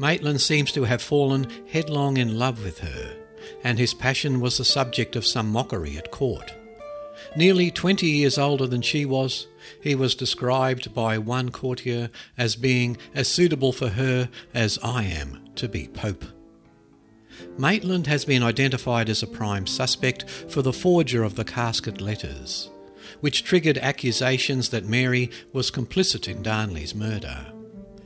Maitland 0.00 0.40
seems 0.40 0.72
to 0.72 0.82
have 0.82 1.00
fallen 1.00 1.46
headlong 1.68 2.16
in 2.16 2.40
love 2.40 2.64
with 2.64 2.80
her, 2.80 3.21
and 3.64 3.78
his 3.78 3.94
passion 3.94 4.40
was 4.40 4.58
the 4.58 4.64
subject 4.64 5.16
of 5.16 5.26
some 5.26 5.50
mockery 5.50 5.96
at 5.96 6.10
court. 6.10 6.54
Nearly 7.36 7.70
twenty 7.70 8.08
years 8.08 8.36
older 8.36 8.66
than 8.66 8.82
she 8.82 9.04
was, 9.04 9.46
he 9.80 9.94
was 9.94 10.14
described 10.14 10.92
by 10.94 11.18
one 11.18 11.50
courtier 11.50 12.10
as 12.36 12.56
being 12.56 12.96
as 13.14 13.28
suitable 13.28 13.72
for 13.72 13.90
her 13.90 14.28
as 14.52 14.78
I 14.82 15.04
am 15.04 15.38
to 15.54 15.68
be 15.68 15.88
Pope. 15.88 16.24
Maitland 17.58 18.06
has 18.06 18.24
been 18.24 18.42
identified 18.42 19.08
as 19.08 19.22
a 19.22 19.26
prime 19.26 19.66
suspect 19.66 20.28
for 20.28 20.62
the 20.62 20.72
forger 20.72 21.22
of 21.22 21.36
the 21.36 21.44
casket 21.44 22.00
letters, 22.00 22.70
which 23.20 23.44
triggered 23.44 23.78
accusations 23.78 24.70
that 24.70 24.84
Mary 24.84 25.30
was 25.52 25.70
complicit 25.70 26.28
in 26.28 26.42
Darnley's 26.42 26.94
murder. 26.94 27.51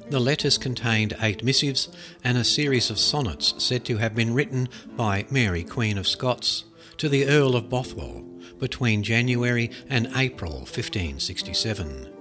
The 0.09 0.21
letters 0.21 0.57
contained 0.57 1.17
eight 1.21 1.43
missives 1.43 1.89
and 2.23 2.39
a 2.39 2.45
series 2.45 2.91
of 2.91 2.99
sonnets 2.99 3.55
said 3.59 3.85
to 3.87 3.97
have 3.97 4.15
been 4.15 4.35
written 4.35 4.69
by 4.97 5.27
Mary, 5.31 5.65
Queen 5.65 5.99
of 5.99 6.07
Scots, 6.07 6.65
to 6.99 7.09
the 7.09 7.27
Earl 7.27 7.57
of 7.57 7.69
Bothwell 7.69 8.25
between 8.59 9.03
January 9.03 9.71
and 9.89 10.09
April 10.17 10.59
1567. 10.59 12.13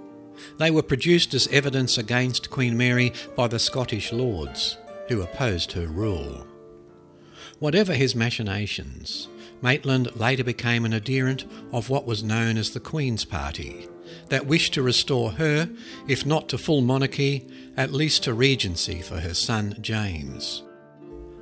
They 0.58 0.72
were 0.72 0.82
produced 0.82 1.34
as 1.36 1.48
evidence 1.50 1.98
against 1.98 2.50
Queen 2.50 2.76
Mary 2.76 3.14
by 3.36 3.48
the 3.48 3.60
Scottish 3.60 4.12
lords, 4.12 4.78
who 5.08 5.22
opposed 5.22 5.74
her 5.74 5.86
rule. 5.86 6.48
Whatever 7.60 7.94
his 7.94 8.16
machinations, 8.16 9.28
Maitland 9.62 10.16
later 10.16 10.44
became 10.44 10.86
an 10.86 10.94
adherent 10.94 11.46
of 11.72 11.90
what 11.90 12.06
was 12.08 12.24
known 12.24 12.58
as 12.58 12.72
the 12.72 12.80
Queen's 12.80 13.26
Party, 13.26 13.88
that 14.30 14.46
wished 14.46 14.74
to 14.74 14.82
restore 14.82 15.32
her, 15.32 15.70
if 16.08 16.26
not 16.26 16.50
to 16.50 16.58
full 16.58 16.82
monarchy, 16.82 17.48
at 17.78 17.94
least 17.94 18.24
to 18.24 18.34
regency 18.34 19.02
for 19.02 19.20
her 19.20 19.34
son 19.34 19.78
James. 19.82 20.64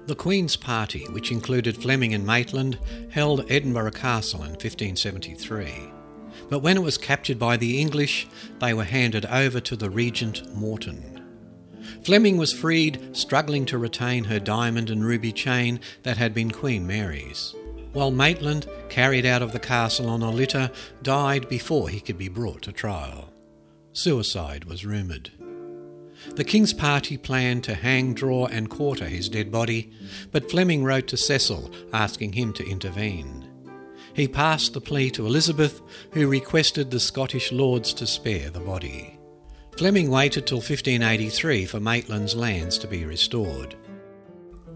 The 0.05 0.15
Queen's 0.15 0.57
Party, 0.57 1.05
which 1.11 1.31
included 1.31 1.77
Fleming 1.77 2.13
and 2.13 2.25
Maitland, 2.25 2.77
held 3.11 3.49
Edinburgh 3.49 3.91
Castle 3.91 4.43
in 4.43 4.51
1573. 4.51 5.91
But 6.49 6.59
when 6.59 6.75
it 6.75 6.83
was 6.83 6.97
captured 6.97 7.39
by 7.39 7.55
the 7.55 7.79
English, 7.79 8.27
they 8.59 8.73
were 8.73 8.83
handed 8.83 9.25
over 9.27 9.61
to 9.61 9.75
the 9.75 9.89
Regent 9.89 10.53
Morton. 10.53 11.21
Fleming 12.03 12.37
was 12.37 12.51
freed, 12.51 13.15
struggling 13.15 13.65
to 13.67 13.77
retain 13.77 14.25
her 14.25 14.39
diamond 14.39 14.89
and 14.89 15.05
ruby 15.05 15.31
chain 15.31 15.79
that 16.03 16.17
had 16.17 16.33
been 16.33 16.51
Queen 16.51 16.85
Mary's, 16.85 17.55
while 17.93 18.11
Maitland, 18.11 18.67
carried 18.89 19.25
out 19.25 19.41
of 19.41 19.51
the 19.51 19.59
castle 19.59 20.09
on 20.09 20.21
a 20.21 20.29
litter, 20.31 20.69
died 21.01 21.47
before 21.47 21.89
he 21.89 21.99
could 21.99 22.17
be 22.17 22.27
brought 22.27 22.63
to 22.63 22.71
trial. 22.71 23.33
Suicide 23.93 24.65
was 24.65 24.85
rumoured. 24.85 25.31
The 26.35 26.43
King's 26.43 26.73
party 26.73 27.17
planned 27.17 27.63
to 27.65 27.75
hang, 27.75 28.13
draw, 28.13 28.47
and 28.47 28.69
quarter 28.69 29.07
his 29.07 29.29
dead 29.29 29.51
body, 29.51 29.91
but 30.31 30.49
Fleming 30.49 30.83
wrote 30.83 31.07
to 31.07 31.17
Cecil 31.17 31.71
asking 31.91 32.33
him 32.33 32.53
to 32.53 32.67
intervene. 32.67 33.49
He 34.13 34.27
passed 34.27 34.73
the 34.73 34.81
plea 34.81 35.09
to 35.11 35.25
Elizabeth, 35.25 35.81
who 36.11 36.27
requested 36.27 36.91
the 36.91 36.99
Scottish 36.99 37.51
lords 37.51 37.93
to 37.95 38.07
spare 38.07 38.49
the 38.49 38.59
body. 38.59 39.19
Fleming 39.77 40.09
waited 40.09 40.45
till 40.45 40.57
1583 40.57 41.65
for 41.65 41.79
Maitland's 41.79 42.35
lands 42.35 42.77
to 42.77 42.87
be 42.87 43.05
restored. 43.05 43.75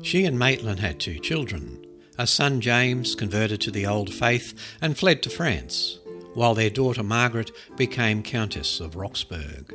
She 0.02 0.26
and 0.26 0.38
Maitland 0.38 0.80
had 0.80 1.00
two 1.00 1.20
children. 1.20 1.87
A 2.20 2.26
son 2.26 2.62
James 2.62 3.14
converted 3.14 3.62
to 3.62 3.72
the 3.72 3.86
old 3.86 4.12
faith 4.12 4.56
and 4.82 4.98
fled 4.98 5.22
to 5.22 5.30
France, 5.30 6.00
while 6.34 6.56
their 6.56 6.72
daughter 6.72 7.04
Margaret 7.04 7.52
became 7.76 8.24
Countess 8.24 8.80
of 8.80 8.96
Roxburgh. 8.96 9.72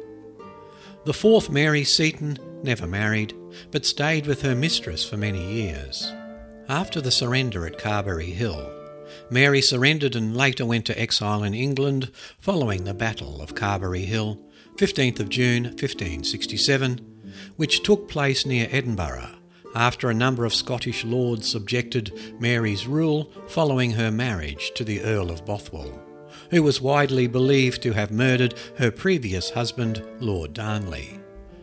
The 1.05 1.15
fourth 1.15 1.51
Mary 1.51 1.85
Seton 1.85 2.39
never 2.65 2.87
married, 2.87 3.33
but 3.71 3.87
stayed 3.87 4.27
with 4.27 4.43
her 4.43 4.57
mistress 4.57 5.09
for 5.09 5.17
many 5.17 5.53
years. 5.53 6.13
After 6.69 7.01
the 7.01 7.13
surrender 7.13 7.65
at 7.65 7.79
Carberry 7.79 8.33
Hill, 8.33 8.73
Mary 9.31 9.63
surrendered 9.63 10.17
and 10.17 10.37
later 10.37 10.67
went 10.67 10.87
to 10.87 11.01
exile 11.01 11.45
in 11.45 11.55
England 11.55 12.11
following 12.41 12.83
the 12.83 12.95
Battle 12.95 13.41
of 13.41 13.55
Carberry 13.55 14.05
Hill, 14.05 14.41
15th 14.79 15.21
of 15.21 15.29
June 15.29 15.65
1567, 15.65 17.33
which 17.55 17.85
took 17.85 18.09
place 18.09 18.45
near 18.45 18.67
Edinburgh 18.71 19.42
after 19.75 20.11
a 20.11 20.15
number 20.15 20.45
of 20.45 20.55
Scottish 20.55 21.05
lords 21.05 21.51
subjected 21.51 22.13
Mary's 22.41 22.87
rule 22.87 23.31
following 23.49 23.93
her 23.93 24.11
marriage 24.11 24.73
to 24.75 24.85
the 24.85 25.03
Earl 25.03 25.31
of 25.31 25.45
Bothwell 25.45 26.03
who 26.51 26.63
was 26.63 26.81
widely 26.81 27.27
believed 27.27 27.83
to 27.83 27.93
have 27.93 28.11
murdered 28.11 28.55
her 28.77 28.91
previous 28.91 29.51
husband, 29.51 30.07
Lord 30.21 30.53
Darnley. 30.53 31.19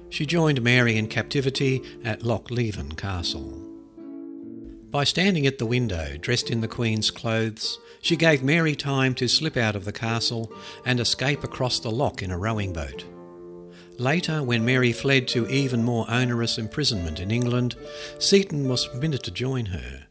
She 0.09 0.25
joined 0.25 0.61
Mary 0.63 0.97
in 0.97 1.07
captivity 1.07 1.81
at 2.03 2.21
Lochleven 2.21 2.97
Castle. 2.97 3.65
By 4.89 5.03
standing 5.03 5.45
at 5.45 5.59
the 5.59 5.67
window, 5.67 6.17
dressed 6.17 6.49
in 6.49 6.61
the 6.61 6.67
Queen's 6.67 7.11
clothes, 7.11 7.77
she 8.01 8.15
gave 8.15 8.41
Mary 8.41 8.75
time 8.75 9.13
to 9.15 9.27
slip 9.27 9.55
out 9.55 9.75
of 9.75 9.85
the 9.85 9.91
castle 9.91 10.51
and 10.83 10.99
escape 10.99 11.43
across 11.43 11.79
the 11.79 11.91
loch 11.91 12.23
in 12.23 12.31
a 12.31 12.37
rowing 12.37 12.73
boat. 12.73 13.05
Later, 13.99 14.41
when 14.41 14.63
Mary 14.63 14.93
fled 14.93 15.27
to 15.29 15.45
even 15.49 15.83
more 15.83 16.05
onerous 16.09 16.57
imprisonment 16.57 17.19
in 17.19 17.31
England, 17.31 17.75
Seton 18.17 18.69
was 18.69 18.87
permitted 18.87 19.23
to 19.23 19.31
join 19.31 19.67
her 19.67 20.05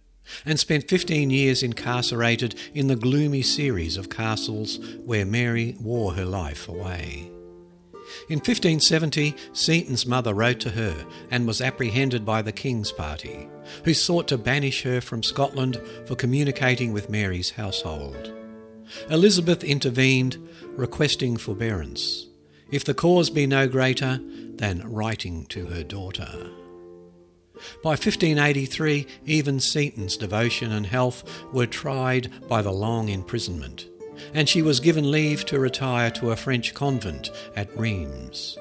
and 0.45 0.61
spent 0.61 0.91
15 0.91 1.31
years 1.31 1.63
incarcerated 1.63 2.55
in 2.75 2.89
the 2.89 2.97
gloomy 2.97 3.41
series 3.41 3.97
of 3.97 4.11
castles 4.11 4.79
where 5.07 5.25
Mary 5.25 5.75
wore 5.81 6.13
her 6.13 6.27
life 6.27 6.69
away. 6.69 7.31
In 8.29 8.39
1570, 8.39 9.35
Seton's 9.55 10.05
mother 10.05 10.35
wrote 10.35 10.61
to 10.61 10.71
her 10.71 11.07
and 11.31 11.47
was 11.47 11.63
apprehended 11.63 12.27
by 12.27 12.43
the 12.43 12.53
King's 12.53 12.93
party, 12.93 13.49
who 13.85 13.95
sought 13.95 14.29
to 14.29 14.37
banish 14.37 14.83
her 14.83 15.01
from 15.01 15.23
Scotland 15.23 15.81
for 16.07 16.15
communicating 16.15 16.93
with 16.93 17.09
Mary's 17.09 17.51
household. 17.51 18.35
Elizabeth 19.11 19.65
intervened, 19.65 20.37
requesting 20.77 21.39
forbearance, 21.39 22.28
if 22.71 22.85
the 22.85 22.95
cause 22.95 23.31
be 23.31 23.47
no 23.47 23.69
greater 23.69 24.21
than 24.23 24.91
writing 24.91 25.47
to 25.47 25.67
her 25.67 25.83
daughter. 25.83 26.51
By 27.83 27.91
1583, 27.91 29.07
even 29.27 29.61
Seton's 29.61 30.17
devotion 30.17 30.73
and 30.73 30.87
health 30.87 31.25
were 31.53 31.67
tried 31.67 32.31
by 32.49 32.63
the 32.63 32.73
long 32.73 33.09
imprisonment, 33.09 33.87
and 34.33 34.49
she 34.49 34.63
was 34.63 34.81
given 34.81 35.11
leave 35.11 35.45
to 35.47 35.59
retire 35.59 36.11
to 36.13 36.31
a 36.31 36.37
French 36.37 36.75
convent 36.75 37.31
at 37.57 37.77
Rheims. 37.77 38.57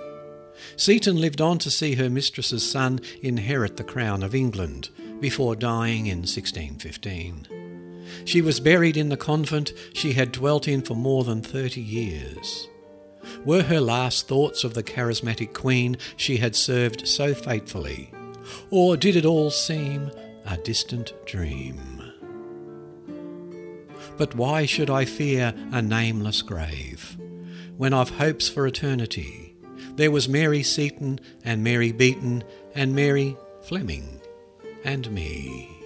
Seton 0.75 1.19
lived 1.19 1.41
on 1.41 1.59
to 1.59 1.71
see 1.71 1.95
her 1.95 2.09
mistress's 2.09 2.69
son 2.69 2.99
inherit 3.21 3.77
the 3.77 3.83
crown 3.83 4.23
of 4.23 4.35
England 4.35 4.89
before 5.19 5.55
dying 5.55 6.07
in 6.07 6.19
1615. 6.19 7.47
She 8.25 8.41
was 8.41 8.59
buried 8.59 8.97
in 8.97 9.09
the 9.09 9.17
convent 9.17 9.73
she 9.93 10.13
had 10.13 10.31
dwelt 10.31 10.67
in 10.67 10.81
for 10.81 10.95
more 10.95 11.23
than 11.23 11.41
30 11.41 11.81
years. 11.81 12.67
Were 13.45 13.63
her 13.63 13.81
last 13.81 14.27
thoughts 14.27 14.63
of 14.63 14.73
the 14.73 14.83
charismatic 14.83 15.53
queen 15.53 15.97
she 16.15 16.37
had 16.37 16.55
served 16.55 17.07
so 17.07 17.33
faithfully 17.33 18.11
or 18.69 18.97
did 18.97 19.15
it 19.15 19.25
all 19.25 19.49
seem 19.49 20.11
a 20.45 20.57
distant 20.57 21.13
dream? 21.25 22.01
But 24.17 24.35
why 24.35 24.65
should 24.65 24.89
I 24.89 25.05
fear 25.05 25.53
a 25.71 25.81
nameless 25.81 26.41
grave, 26.41 27.17
when 27.77 27.93
I've 27.93 28.09
hopes 28.09 28.49
for 28.49 28.65
eternity. 28.65 29.55
There 29.95 30.11
was 30.11 30.29
Mary 30.29 30.63
Seton 30.63 31.19
and 31.43 31.63
Mary 31.63 31.91
Beaton 31.91 32.43
and 32.73 32.95
Mary 32.95 33.37
Fleming 33.61 34.21
and 34.83 35.09
me. 35.11 35.76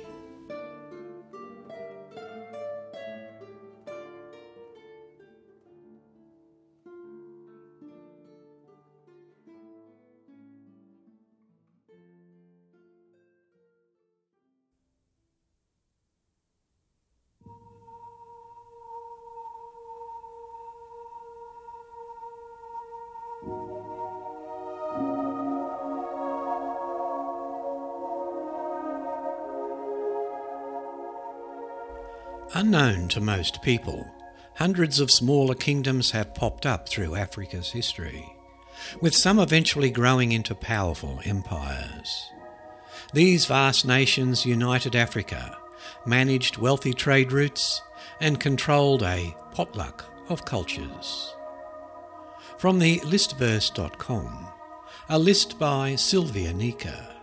Unknown 32.81 33.07
to 33.09 33.21
most 33.21 33.61
people, 33.61 34.11
hundreds 34.55 34.99
of 34.99 35.11
smaller 35.11 35.53
kingdoms 35.53 36.09
have 36.09 36.33
popped 36.33 36.65
up 36.65 36.89
through 36.89 37.13
Africa's 37.13 37.69
history, 37.69 38.27
with 38.99 39.13
some 39.13 39.37
eventually 39.37 39.91
growing 39.91 40.31
into 40.31 40.55
powerful 40.55 41.21
empires. 41.23 42.31
These 43.13 43.45
vast 43.45 43.85
nations 43.85 44.47
united 44.47 44.95
Africa, 44.95 45.59
managed 46.07 46.57
wealthy 46.57 46.91
trade 46.91 47.31
routes, 47.31 47.83
and 48.19 48.39
controlled 48.39 49.03
a 49.03 49.35
potluck 49.51 50.03
of 50.29 50.45
cultures. 50.45 51.35
From 52.57 52.79
the 52.79 52.97
listverse.com, 53.01 54.47
a 55.07 55.19
list 55.19 55.59
by 55.59 55.95
Sylvia 55.95 56.51
Nika. 56.51 57.15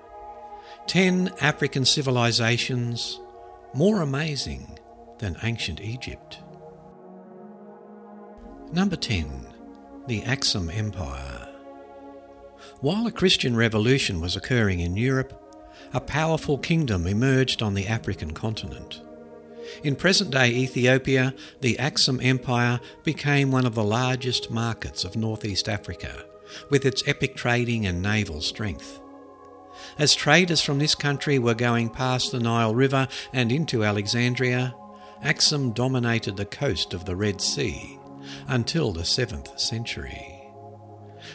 10 0.86 1.32
African 1.40 1.84
civilizations 1.84 3.18
more 3.74 4.00
amazing 4.02 4.77
than 5.18 5.36
ancient 5.42 5.80
Egypt. 5.80 6.38
Number 8.72 8.96
10. 8.96 9.46
The 10.06 10.22
Axum 10.22 10.70
Empire. 10.70 11.48
While 12.80 13.06
a 13.06 13.12
Christian 13.12 13.56
revolution 13.56 14.20
was 14.20 14.36
occurring 14.36 14.80
in 14.80 14.96
Europe, 14.96 15.42
a 15.92 16.00
powerful 16.00 16.58
kingdom 16.58 17.06
emerged 17.06 17.62
on 17.62 17.74
the 17.74 17.86
African 17.86 18.32
continent. 18.32 19.00
In 19.82 19.96
present 19.96 20.30
day 20.30 20.50
Ethiopia, 20.50 21.34
the 21.60 21.78
Axum 21.78 22.20
Empire 22.22 22.80
became 23.04 23.50
one 23.50 23.66
of 23.66 23.74
the 23.74 23.84
largest 23.84 24.50
markets 24.50 25.04
of 25.04 25.16
northeast 25.16 25.68
Africa, 25.68 26.24
with 26.70 26.86
its 26.86 27.06
epic 27.06 27.36
trading 27.36 27.86
and 27.86 28.02
naval 28.02 28.40
strength. 28.40 29.00
As 29.98 30.14
traders 30.14 30.60
from 30.60 30.78
this 30.78 30.94
country 30.94 31.38
were 31.38 31.54
going 31.54 31.90
past 31.90 32.32
the 32.32 32.40
Nile 32.40 32.74
River 32.74 33.08
and 33.32 33.52
into 33.52 33.84
Alexandria, 33.84 34.74
Axum 35.22 35.72
dominated 35.72 36.36
the 36.36 36.44
coast 36.44 36.94
of 36.94 37.04
the 37.04 37.16
Red 37.16 37.40
Sea 37.40 37.98
until 38.46 38.92
the 38.92 39.02
7th 39.02 39.58
century. 39.58 40.34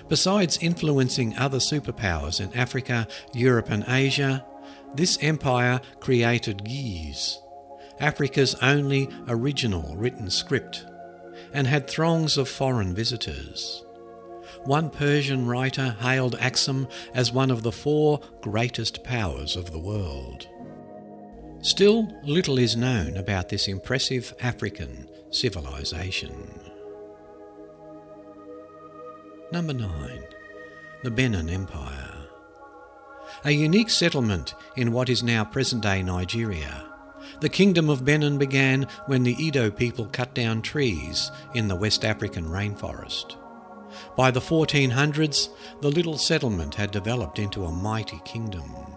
Besides 0.08 0.58
influencing 0.62 1.38
other 1.38 1.60
superpowers 1.60 2.40
in 2.40 2.54
Africa, 2.58 3.08
Europe, 3.34 3.70
and 3.70 3.86
Asia, 3.88 4.46
this 4.96 5.18
empire 5.22 5.82
created 6.00 6.64
Ge'ez, 6.66 7.38
Africa's 8.00 8.56
only 8.56 9.10
original 9.28 9.96
written 9.96 10.30
script, 10.30 10.86
and 11.54 11.68
had 11.68 11.88
throngs 11.88 12.38
of 12.38 12.48
foreign 12.48 12.94
visitors. 12.94 13.84
One 14.66 14.90
Persian 14.90 15.46
writer 15.46 15.98
hailed 16.00 16.36
Axum 16.40 16.88
as 17.14 17.32
one 17.32 17.52
of 17.52 17.64
the 17.64 17.72
four 17.72 18.22
greatest 18.42 19.04
powers 19.04 19.56
of 19.56 19.72
the 19.72 19.80
world. 19.80 20.48
Still, 21.64 22.10
little 22.26 22.60
is 22.60 22.76
known 22.76 23.16
about 23.16 23.48
this 23.48 23.70
impressive 23.70 24.34
African 24.42 25.10
civilization. 25.32 26.60
Number 29.50 29.72
9. 29.72 30.24
The 31.04 31.12
Benin 31.12 31.50
Empire. 31.50 32.28
A 33.46 33.52
unique 33.52 33.90
settlement 33.90 34.56
in 34.76 34.92
what 34.92 35.08
is 35.08 35.24
now 35.24 35.46
present 35.46 35.84
day 35.84 36.04
Nigeria. 36.04 36.86
The 37.40 37.48
Kingdom 37.48 37.90
of 37.90 38.04
Benin 38.04 38.38
began 38.38 38.86
when 39.06 39.24
the 39.24 39.42
Edo 39.42 39.72
people 39.72 40.08
cut 40.08 40.34
down 40.34 40.64
trees 40.64 41.32
in 41.54 41.70
the 41.70 41.78
West 41.78 42.04
African 42.04 42.44
rainforest. 42.44 43.38
By 44.18 44.32
the 44.32 44.42
1400s, 44.42 45.48
the 45.80 45.92
little 45.92 46.18
settlement 46.18 46.76
had 46.76 46.92
developed 46.92 47.40
into 47.40 47.64
a 47.64 47.72
mighty 47.72 48.20
kingdom. 48.26 48.93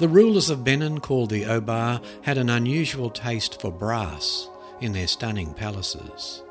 The 0.00 0.08
rulers 0.08 0.48
of 0.48 0.64
Benin, 0.64 1.00
called 1.00 1.28
the 1.28 1.44
Oba, 1.44 2.00
had 2.22 2.38
an 2.38 2.48
unusual 2.48 3.10
taste 3.10 3.60
for 3.60 3.70
brass 3.70 4.48
in 4.80 4.94
their 4.94 5.06
stunning 5.06 5.52
palaces. 5.52 6.42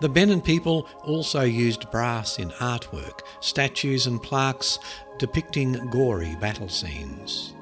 The 0.00 0.08
Benin 0.08 0.40
people 0.40 0.86
also 1.02 1.42
used 1.42 1.90
brass 1.90 2.38
in 2.38 2.50
artwork, 2.50 3.22
statues, 3.40 4.06
and 4.06 4.22
plaques 4.22 4.78
depicting 5.18 5.90
gory 5.90 6.36
battle 6.40 6.68
scenes. 6.68 7.52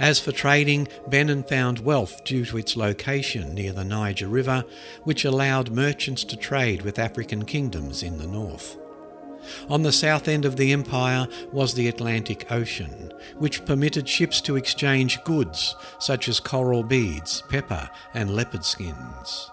As 0.00 0.18
for 0.18 0.32
trading, 0.32 0.88
Benin 1.06 1.44
found 1.44 1.78
wealth 1.84 2.24
due 2.24 2.44
to 2.46 2.58
its 2.58 2.76
location 2.76 3.54
near 3.54 3.72
the 3.72 3.84
Niger 3.84 4.26
River, 4.26 4.64
which 5.04 5.24
allowed 5.24 5.70
merchants 5.70 6.24
to 6.24 6.36
trade 6.36 6.82
with 6.82 6.98
African 6.98 7.44
kingdoms 7.44 8.02
in 8.02 8.18
the 8.18 8.26
north. 8.26 8.76
On 9.68 9.82
the 9.82 9.92
south 9.92 10.28
end 10.28 10.44
of 10.44 10.56
the 10.56 10.72
empire 10.72 11.26
was 11.52 11.74
the 11.74 11.88
Atlantic 11.88 12.50
Ocean, 12.50 13.12
which 13.38 13.64
permitted 13.64 14.08
ships 14.08 14.40
to 14.42 14.56
exchange 14.56 15.22
goods 15.24 15.74
such 15.98 16.28
as 16.28 16.40
coral 16.40 16.82
beads, 16.82 17.42
pepper, 17.48 17.90
and 18.14 18.34
leopard 18.34 18.64
skins. 18.64 19.50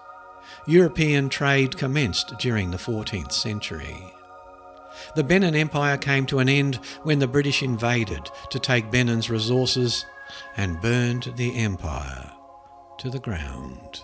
European 0.66 1.28
trade 1.28 1.76
commenced 1.76 2.36
during 2.38 2.70
the 2.70 2.76
14th 2.76 3.32
century. 3.32 4.12
The 5.14 5.24
Benin 5.24 5.54
Empire 5.54 5.96
came 5.96 6.26
to 6.26 6.40
an 6.40 6.48
end 6.48 6.76
when 7.02 7.18
the 7.18 7.28
British 7.28 7.62
invaded 7.62 8.30
to 8.50 8.58
take 8.58 8.90
Benin's 8.90 9.30
resources 9.30 10.04
and 10.56 10.80
burned 10.80 11.32
the 11.36 11.56
empire 11.56 12.32
to 12.98 13.08
the 13.08 13.18
ground. 13.18 14.02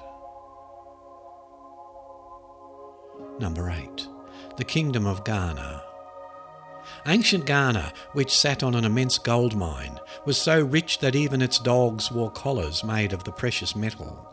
Number 3.39 3.69
8. 3.69 4.14
The 4.57 4.65
Kingdom 4.65 5.05
of 5.05 5.25
Ghana. 5.25 5.83
Ancient 7.07 7.45
Ghana, 7.45 7.93
which 8.13 8.31
sat 8.31 8.63
on 8.63 8.77
an 8.77 8.85
immense 8.85 9.19
gold 9.19 9.57
mine, 9.57 9.99
was 10.27 10.41
so 10.41 10.61
rich 10.61 11.01
that 11.01 11.17
even 11.17 11.43
its 11.43 11.59
dogs 11.59 12.13
wore 12.13 12.31
collars 12.31 12.85
made 12.85 13.13
of 13.13 13.25
the 13.25 13.33
precious 13.33 13.75
metal. 13.75 14.31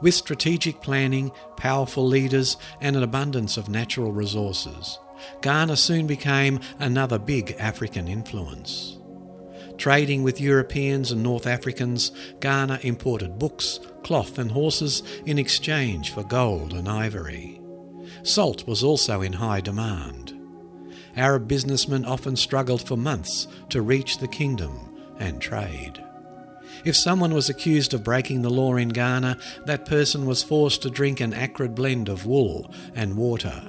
With 0.00 0.14
strategic 0.14 0.82
planning, 0.82 1.30
powerful 1.56 2.04
leaders, 2.04 2.56
and 2.80 2.96
an 2.96 3.04
abundance 3.04 3.56
of 3.56 3.68
natural 3.68 4.10
resources, 4.10 4.98
Ghana 5.40 5.76
soon 5.76 6.08
became 6.08 6.58
another 6.80 7.20
big 7.20 7.54
African 7.60 8.08
influence. 8.08 8.98
Trading 9.76 10.24
with 10.24 10.40
Europeans 10.40 11.12
and 11.12 11.22
North 11.22 11.46
Africans, 11.46 12.10
Ghana 12.40 12.80
imported 12.82 13.38
books, 13.38 13.78
cloth, 14.02 14.36
and 14.36 14.50
horses 14.50 15.04
in 15.24 15.38
exchange 15.38 16.10
for 16.12 16.24
gold 16.24 16.72
and 16.72 16.88
ivory. 16.88 17.57
Salt 18.22 18.66
was 18.66 18.82
also 18.82 19.20
in 19.22 19.34
high 19.34 19.60
demand. 19.60 20.34
Arab 21.16 21.48
businessmen 21.48 22.04
often 22.04 22.36
struggled 22.36 22.86
for 22.86 22.96
months 22.96 23.48
to 23.70 23.82
reach 23.82 24.18
the 24.18 24.28
kingdom 24.28 24.96
and 25.18 25.40
trade. 25.40 26.02
If 26.84 26.96
someone 26.96 27.34
was 27.34 27.48
accused 27.48 27.92
of 27.92 28.04
breaking 28.04 28.42
the 28.42 28.50
law 28.50 28.76
in 28.76 28.90
Ghana, 28.90 29.38
that 29.66 29.86
person 29.86 30.26
was 30.26 30.42
forced 30.42 30.82
to 30.82 30.90
drink 30.90 31.20
an 31.20 31.34
acrid 31.34 31.74
blend 31.74 32.08
of 32.08 32.26
wool 32.26 32.72
and 32.94 33.16
water. 33.16 33.62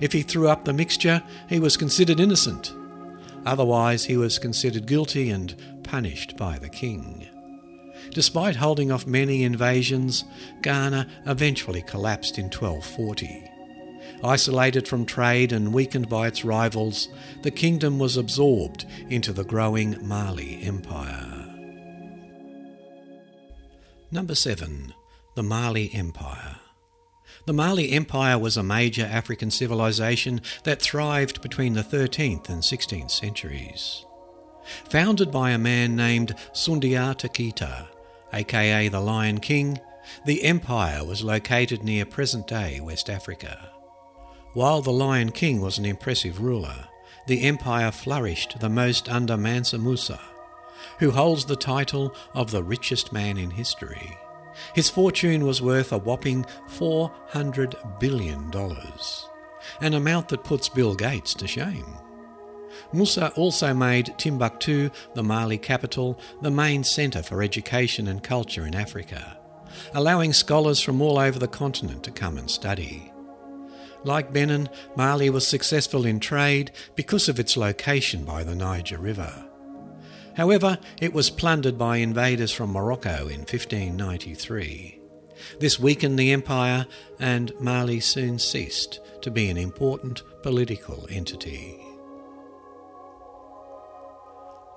If 0.00 0.12
he 0.12 0.22
threw 0.22 0.48
up 0.48 0.64
the 0.64 0.72
mixture, 0.72 1.22
he 1.48 1.58
was 1.58 1.76
considered 1.76 2.20
innocent. 2.20 2.74
Otherwise, 3.46 4.04
he 4.04 4.16
was 4.16 4.38
considered 4.38 4.86
guilty 4.86 5.30
and 5.30 5.54
punished 5.82 6.36
by 6.36 6.58
the 6.58 6.68
king. 6.68 7.26
Despite 8.10 8.56
holding 8.56 8.92
off 8.92 9.06
many 9.06 9.44
invasions, 9.44 10.24
Ghana 10.62 11.08
eventually 11.26 11.82
collapsed 11.82 12.38
in 12.38 12.46
1240. 12.46 13.51
Isolated 14.24 14.86
from 14.86 15.04
trade 15.04 15.52
and 15.52 15.74
weakened 15.74 16.08
by 16.08 16.28
its 16.28 16.44
rivals, 16.44 17.08
the 17.42 17.50
kingdom 17.50 17.98
was 17.98 18.16
absorbed 18.16 18.86
into 19.08 19.32
the 19.32 19.44
growing 19.44 19.96
Mali 20.06 20.62
Empire. 20.62 21.48
Number 24.12 24.34
7. 24.34 24.94
The 25.34 25.42
Mali 25.42 25.90
Empire. 25.92 26.56
The 27.46 27.52
Mali 27.52 27.90
Empire 27.90 28.38
was 28.38 28.56
a 28.56 28.62
major 28.62 29.04
African 29.04 29.50
civilization 29.50 30.40
that 30.62 30.80
thrived 30.80 31.42
between 31.42 31.72
the 31.72 31.82
13th 31.82 32.48
and 32.48 32.62
16th 32.62 33.10
centuries. 33.10 34.06
Founded 34.90 35.32
by 35.32 35.50
a 35.50 35.58
man 35.58 35.96
named 35.96 36.36
Sundiata 36.52 37.28
Keita, 37.28 37.88
aka 38.32 38.86
the 38.86 39.00
Lion 39.00 39.40
King, 39.40 39.80
the 40.24 40.44
empire 40.44 41.04
was 41.04 41.24
located 41.24 41.82
near 41.82 42.04
present 42.04 42.46
day 42.46 42.78
West 42.80 43.10
Africa. 43.10 43.71
While 44.54 44.82
the 44.82 44.92
Lion 44.92 45.30
King 45.30 45.62
was 45.62 45.78
an 45.78 45.86
impressive 45.86 46.42
ruler, 46.42 46.88
the 47.26 47.44
empire 47.44 47.90
flourished 47.90 48.60
the 48.60 48.68
most 48.68 49.08
under 49.08 49.38
Mansa 49.38 49.78
Musa, 49.78 50.20
who 50.98 51.10
holds 51.10 51.46
the 51.46 51.56
title 51.56 52.14
of 52.34 52.50
the 52.50 52.62
richest 52.62 53.14
man 53.14 53.38
in 53.38 53.50
history. 53.50 54.18
His 54.74 54.90
fortune 54.90 55.46
was 55.46 55.62
worth 55.62 55.90
a 55.90 55.96
whopping 55.96 56.44
$400 56.68 57.98
billion, 57.98 58.50
an 59.80 59.94
amount 59.94 60.28
that 60.28 60.44
puts 60.44 60.68
Bill 60.68 60.94
Gates 60.94 61.32
to 61.34 61.46
shame. 61.46 61.86
Musa 62.92 63.30
also 63.30 63.72
made 63.72 64.14
Timbuktu, 64.18 64.90
the 65.14 65.22
Mali 65.22 65.56
capital, 65.56 66.20
the 66.42 66.50
main 66.50 66.84
centre 66.84 67.22
for 67.22 67.42
education 67.42 68.06
and 68.06 68.22
culture 68.22 68.66
in 68.66 68.74
Africa, 68.74 69.38
allowing 69.94 70.34
scholars 70.34 70.80
from 70.80 71.00
all 71.00 71.18
over 71.18 71.38
the 71.38 71.48
continent 71.48 72.02
to 72.02 72.10
come 72.10 72.36
and 72.36 72.50
study. 72.50 73.12
Like 74.04 74.32
Benin, 74.32 74.68
Mali 74.96 75.30
was 75.30 75.46
successful 75.46 76.04
in 76.06 76.18
trade 76.18 76.72
because 76.96 77.28
of 77.28 77.38
its 77.38 77.56
location 77.56 78.24
by 78.24 78.42
the 78.42 78.54
Niger 78.54 78.98
River. 78.98 79.44
However, 80.36 80.78
it 81.00 81.12
was 81.12 81.30
plundered 81.30 81.78
by 81.78 81.98
invaders 81.98 82.52
from 82.52 82.72
Morocco 82.72 83.28
in 83.28 83.40
1593. 83.40 84.98
This 85.60 85.78
weakened 85.78 86.18
the 86.18 86.32
empire, 86.32 86.86
and 87.18 87.52
Mali 87.60 88.00
soon 88.00 88.38
ceased 88.38 89.00
to 89.22 89.30
be 89.30 89.48
an 89.50 89.56
important 89.56 90.22
political 90.42 91.06
entity. 91.10 91.78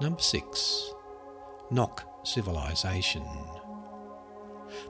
Number 0.02 0.22
6. 0.22 0.92
Nok 1.72 2.04
Civilization. 2.26 3.26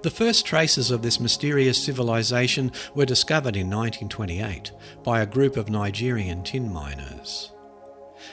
The 0.01 0.11
first 0.11 0.45
traces 0.45 0.91
of 0.91 1.01
this 1.01 1.19
mysterious 1.19 1.83
civilization 1.83 2.71
were 2.93 3.05
discovered 3.05 3.55
in 3.55 3.69
1928 3.69 4.71
by 5.03 5.21
a 5.21 5.25
group 5.25 5.57
of 5.57 5.69
Nigerian 5.69 6.43
tin 6.43 6.71
miners. 6.71 7.51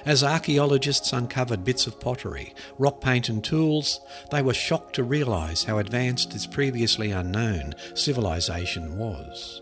As 0.04 0.24
archaeologists 0.24 1.12
uncovered 1.12 1.64
bits 1.64 1.86
of 1.86 2.00
pottery, 2.00 2.54
rock 2.78 3.00
paint, 3.00 3.28
and 3.28 3.42
tools, 3.42 4.00
they 4.30 4.42
were 4.42 4.54
shocked 4.54 4.94
to 4.96 5.04
realise 5.04 5.64
how 5.64 5.78
advanced 5.78 6.32
this 6.32 6.46
previously 6.46 7.10
unknown 7.10 7.74
civilization 7.94 8.98
was. 8.98 9.60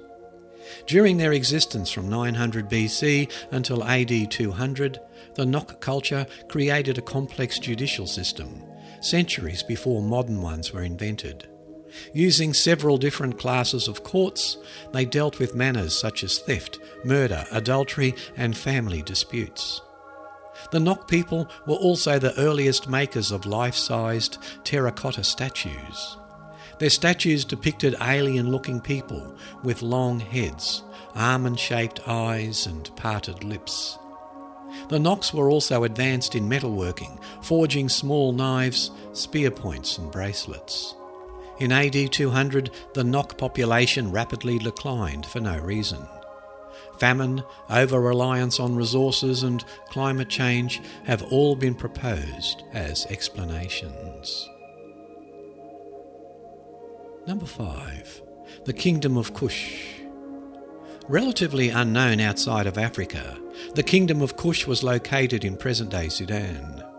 During 0.87 1.17
their 1.17 1.33
existence 1.33 1.91
from 1.91 2.09
900 2.09 2.69
BC 2.69 3.31
until 3.51 3.85
AD 3.85 4.31
200, 4.31 5.01
the 5.35 5.47
Nok 5.47 5.81
culture 5.81 6.27
created 6.49 6.97
a 6.97 7.03
complex 7.03 7.59
judicial 7.59 8.07
system, 8.07 8.63
centuries 9.01 9.63
before 9.63 10.03
modern 10.03 10.41
ones 10.41 10.73
were 10.73 10.83
invented. 10.83 11.49
Using 12.13 12.55
several 12.55 12.99
different 12.99 13.39
classes 13.39 13.89
of 13.89 14.05
courts, 14.05 14.57
they 14.93 15.05
dealt 15.05 15.39
with 15.39 15.55
matters 15.55 15.99
such 15.99 16.23
as 16.25 16.39
theft, 16.39 16.79
murder, 17.05 17.45
adultery, 17.51 18.15
and 18.37 18.57
family 18.57 19.03
disputes. 19.03 19.81
The 20.73 20.81
Nok 20.81 21.09
people 21.09 21.49
were 21.67 21.77
also 21.77 22.19
the 22.19 22.39
earliest 22.39 22.89
makers 22.89 23.33
of 23.33 23.47
life 23.47 23.75
sized 23.75 24.39
terracotta 24.65 25.25
statues. 25.25 26.17
Their 26.79 26.91
statues 26.91 27.45
depicted 27.45 27.95
alien 28.01 28.51
looking 28.51 28.81
people 28.81 29.37
with 29.63 29.83
long 29.83 30.21
heads, 30.21 30.83
almond 31.15 31.59
shaped 31.59 32.01
eyes, 32.07 32.67
and 32.67 32.95
parted 32.97 33.45
lips. 33.45 33.99
The 34.89 34.99
Noks 34.99 35.35
were 35.35 35.51
also 35.51 35.85
advanced 35.85 36.35
in 36.35 36.49
metalworking, 36.49 37.21
forging 37.43 37.89
small 37.89 38.33
knives, 38.33 38.91
spear 39.13 39.51
points, 39.51 39.99
and 39.99 40.11
bracelets. 40.11 40.95
In 41.61 41.73
AD 41.73 42.11
200, 42.11 42.71
the 42.95 43.05
Nok 43.05 43.37
population 43.37 44.11
rapidly 44.11 44.59
declined 44.59 45.27
for 45.27 45.41
no 45.41 45.59
reason. 45.59 46.07
Famine, 46.99 47.43
over 47.69 48.01
reliance 48.01 48.59
on 48.59 48.75
resources, 48.75 49.43
and 49.43 49.63
climate 49.91 50.31
change 50.31 50.81
have 51.05 51.23
all 51.25 51.55
been 51.55 51.75
proposed 51.75 52.63
as 52.73 53.05
explanations. 53.07 54.49
Number 57.27 57.47
5. 57.47 58.23
The 58.65 58.73
Kingdom 58.73 59.19
of 59.19 59.35
Kush. 59.35 60.01
Relatively 61.09 61.69
unknown 61.69 62.21
outside 62.21 62.67
of 62.67 62.79
Africa, 62.79 63.39
the 63.75 63.83
Kingdom 63.83 64.23
of 64.23 64.37
Kush 64.37 64.67
was 64.67 64.83
located 64.83 65.45
in 65.45 65.57
present 65.57 65.91
day 65.91 66.09
Sudan. 66.09 66.90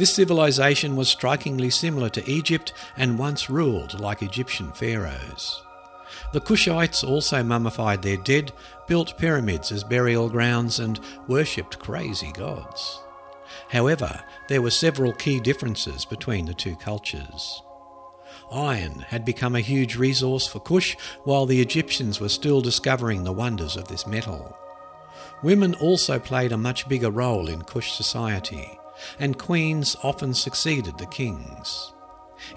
This 0.00 0.14
civilization 0.14 0.96
was 0.96 1.10
strikingly 1.10 1.68
similar 1.68 2.08
to 2.08 2.26
Egypt 2.26 2.72
and 2.96 3.18
once 3.18 3.50
ruled 3.50 4.00
like 4.00 4.22
Egyptian 4.22 4.72
pharaohs. 4.72 5.62
The 6.32 6.40
Kushites 6.40 7.04
also 7.06 7.42
mummified 7.42 8.00
their 8.00 8.16
dead, 8.16 8.50
built 8.88 9.18
pyramids 9.18 9.70
as 9.70 9.84
burial 9.84 10.30
grounds, 10.30 10.80
and 10.80 10.98
worshipped 11.28 11.80
crazy 11.80 12.32
gods. 12.32 12.98
However, 13.68 14.24
there 14.48 14.62
were 14.62 14.70
several 14.70 15.12
key 15.12 15.38
differences 15.38 16.06
between 16.06 16.46
the 16.46 16.54
two 16.54 16.76
cultures. 16.76 17.62
Iron 18.50 19.00
had 19.00 19.26
become 19.26 19.54
a 19.54 19.60
huge 19.60 19.96
resource 19.96 20.46
for 20.46 20.60
Kush, 20.60 20.96
while 21.24 21.44
the 21.44 21.60
Egyptians 21.60 22.20
were 22.20 22.30
still 22.30 22.62
discovering 22.62 23.24
the 23.24 23.34
wonders 23.34 23.76
of 23.76 23.88
this 23.88 24.06
metal. 24.06 24.56
Women 25.42 25.74
also 25.74 26.18
played 26.18 26.52
a 26.52 26.56
much 26.56 26.88
bigger 26.88 27.10
role 27.10 27.50
in 27.50 27.60
Kush 27.60 27.92
society, 27.92 28.79
and 29.18 29.38
queens 29.38 29.96
often 30.02 30.34
succeeded 30.34 30.98
the 30.98 31.06
kings. 31.06 31.92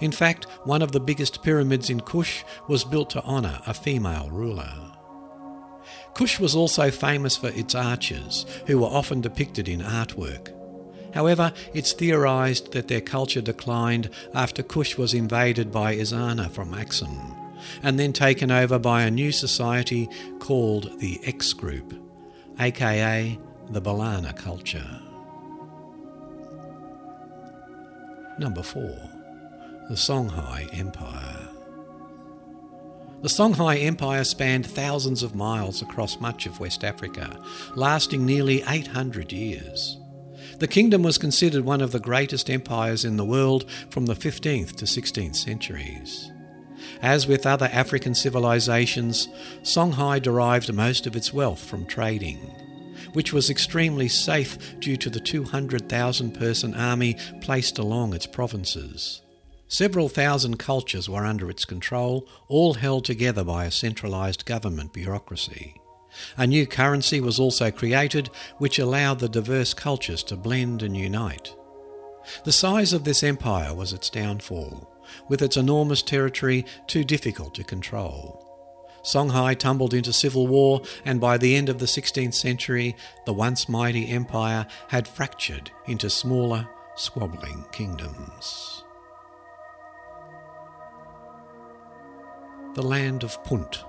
In 0.00 0.12
fact, 0.12 0.44
one 0.64 0.82
of 0.82 0.92
the 0.92 1.00
biggest 1.00 1.42
pyramids 1.42 1.90
in 1.90 2.00
Kush 2.00 2.42
was 2.68 2.84
built 2.84 3.10
to 3.10 3.22
honour 3.22 3.60
a 3.66 3.74
female 3.74 4.30
ruler. 4.30 4.72
Kush 6.14 6.38
was 6.38 6.54
also 6.54 6.90
famous 6.90 7.36
for 7.36 7.48
its 7.48 7.74
archers, 7.74 8.46
who 8.66 8.78
were 8.78 8.86
often 8.86 9.20
depicted 9.20 9.68
in 9.68 9.80
artwork. 9.80 10.52
However, 11.12 11.52
it's 11.72 11.92
theorized 11.92 12.72
that 12.72 12.88
their 12.88 13.00
culture 13.00 13.40
declined 13.40 14.10
after 14.32 14.62
Kush 14.62 14.96
was 14.96 15.14
invaded 15.14 15.70
by 15.70 15.96
Ezana 15.96 16.50
from 16.50 16.74
Axum, 16.74 17.34
and 17.82 17.98
then 17.98 18.12
taken 18.12 18.50
over 18.50 18.78
by 18.78 19.02
a 19.02 19.10
new 19.10 19.32
society 19.32 20.08
called 20.38 21.00
the 21.00 21.20
X 21.24 21.52
Group, 21.52 21.94
aka 22.58 23.38
the 23.70 23.80
Ballana 23.82 24.36
culture. 24.36 25.00
Number 28.36 28.64
4. 28.64 28.82
The 29.88 29.94
Songhai 29.94 30.68
Empire. 30.76 31.48
The 33.22 33.28
Songhai 33.28 33.84
Empire 33.84 34.24
spanned 34.24 34.66
thousands 34.66 35.22
of 35.22 35.36
miles 35.36 35.80
across 35.80 36.20
much 36.20 36.44
of 36.46 36.58
West 36.58 36.82
Africa, 36.82 37.38
lasting 37.76 38.26
nearly 38.26 38.64
800 38.66 39.32
years. 39.32 39.98
The 40.58 40.66
kingdom 40.66 41.04
was 41.04 41.16
considered 41.16 41.64
one 41.64 41.80
of 41.80 41.92
the 41.92 42.00
greatest 42.00 42.50
empires 42.50 43.04
in 43.04 43.16
the 43.16 43.24
world 43.24 43.70
from 43.88 44.06
the 44.06 44.14
15th 44.14 44.74
to 44.76 44.84
16th 44.84 45.36
centuries. 45.36 46.32
As 47.00 47.28
with 47.28 47.46
other 47.46 47.70
African 47.72 48.16
civilizations, 48.16 49.28
Songhai 49.62 50.20
derived 50.20 50.72
most 50.72 51.06
of 51.06 51.14
its 51.14 51.32
wealth 51.32 51.64
from 51.64 51.86
trading, 51.86 52.50
which 53.14 53.32
was 53.32 53.50
extremely 53.50 54.08
safe 54.08 54.78
due 54.78 54.96
to 54.98 55.08
the 55.08 55.20
200,000 55.20 56.32
person 56.32 56.74
army 56.74 57.16
placed 57.40 57.78
along 57.78 58.14
its 58.14 58.26
provinces. 58.26 59.22
Several 59.68 60.08
thousand 60.08 60.58
cultures 60.58 61.08
were 61.08 61.24
under 61.24 61.50
its 61.50 61.64
control, 61.64 62.28
all 62.48 62.74
held 62.74 63.04
together 63.04 63.42
by 63.42 63.64
a 63.64 63.70
centralised 63.70 64.44
government 64.44 64.92
bureaucracy. 64.92 65.74
A 66.36 66.46
new 66.46 66.66
currency 66.66 67.20
was 67.20 67.40
also 67.40 67.70
created, 67.70 68.30
which 68.58 68.78
allowed 68.78 69.18
the 69.18 69.28
diverse 69.28 69.74
cultures 69.74 70.22
to 70.24 70.36
blend 70.36 70.82
and 70.82 70.96
unite. 70.96 71.52
The 72.44 72.52
size 72.52 72.92
of 72.92 73.04
this 73.04 73.22
empire 73.22 73.74
was 73.74 73.92
its 73.92 74.10
downfall, 74.10 74.88
with 75.28 75.42
its 75.42 75.56
enormous 75.56 76.02
territory 76.02 76.64
too 76.86 77.04
difficult 77.04 77.54
to 77.54 77.64
control. 77.64 78.43
Songhai 79.04 79.56
tumbled 79.56 79.92
into 79.92 80.12
civil 80.12 80.46
war, 80.46 80.80
and 81.04 81.20
by 81.20 81.36
the 81.36 81.54
end 81.54 81.68
of 81.68 81.78
the 81.78 81.86
16th 81.86 82.34
century, 82.34 82.96
the 83.26 83.34
once 83.34 83.68
mighty 83.68 84.08
empire 84.08 84.66
had 84.88 85.06
fractured 85.06 85.70
into 85.86 86.08
smaller, 86.08 86.66
squabbling 86.96 87.66
kingdoms. 87.70 88.82
The 92.74 92.82
land 92.82 93.22
of 93.22 93.42
Punt. 93.44 93.84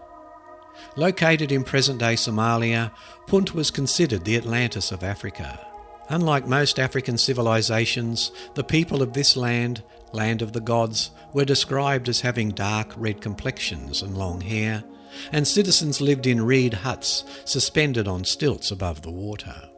Located 0.97 1.51
in 1.51 1.63
present 1.63 1.99
day 1.99 2.15
Somalia, 2.15 2.91
Punt 3.25 3.55
was 3.55 3.71
considered 3.71 4.25
the 4.25 4.35
Atlantis 4.35 4.91
of 4.91 5.03
Africa. 5.03 5.65
Unlike 6.09 6.47
most 6.47 6.77
African 6.77 7.17
civilizations, 7.17 8.31
the 8.53 8.63
people 8.63 9.01
of 9.01 9.13
this 9.13 9.35
land, 9.35 9.81
land 10.11 10.41
of 10.41 10.53
the 10.53 10.61
gods, 10.61 11.09
were 11.33 11.45
described 11.45 12.07
as 12.07 12.21
having 12.21 12.51
dark 12.51 12.93
red 12.95 13.21
complexions 13.21 14.03
and 14.03 14.15
long 14.15 14.41
hair, 14.41 14.83
and 15.31 15.47
citizens 15.47 16.01
lived 16.01 16.27
in 16.27 16.45
reed 16.45 16.73
huts 16.73 17.23
suspended 17.45 18.07
on 18.07 18.23
stilts 18.23 18.71
above 18.71 19.01
the 19.01 19.11
water. 19.11 19.69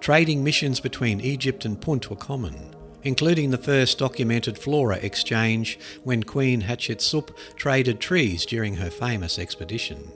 Trading 0.00 0.42
missions 0.42 0.80
between 0.80 1.20
Egypt 1.20 1.64
and 1.64 1.80
Punt 1.80 2.08
were 2.08 2.16
common, 2.16 2.74
including 3.02 3.50
the 3.50 3.58
first 3.58 3.98
documented 3.98 4.58
flora 4.58 4.96
exchange 4.96 5.78
when 6.04 6.22
Queen 6.22 6.62
Hatshepsut 6.62 7.30
traded 7.56 8.00
trees 8.00 8.46
during 8.46 8.76
her 8.76 8.90
famous 8.90 9.38
expedition. 9.38 10.10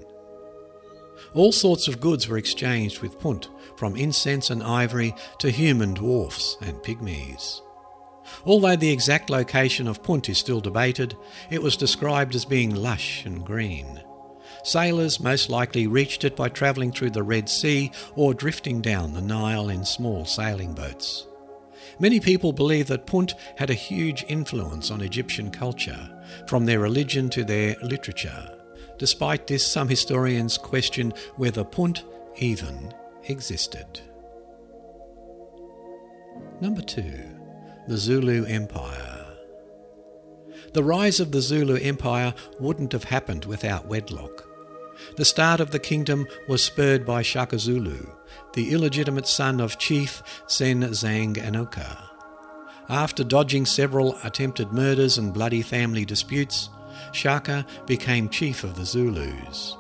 All 1.35 1.53
sorts 1.53 1.89
of 1.89 2.01
goods 2.01 2.29
were 2.29 2.39
exchanged 2.39 3.01
with 3.01 3.19
Punt, 3.19 3.49
from 3.77 3.97
incense 3.97 4.51
and 4.51 4.63
ivory 4.63 5.15
to 5.41 5.51
human 5.51 5.95
dwarfs 5.95 6.57
and 6.61 6.77
pygmies. 6.79 7.61
Although 8.45 8.77
the 8.77 8.93
exact 8.93 9.31
location 9.31 9.89
of 9.89 10.03
Punt 10.03 10.29
is 10.29 10.39
still 10.39 10.61
debated, 10.61 11.17
it 11.51 11.63
was 11.63 11.77
described 11.77 12.35
as 12.35 12.45
being 12.45 12.75
lush 12.75 13.25
and 13.27 13.45
green. 13.45 14.03
Sailors 14.65 15.21
most 15.21 15.51
likely 15.51 15.87
reached 15.87 16.25
it 16.25 16.35
by 16.35 16.49
travelling 16.49 16.91
through 16.91 17.11
the 17.11 17.23
Red 17.23 17.51
Sea 17.51 17.91
or 18.17 18.33
drifting 18.33 18.81
down 18.81 19.13
the 19.13 19.21
Nile 19.21 19.69
in 19.69 19.85
small 19.85 20.25
sailing 20.25 20.73
boats. 20.73 21.27
Many 21.99 22.19
people 22.19 22.53
believe 22.53 22.87
that 22.87 23.07
Punt 23.07 23.35
had 23.59 23.69
a 23.69 23.75
huge 23.75 24.25
influence 24.27 24.91
on 24.91 25.03
Egyptian 25.03 25.51
culture, 25.51 26.11
from 26.47 26.65
their 26.65 26.81
religion 26.81 27.29
to 27.31 27.45
their 27.45 27.77
literature. 27.83 28.51
Despite 28.99 29.47
this, 29.47 29.67
some 29.67 29.89
historians 29.89 30.57
question 30.57 31.13
whether 31.37 31.63
Punt 31.63 32.05
even 32.39 32.95
existed. 33.25 34.01
Number 36.63 36.81
two, 36.81 37.21
the 37.87 37.99
Zulu 37.99 38.47
Empire. 38.47 39.27
The 40.73 40.83
rise 40.83 41.21
of 41.21 41.33
the 41.33 41.43
Zulu 41.43 41.77
Empire 41.77 42.33
wouldn't 42.59 42.93
have 42.93 43.05
happened 43.05 43.45
without 43.45 43.87
wedlock. 43.87 44.44
The 45.17 45.25
start 45.25 45.61
of 45.61 45.71
the 45.71 45.79
kingdom 45.79 46.27
was 46.49 46.65
spurred 46.65 47.07
by 47.07 47.23
Shaka 47.23 47.57
Zulu, 47.59 48.07
the 48.55 48.73
illegitimate 48.73 49.29
son 49.29 49.61
of 49.61 49.79
Chief 49.79 50.25
Senzangakhona. 50.49 52.11
After 52.89 53.23
dodging 53.23 53.65
several 53.65 54.19
attempted 54.25 54.73
murders 54.73 55.17
and 55.17 55.33
bloody 55.33 55.63
family 55.63 56.05
disputes, 56.05 56.69
Shaka 57.13 57.65
became 57.87 58.29
chief 58.29 58.65
of 58.65 58.75
the 58.75 58.85
Zulus. 58.85 59.77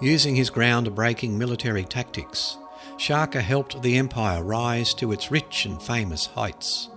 Using 0.00 0.36
his 0.36 0.50
ground-breaking 0.50 1.36
military 1.36 1.84
tactics, 1.84 2.56
Shaka 2.96 3.42
helped 3.42 3.82
the 3.82 3.98
empire 3.98 4.42
rise 4.42 4.94
to 4.94 5.10
its 5.10 5.32
rich 5.32 5.66
and 5.66 5.82
famous 5.82 6.26
heights. 6.26 6.90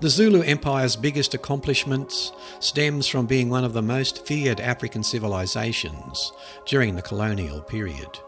The 0.00 0.10
Zulu 0.10 0.42
Empire's 0.42 0.96
biggest 0.96 1.34
accomplishments 1.34 2.32
stems 2.60 3.06
from 3.06 3.26
being 3.26 3.48
one 3.48 3.64
of 3.64 3.72
the 3.72 3.82
most 3.82 4.26
feared 4.26 4.60
African 4.60 5.02
civilizations 5.02 6.32
during 6.66 6.94
the 6.94 7.02
colonial 7.02 7.62
period. 7.62 8.18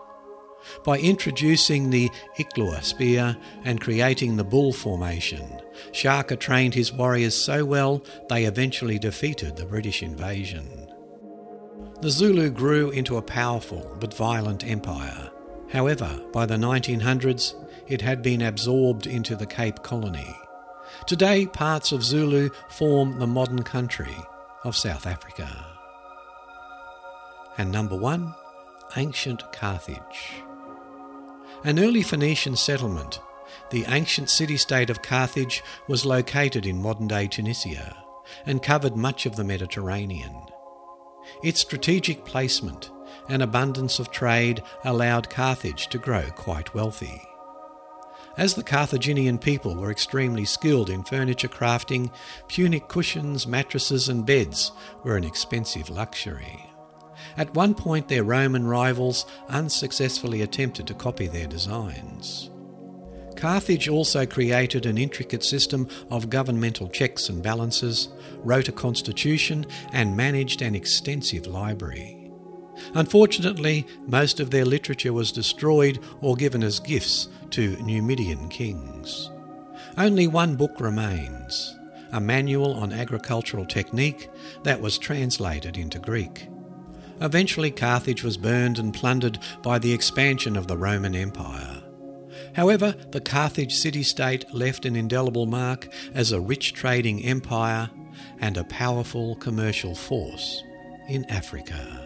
By 0.85 0.99
introducing 0.99 1.91
the 1.91 2.11
iklwa 2.39 2.83
spear 2.83 3.37
and 3.65 3.81
creating 3.81 4.37
the 4.37 4.45
bull 4.45 4.73
formation, 4.73 5.61
Shaka 5.93 6.37
trained 6.37 6.75
his 6.75 6.93
warriors 6.93 7.35
so 7.35 7.65
well 7.65 8.03
they 8.29 8.45
eventually 8.45 8.99
defeated 8.99 9.57
the 9.57 9.67
British 9.67 10.03
invasion. 10.03 10.93
The 12.01 12.11
Zulu 12.11 12.51
grew 12.51 12.91
into 12.91 13.17
a 13.17 13.23
powerful 13.23 13.97
but 14.01 14.15
violent 14.15 14.67
empire. 14.67 15.31
However, 15.71 16.21
by 16.33 16.47
the 16.47 16.57
1900s, 16.57 17.55
it 17.89 18.01
had 18.03 18.23
been 18.23 18.43
absorbed 18.43 19.07
into 19.07 19.37
the 19.37 19.47
Cape 19.47 19.83
Colony. 19.83 20.35
Today, 21.07 21.47
parts 21.47 21.93
of 21.93 22.03
Zulu 22.03 22.51
form 22.69 23.21
the 23.21 23.29
modern 23.29 23.63
country 23.63 24.17
of 24.65 24.75
South 24.77 25.07
Africa. 25.07 25.49
And 27.57 27.71
number 27.71 27.95
one, 27.95 28.35
ancient 28.97 29.53
Carthage. 29.53 30.43
An 31.63 31.79
early 31.79 32.03
Phoenician 32.03 32.57
settlement, 32.57 33.21
the 33.71 33.85
ancient 33.87 34.31
city 34.31 34.57
state 34.57 34.91
of 34.91 35.03
Carthage 35.03 35.63
was 35.87 36.05
located 36.05 36.67
in 36.67 36.83
modern 36.83 37.07
day 37.07 37.29
Tunisia 37.29 37.97
and 38.45 38.61
covered 38.61 38.97
much 38.97 39.27
of 39.27 39.37
the 39.37 39.45
Mediterranean. 39.45 40.35
Its 41.45 41.61
strategic 41.61 42.25
placement 42.25 42.91
and 43.29 43.43
abundance 43.43 44.01
of 44.01 44.11
trade 44.11 44.61
allowed 44.83 45.31
Carthage 45.31 45.87
to 45.89 45.99
grow 45.99 46.31
quite 46.33 46.75
wealthy. 46.75 47.23
As 48.37 48.55
the 48.55 48.63
Carthaginian 48.63 49.39
people 49.39 49.75
were 49.75 49.91
extremely 49.91 50.45
skilled 50.45 50.91
in 50.91 51.05
furniture 51.05 51.49
crafting, 51.49 52.11
Punic 52.49 52.87
cushions, 52.87 53.47
mattresses, 53.47 54.11
and 54.11 54.27
beds 54.27 54.73
were 55.05 55.17
an 55.17 55.25
expensive 55.25 55.89
luxury. 55.89 56.67
At 57.39 57.55
one 57.55 57.75
point, 57.75 58.09
their 58.09 58.25
Roman 58.25 58.67
rivals 58.67 59.25
unsuccessfully 59.49 60.43
attempted 60.43 60.87
to 60.87 60.95
copy 60.95 61.27
their 61.27 61.47
designs. 61.47 62.51
Carthage 63.37 63.89
also 63.89 64.27
created 64.27 64.87
an 64.87 64.99
intricate 64.99 65.45
system 65.45 65.89
of 66.11 66.31
governmental 66.31 66.89
checks 66.89 67.29
and 67.29 67.43
balances, 67.43 68.09
wrote 68.45 68.69
a 68.69 68.73
constitution, 68.73 69.67
and 69.93 70.17
managed 70.17 70.63
an 70.63 70.75
extensive 70.75 71.47
library. 71.47 72.16
Unfortunately, 72.95 73.87
most 74.07 74.41
of 74.41 74.51
their 74.51 74.65
literature 74.65 75.13
was 75.13 75.33
destroyed 75.33 75.99
or 76.21 76.37
given 76.37 76.63
as 76.63 76.81
gifts 76.81 77.29
to 77.51 77.77
Numidian 77.83 78.49
kings. 78.49 79.31
Only 79.97 80.27
one 80.27 80.57
book 80.57 80.81
remains 80.81 81.77
a 82.13 82.21
manual 82.21 82.73
on 82.75 82.93
agricultural 82.93 83.67
technique 83.67 84.31
that 84.63 84.81
was 84.81 84.99
translated 84.99 85.77
into 85.77 85.99
Greek. 85.99 86.49
Eventually, 87.21 87.71
Carthage 87.71 88.23
was 88.23 88.37
burned 88.37 88.79
and 88.79 88.93
plundered 88.93 89.39
by 89.63 89.79
the 89.79 89.93
expansion 89.93 90.57
of 90.57 90.67
the 90.67 90.77
Roman 90.77 91.15
Empire. 91.15 91.83
However, 92.55 92.95
the 93.11 93.21
Carthage 93.21 93.75
city 93.75 94.03
state 94.03 94.53
left 94.55 94.85
an 94.85 94.97
indelible 94.97 95.47
mark 95.47 95.89
as 96.15 96.33
a 96.33 96.41
rich 96.41 96.75
trading 96.75 97.25
empire 97.25 97.91
and 98.39 98.57
a 98.57 98.65
powerful 98.65 99.37
commercial 99.37 99.95
force 99.95 100.63
in 101.09 101.25
Africa. 101.27 102.06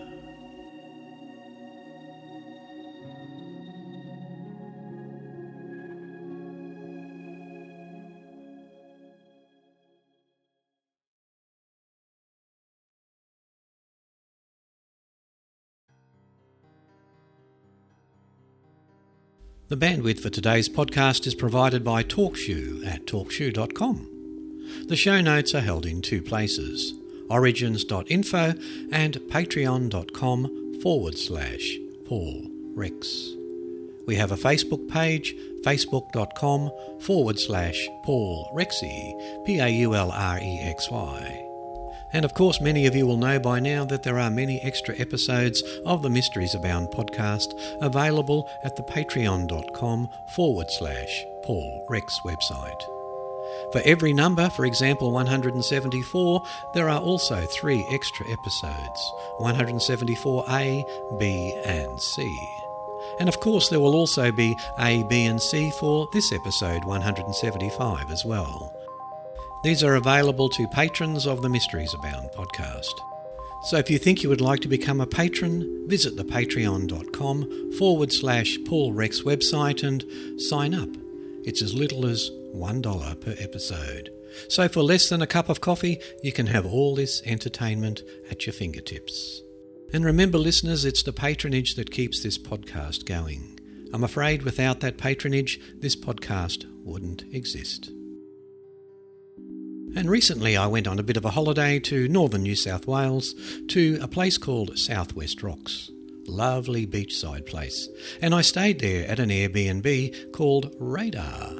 The 19.71 19.77
bandwidth 19.77 20.19
for 20.19 20.31
today's 20.31 20.69
podcast 20.69 21.29
is 21.29 21.37
provided 21.37 21.85
by 21.85 22.03
TalkShoe 22.03 22.85
at 22.85 23.07
talkshoe.com. 23.07 24.09
The 24.89 24.97
show 24.97 25.21
notes 25.21 25.55
are 25.55 25.61
held 25.61 25.87
in 25.87 26.03
two 26.03 26.21
places 26.23 26.95
origins.info 27.29 28.55
and 28.91 29.15
patreon.com 29.15 30.81
forward 30.83 31.17
slash 31.17 31.79
Paul 32.05 32.51
Rex. 32.75 33.37
We 34.09 34.17
have 34.17 34.33
a 34.33 34.37
Facebook 34.37 34.89
page, 34.89 35.37
facebook.com 35.63 36.73
forward 36.99 37.39
slash 37.39 37.89
Paul 38.03 38.51
Rexy, 38.53 39.47
P 39.47 39.61
A 39.61 39.69
U 39.69 39.95
L 39.95 40.11
R 40.11 40.39
E 40.39 40.59
X 40.63 40.91
Y. 40.91 41.50
And 42.13 42.25
of 42.25 42.35
course, 42.35 42.61
many 42.61 42.87
of 42.87 42.97
you 42.97 43.07
will 43.07 43.17
know 43.17 43.39
by 43.39 43.61
now 43.61 43.85
that 43.85 44.03
there 44.03 44.19
are 44.19 44.31
many 44.31 44.61
extra 44.63 44.99
episodes 44.99 45.63
of 45.87 46.03
the 46.03 46.11
Mysteries 46.11 46.55
Abound 46.55 46.89
podcast 46.89 47.53
available 47.81 48.49
at 48.65 48.77
the 48.77 48.83
patreon.com 48.83 50.09
forward 50.35 50.71
slash 50.71 51.25
Paul 51.45 51.87
Rex 51.89 52.19
website. 52.25 52.81
For 53.73 53.81
every 53.85 54.13
number, 54.13 54.49
for 54.51 54.65
example 54.65 55.13
174, 55.13 56.43
there 56.75 56.89
are 56.89 57.01
also 57.01 57.47
three 57.47 57.87
extra 57.91 58.27
episodes 58.31 59.13
174A, 59.41 61.19
B, 61.19 61.55
and 61.65 62.01
C. 62.01 62.39
And 63.19 63.29
of 63.29 63.41
course, 63.41 63.69
there 63.69 63.81
will 63.81 63.95
also 63.95 64.33
be 64.33 64.57
A, 64.79 65.03
B, 65.05 65.27
and 65.27 65.41
C 65.41 65.71
for 65.79 66.09
this 66.13 66.33
episode 66.33 66.85
175 66.85 68.11
as 68.11 68.25
well. 68.25 68.73
These 69.63 69.85
are 69.85 69.97
available 69.97 70.49
to 70.51 70.67
patrons 70.69 71.27
of 71.27 71.43
the 71.43 71.51
Mysteries 71.51 71.93
Abound 71.93 72.31
podcast. 72.35 72.95
So 73.65 73.77
if 73.77 73.91
you 73.91 73.99
think 73.99 74.23
you 74.23 74.31
would 74.31 74.41
like 74.41 74.61
to 74.61 74.69
become 74.69 75.03
a 75.03 75.07
patron, 75.07 75.87
visit 75.87 76.17
the 76.17 76.25
patreon.com 76.25 77.73
forward 77.73 78.11
slash 78.11 78.57
Paul 78.67 78.95
Rex 78.95 79.21
website 79.21 79.87
and 79.87 80.03
sign 80.41 80.73
up. 80.73 80.89
It's 81.45 81.61
as 81.61 81.75
little 81.75 82.07
as 82.07 82.31
$1 82.55 83.21
per 83.21 83.35
episode. 83.39 84.11
So 84.49 84.67
for 84.67 84.83
less 84.83 85.11
than 85.11 85.21
a 85.21 85.27
cup 85.27 85.51
of 85.51 85.61
coffee, 85.61 85.99
you 86.23 86.33
can 86.33 86.47
have 86.47 86.65
all 86.65 86.95
this 86.95 87.21
entertainment 87.27 88.03
at 88.31 88.47
your 88.47 88.55
fingertips. 88.55 89.43
And 89.93 90.07
remember, 90.07 90.39
listeners, 90.39 90.87
it's 90.87 91.03
the 91.03 91.13
patronage 91.13 91.75
that 91.75 91.91
keeps 91.91 92.23
this 92.23 92.39
podcast 92.39 93.05
going. 93.05 93.59
I'm 93.93 94.05
afraid 94.05 94.43
without 94.43 94.81
that 94.81 94.97
patronage, 94.97 95.61
this 95.81 95.97
podcast 95.97 96.65
wouldn't 96.83 97.25
exist. 97.31 97.91
And 99.97 100.09
recently 100.09 100.57
I 100.57 100.67
went 100.67 100.87
on 100.87 100.99
a 100.99 101.03
bit 101.03 101.17
of 101.17 101.25
a 101.25 101.31
holiday 101.31 101.81
to 101.81 102.09
northern 102.09 102.43
New 102.43 102.55
South 102.55 102.87
Wales 102.87 103.35
to 103.69 103.99
a 104.01 104.09
place 104.09 104.39
called 104.39 104.79
Southwest 104.79 105.43
Rocks. 105.43 105.91
Lovely 106.27 106.87
beachside 106.87 107.47
place. 107.47 107.89
And 108.23 108.35
I 108.35 108.43
stayed 108.43 108.81
there 108.81 109.09
at 109.09 109.19
an 109.19 109.31
Airbnb 109.31 110.33
called 110.33 110.75
Radar. 110.79 111.57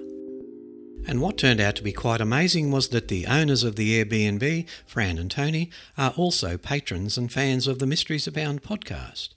And 1.09 1.21
what 1.21 1.39
turned 1.39 1.61
out 1.61 1.75
to 1.77 1.83
be 1.83 1.93
quite 1.93 2.21
amazing 2.21 2.71
was 2.71 2.89
that 2.89 3.09
the 3.09 3.27
owners 3.27 3.65
of 3.65 3.75
the 3.75 4.05
Airbnb, 4.05 4.69
Fran 4.87 5.19
and 5.19 5.31
Tony, 5.31 5.71
are 5.99 6.13
also 6.17 6.57
patrons 6.57 7.19
and 7.19 7.33
fans 7.33 7.67
of 7.67 7.81
the 7.81 7.87
Mysteries 7.87 8.29
Abound 8.29 8.63
podcast. 8.63 9.31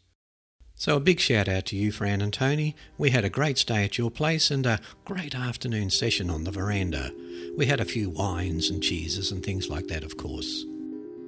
So 0.83 0.97
a 0.97 0.99
big 0.99 1.21
shout 1.21 1.47
out 1.47 1.67
to 1.67 1.77
you, 1.77 1.93
Fran 1.93 2.19
and 2.19 2.33
Tony. 2.33 2.75
We 2.97 3.11
had 3.11 3.23
a 3.23 3.29
great 3.29 3.57
stay 3.57 3.85
at 3.85 3.97
your 3.97 4.11
place 4.11 4.51
and 4.51 4.65
a 4.65 4.81
great 5.05 5.33
afternoon 5.33 5.89
session 5.89 6.29
on 6.29 6.43
the 6.43 6.51
veranda. 6.51 7.13
We 7.55 7.67
had 7.67 7.79
a 7.79 7.85
few 7.85 8.09
wines 8.09 8.69
and 8.69 8.83
cheeses 8.83 9.31
and 9.31 9.41
things 9.41 9.69
like 9.69 9.87
that, 9.87 10.03
of 10.03 10.17
course. 10.17 10.65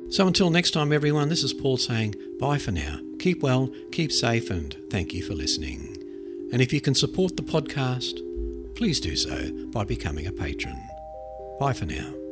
So 0.10 0.28
until 0.28 0.50
next 0.50 0.72
time, 0.72 0.92
everyone, 0.92 1.30
this 1.30 1.42
is 1.42 1.54
Paul 1.54 1.78
saying 1.78 2.16
bye 2.38 2.58
for 2.58 2.72
now. 2.72 3.00
Keep 3.20 3.44
well, 3.44 3.70
keep 3.94 4.12
safe, 4.12 4.50
and 4.50 4.76
thank 4.92 5.14
you 5.14 5.24
for 5.24 5.36
listening. 5.36 5.96
And 6.52 6.62
if 6.62 6.74
you 6.74 6.82
can 6.82 6.94
support 6.94 7.38
the 7.38 7.42
podcast, 7.42 8.20
please 8.76 9.00
do 9.00 9.16
so 9.16 9.54
by 9.68 9.86
becoming 9.86 10.28
a 10.28 10.34
patron. 10.34 10.76
Bye 11.62 11.72
for 11.72 11.86
now. 11.86 12.25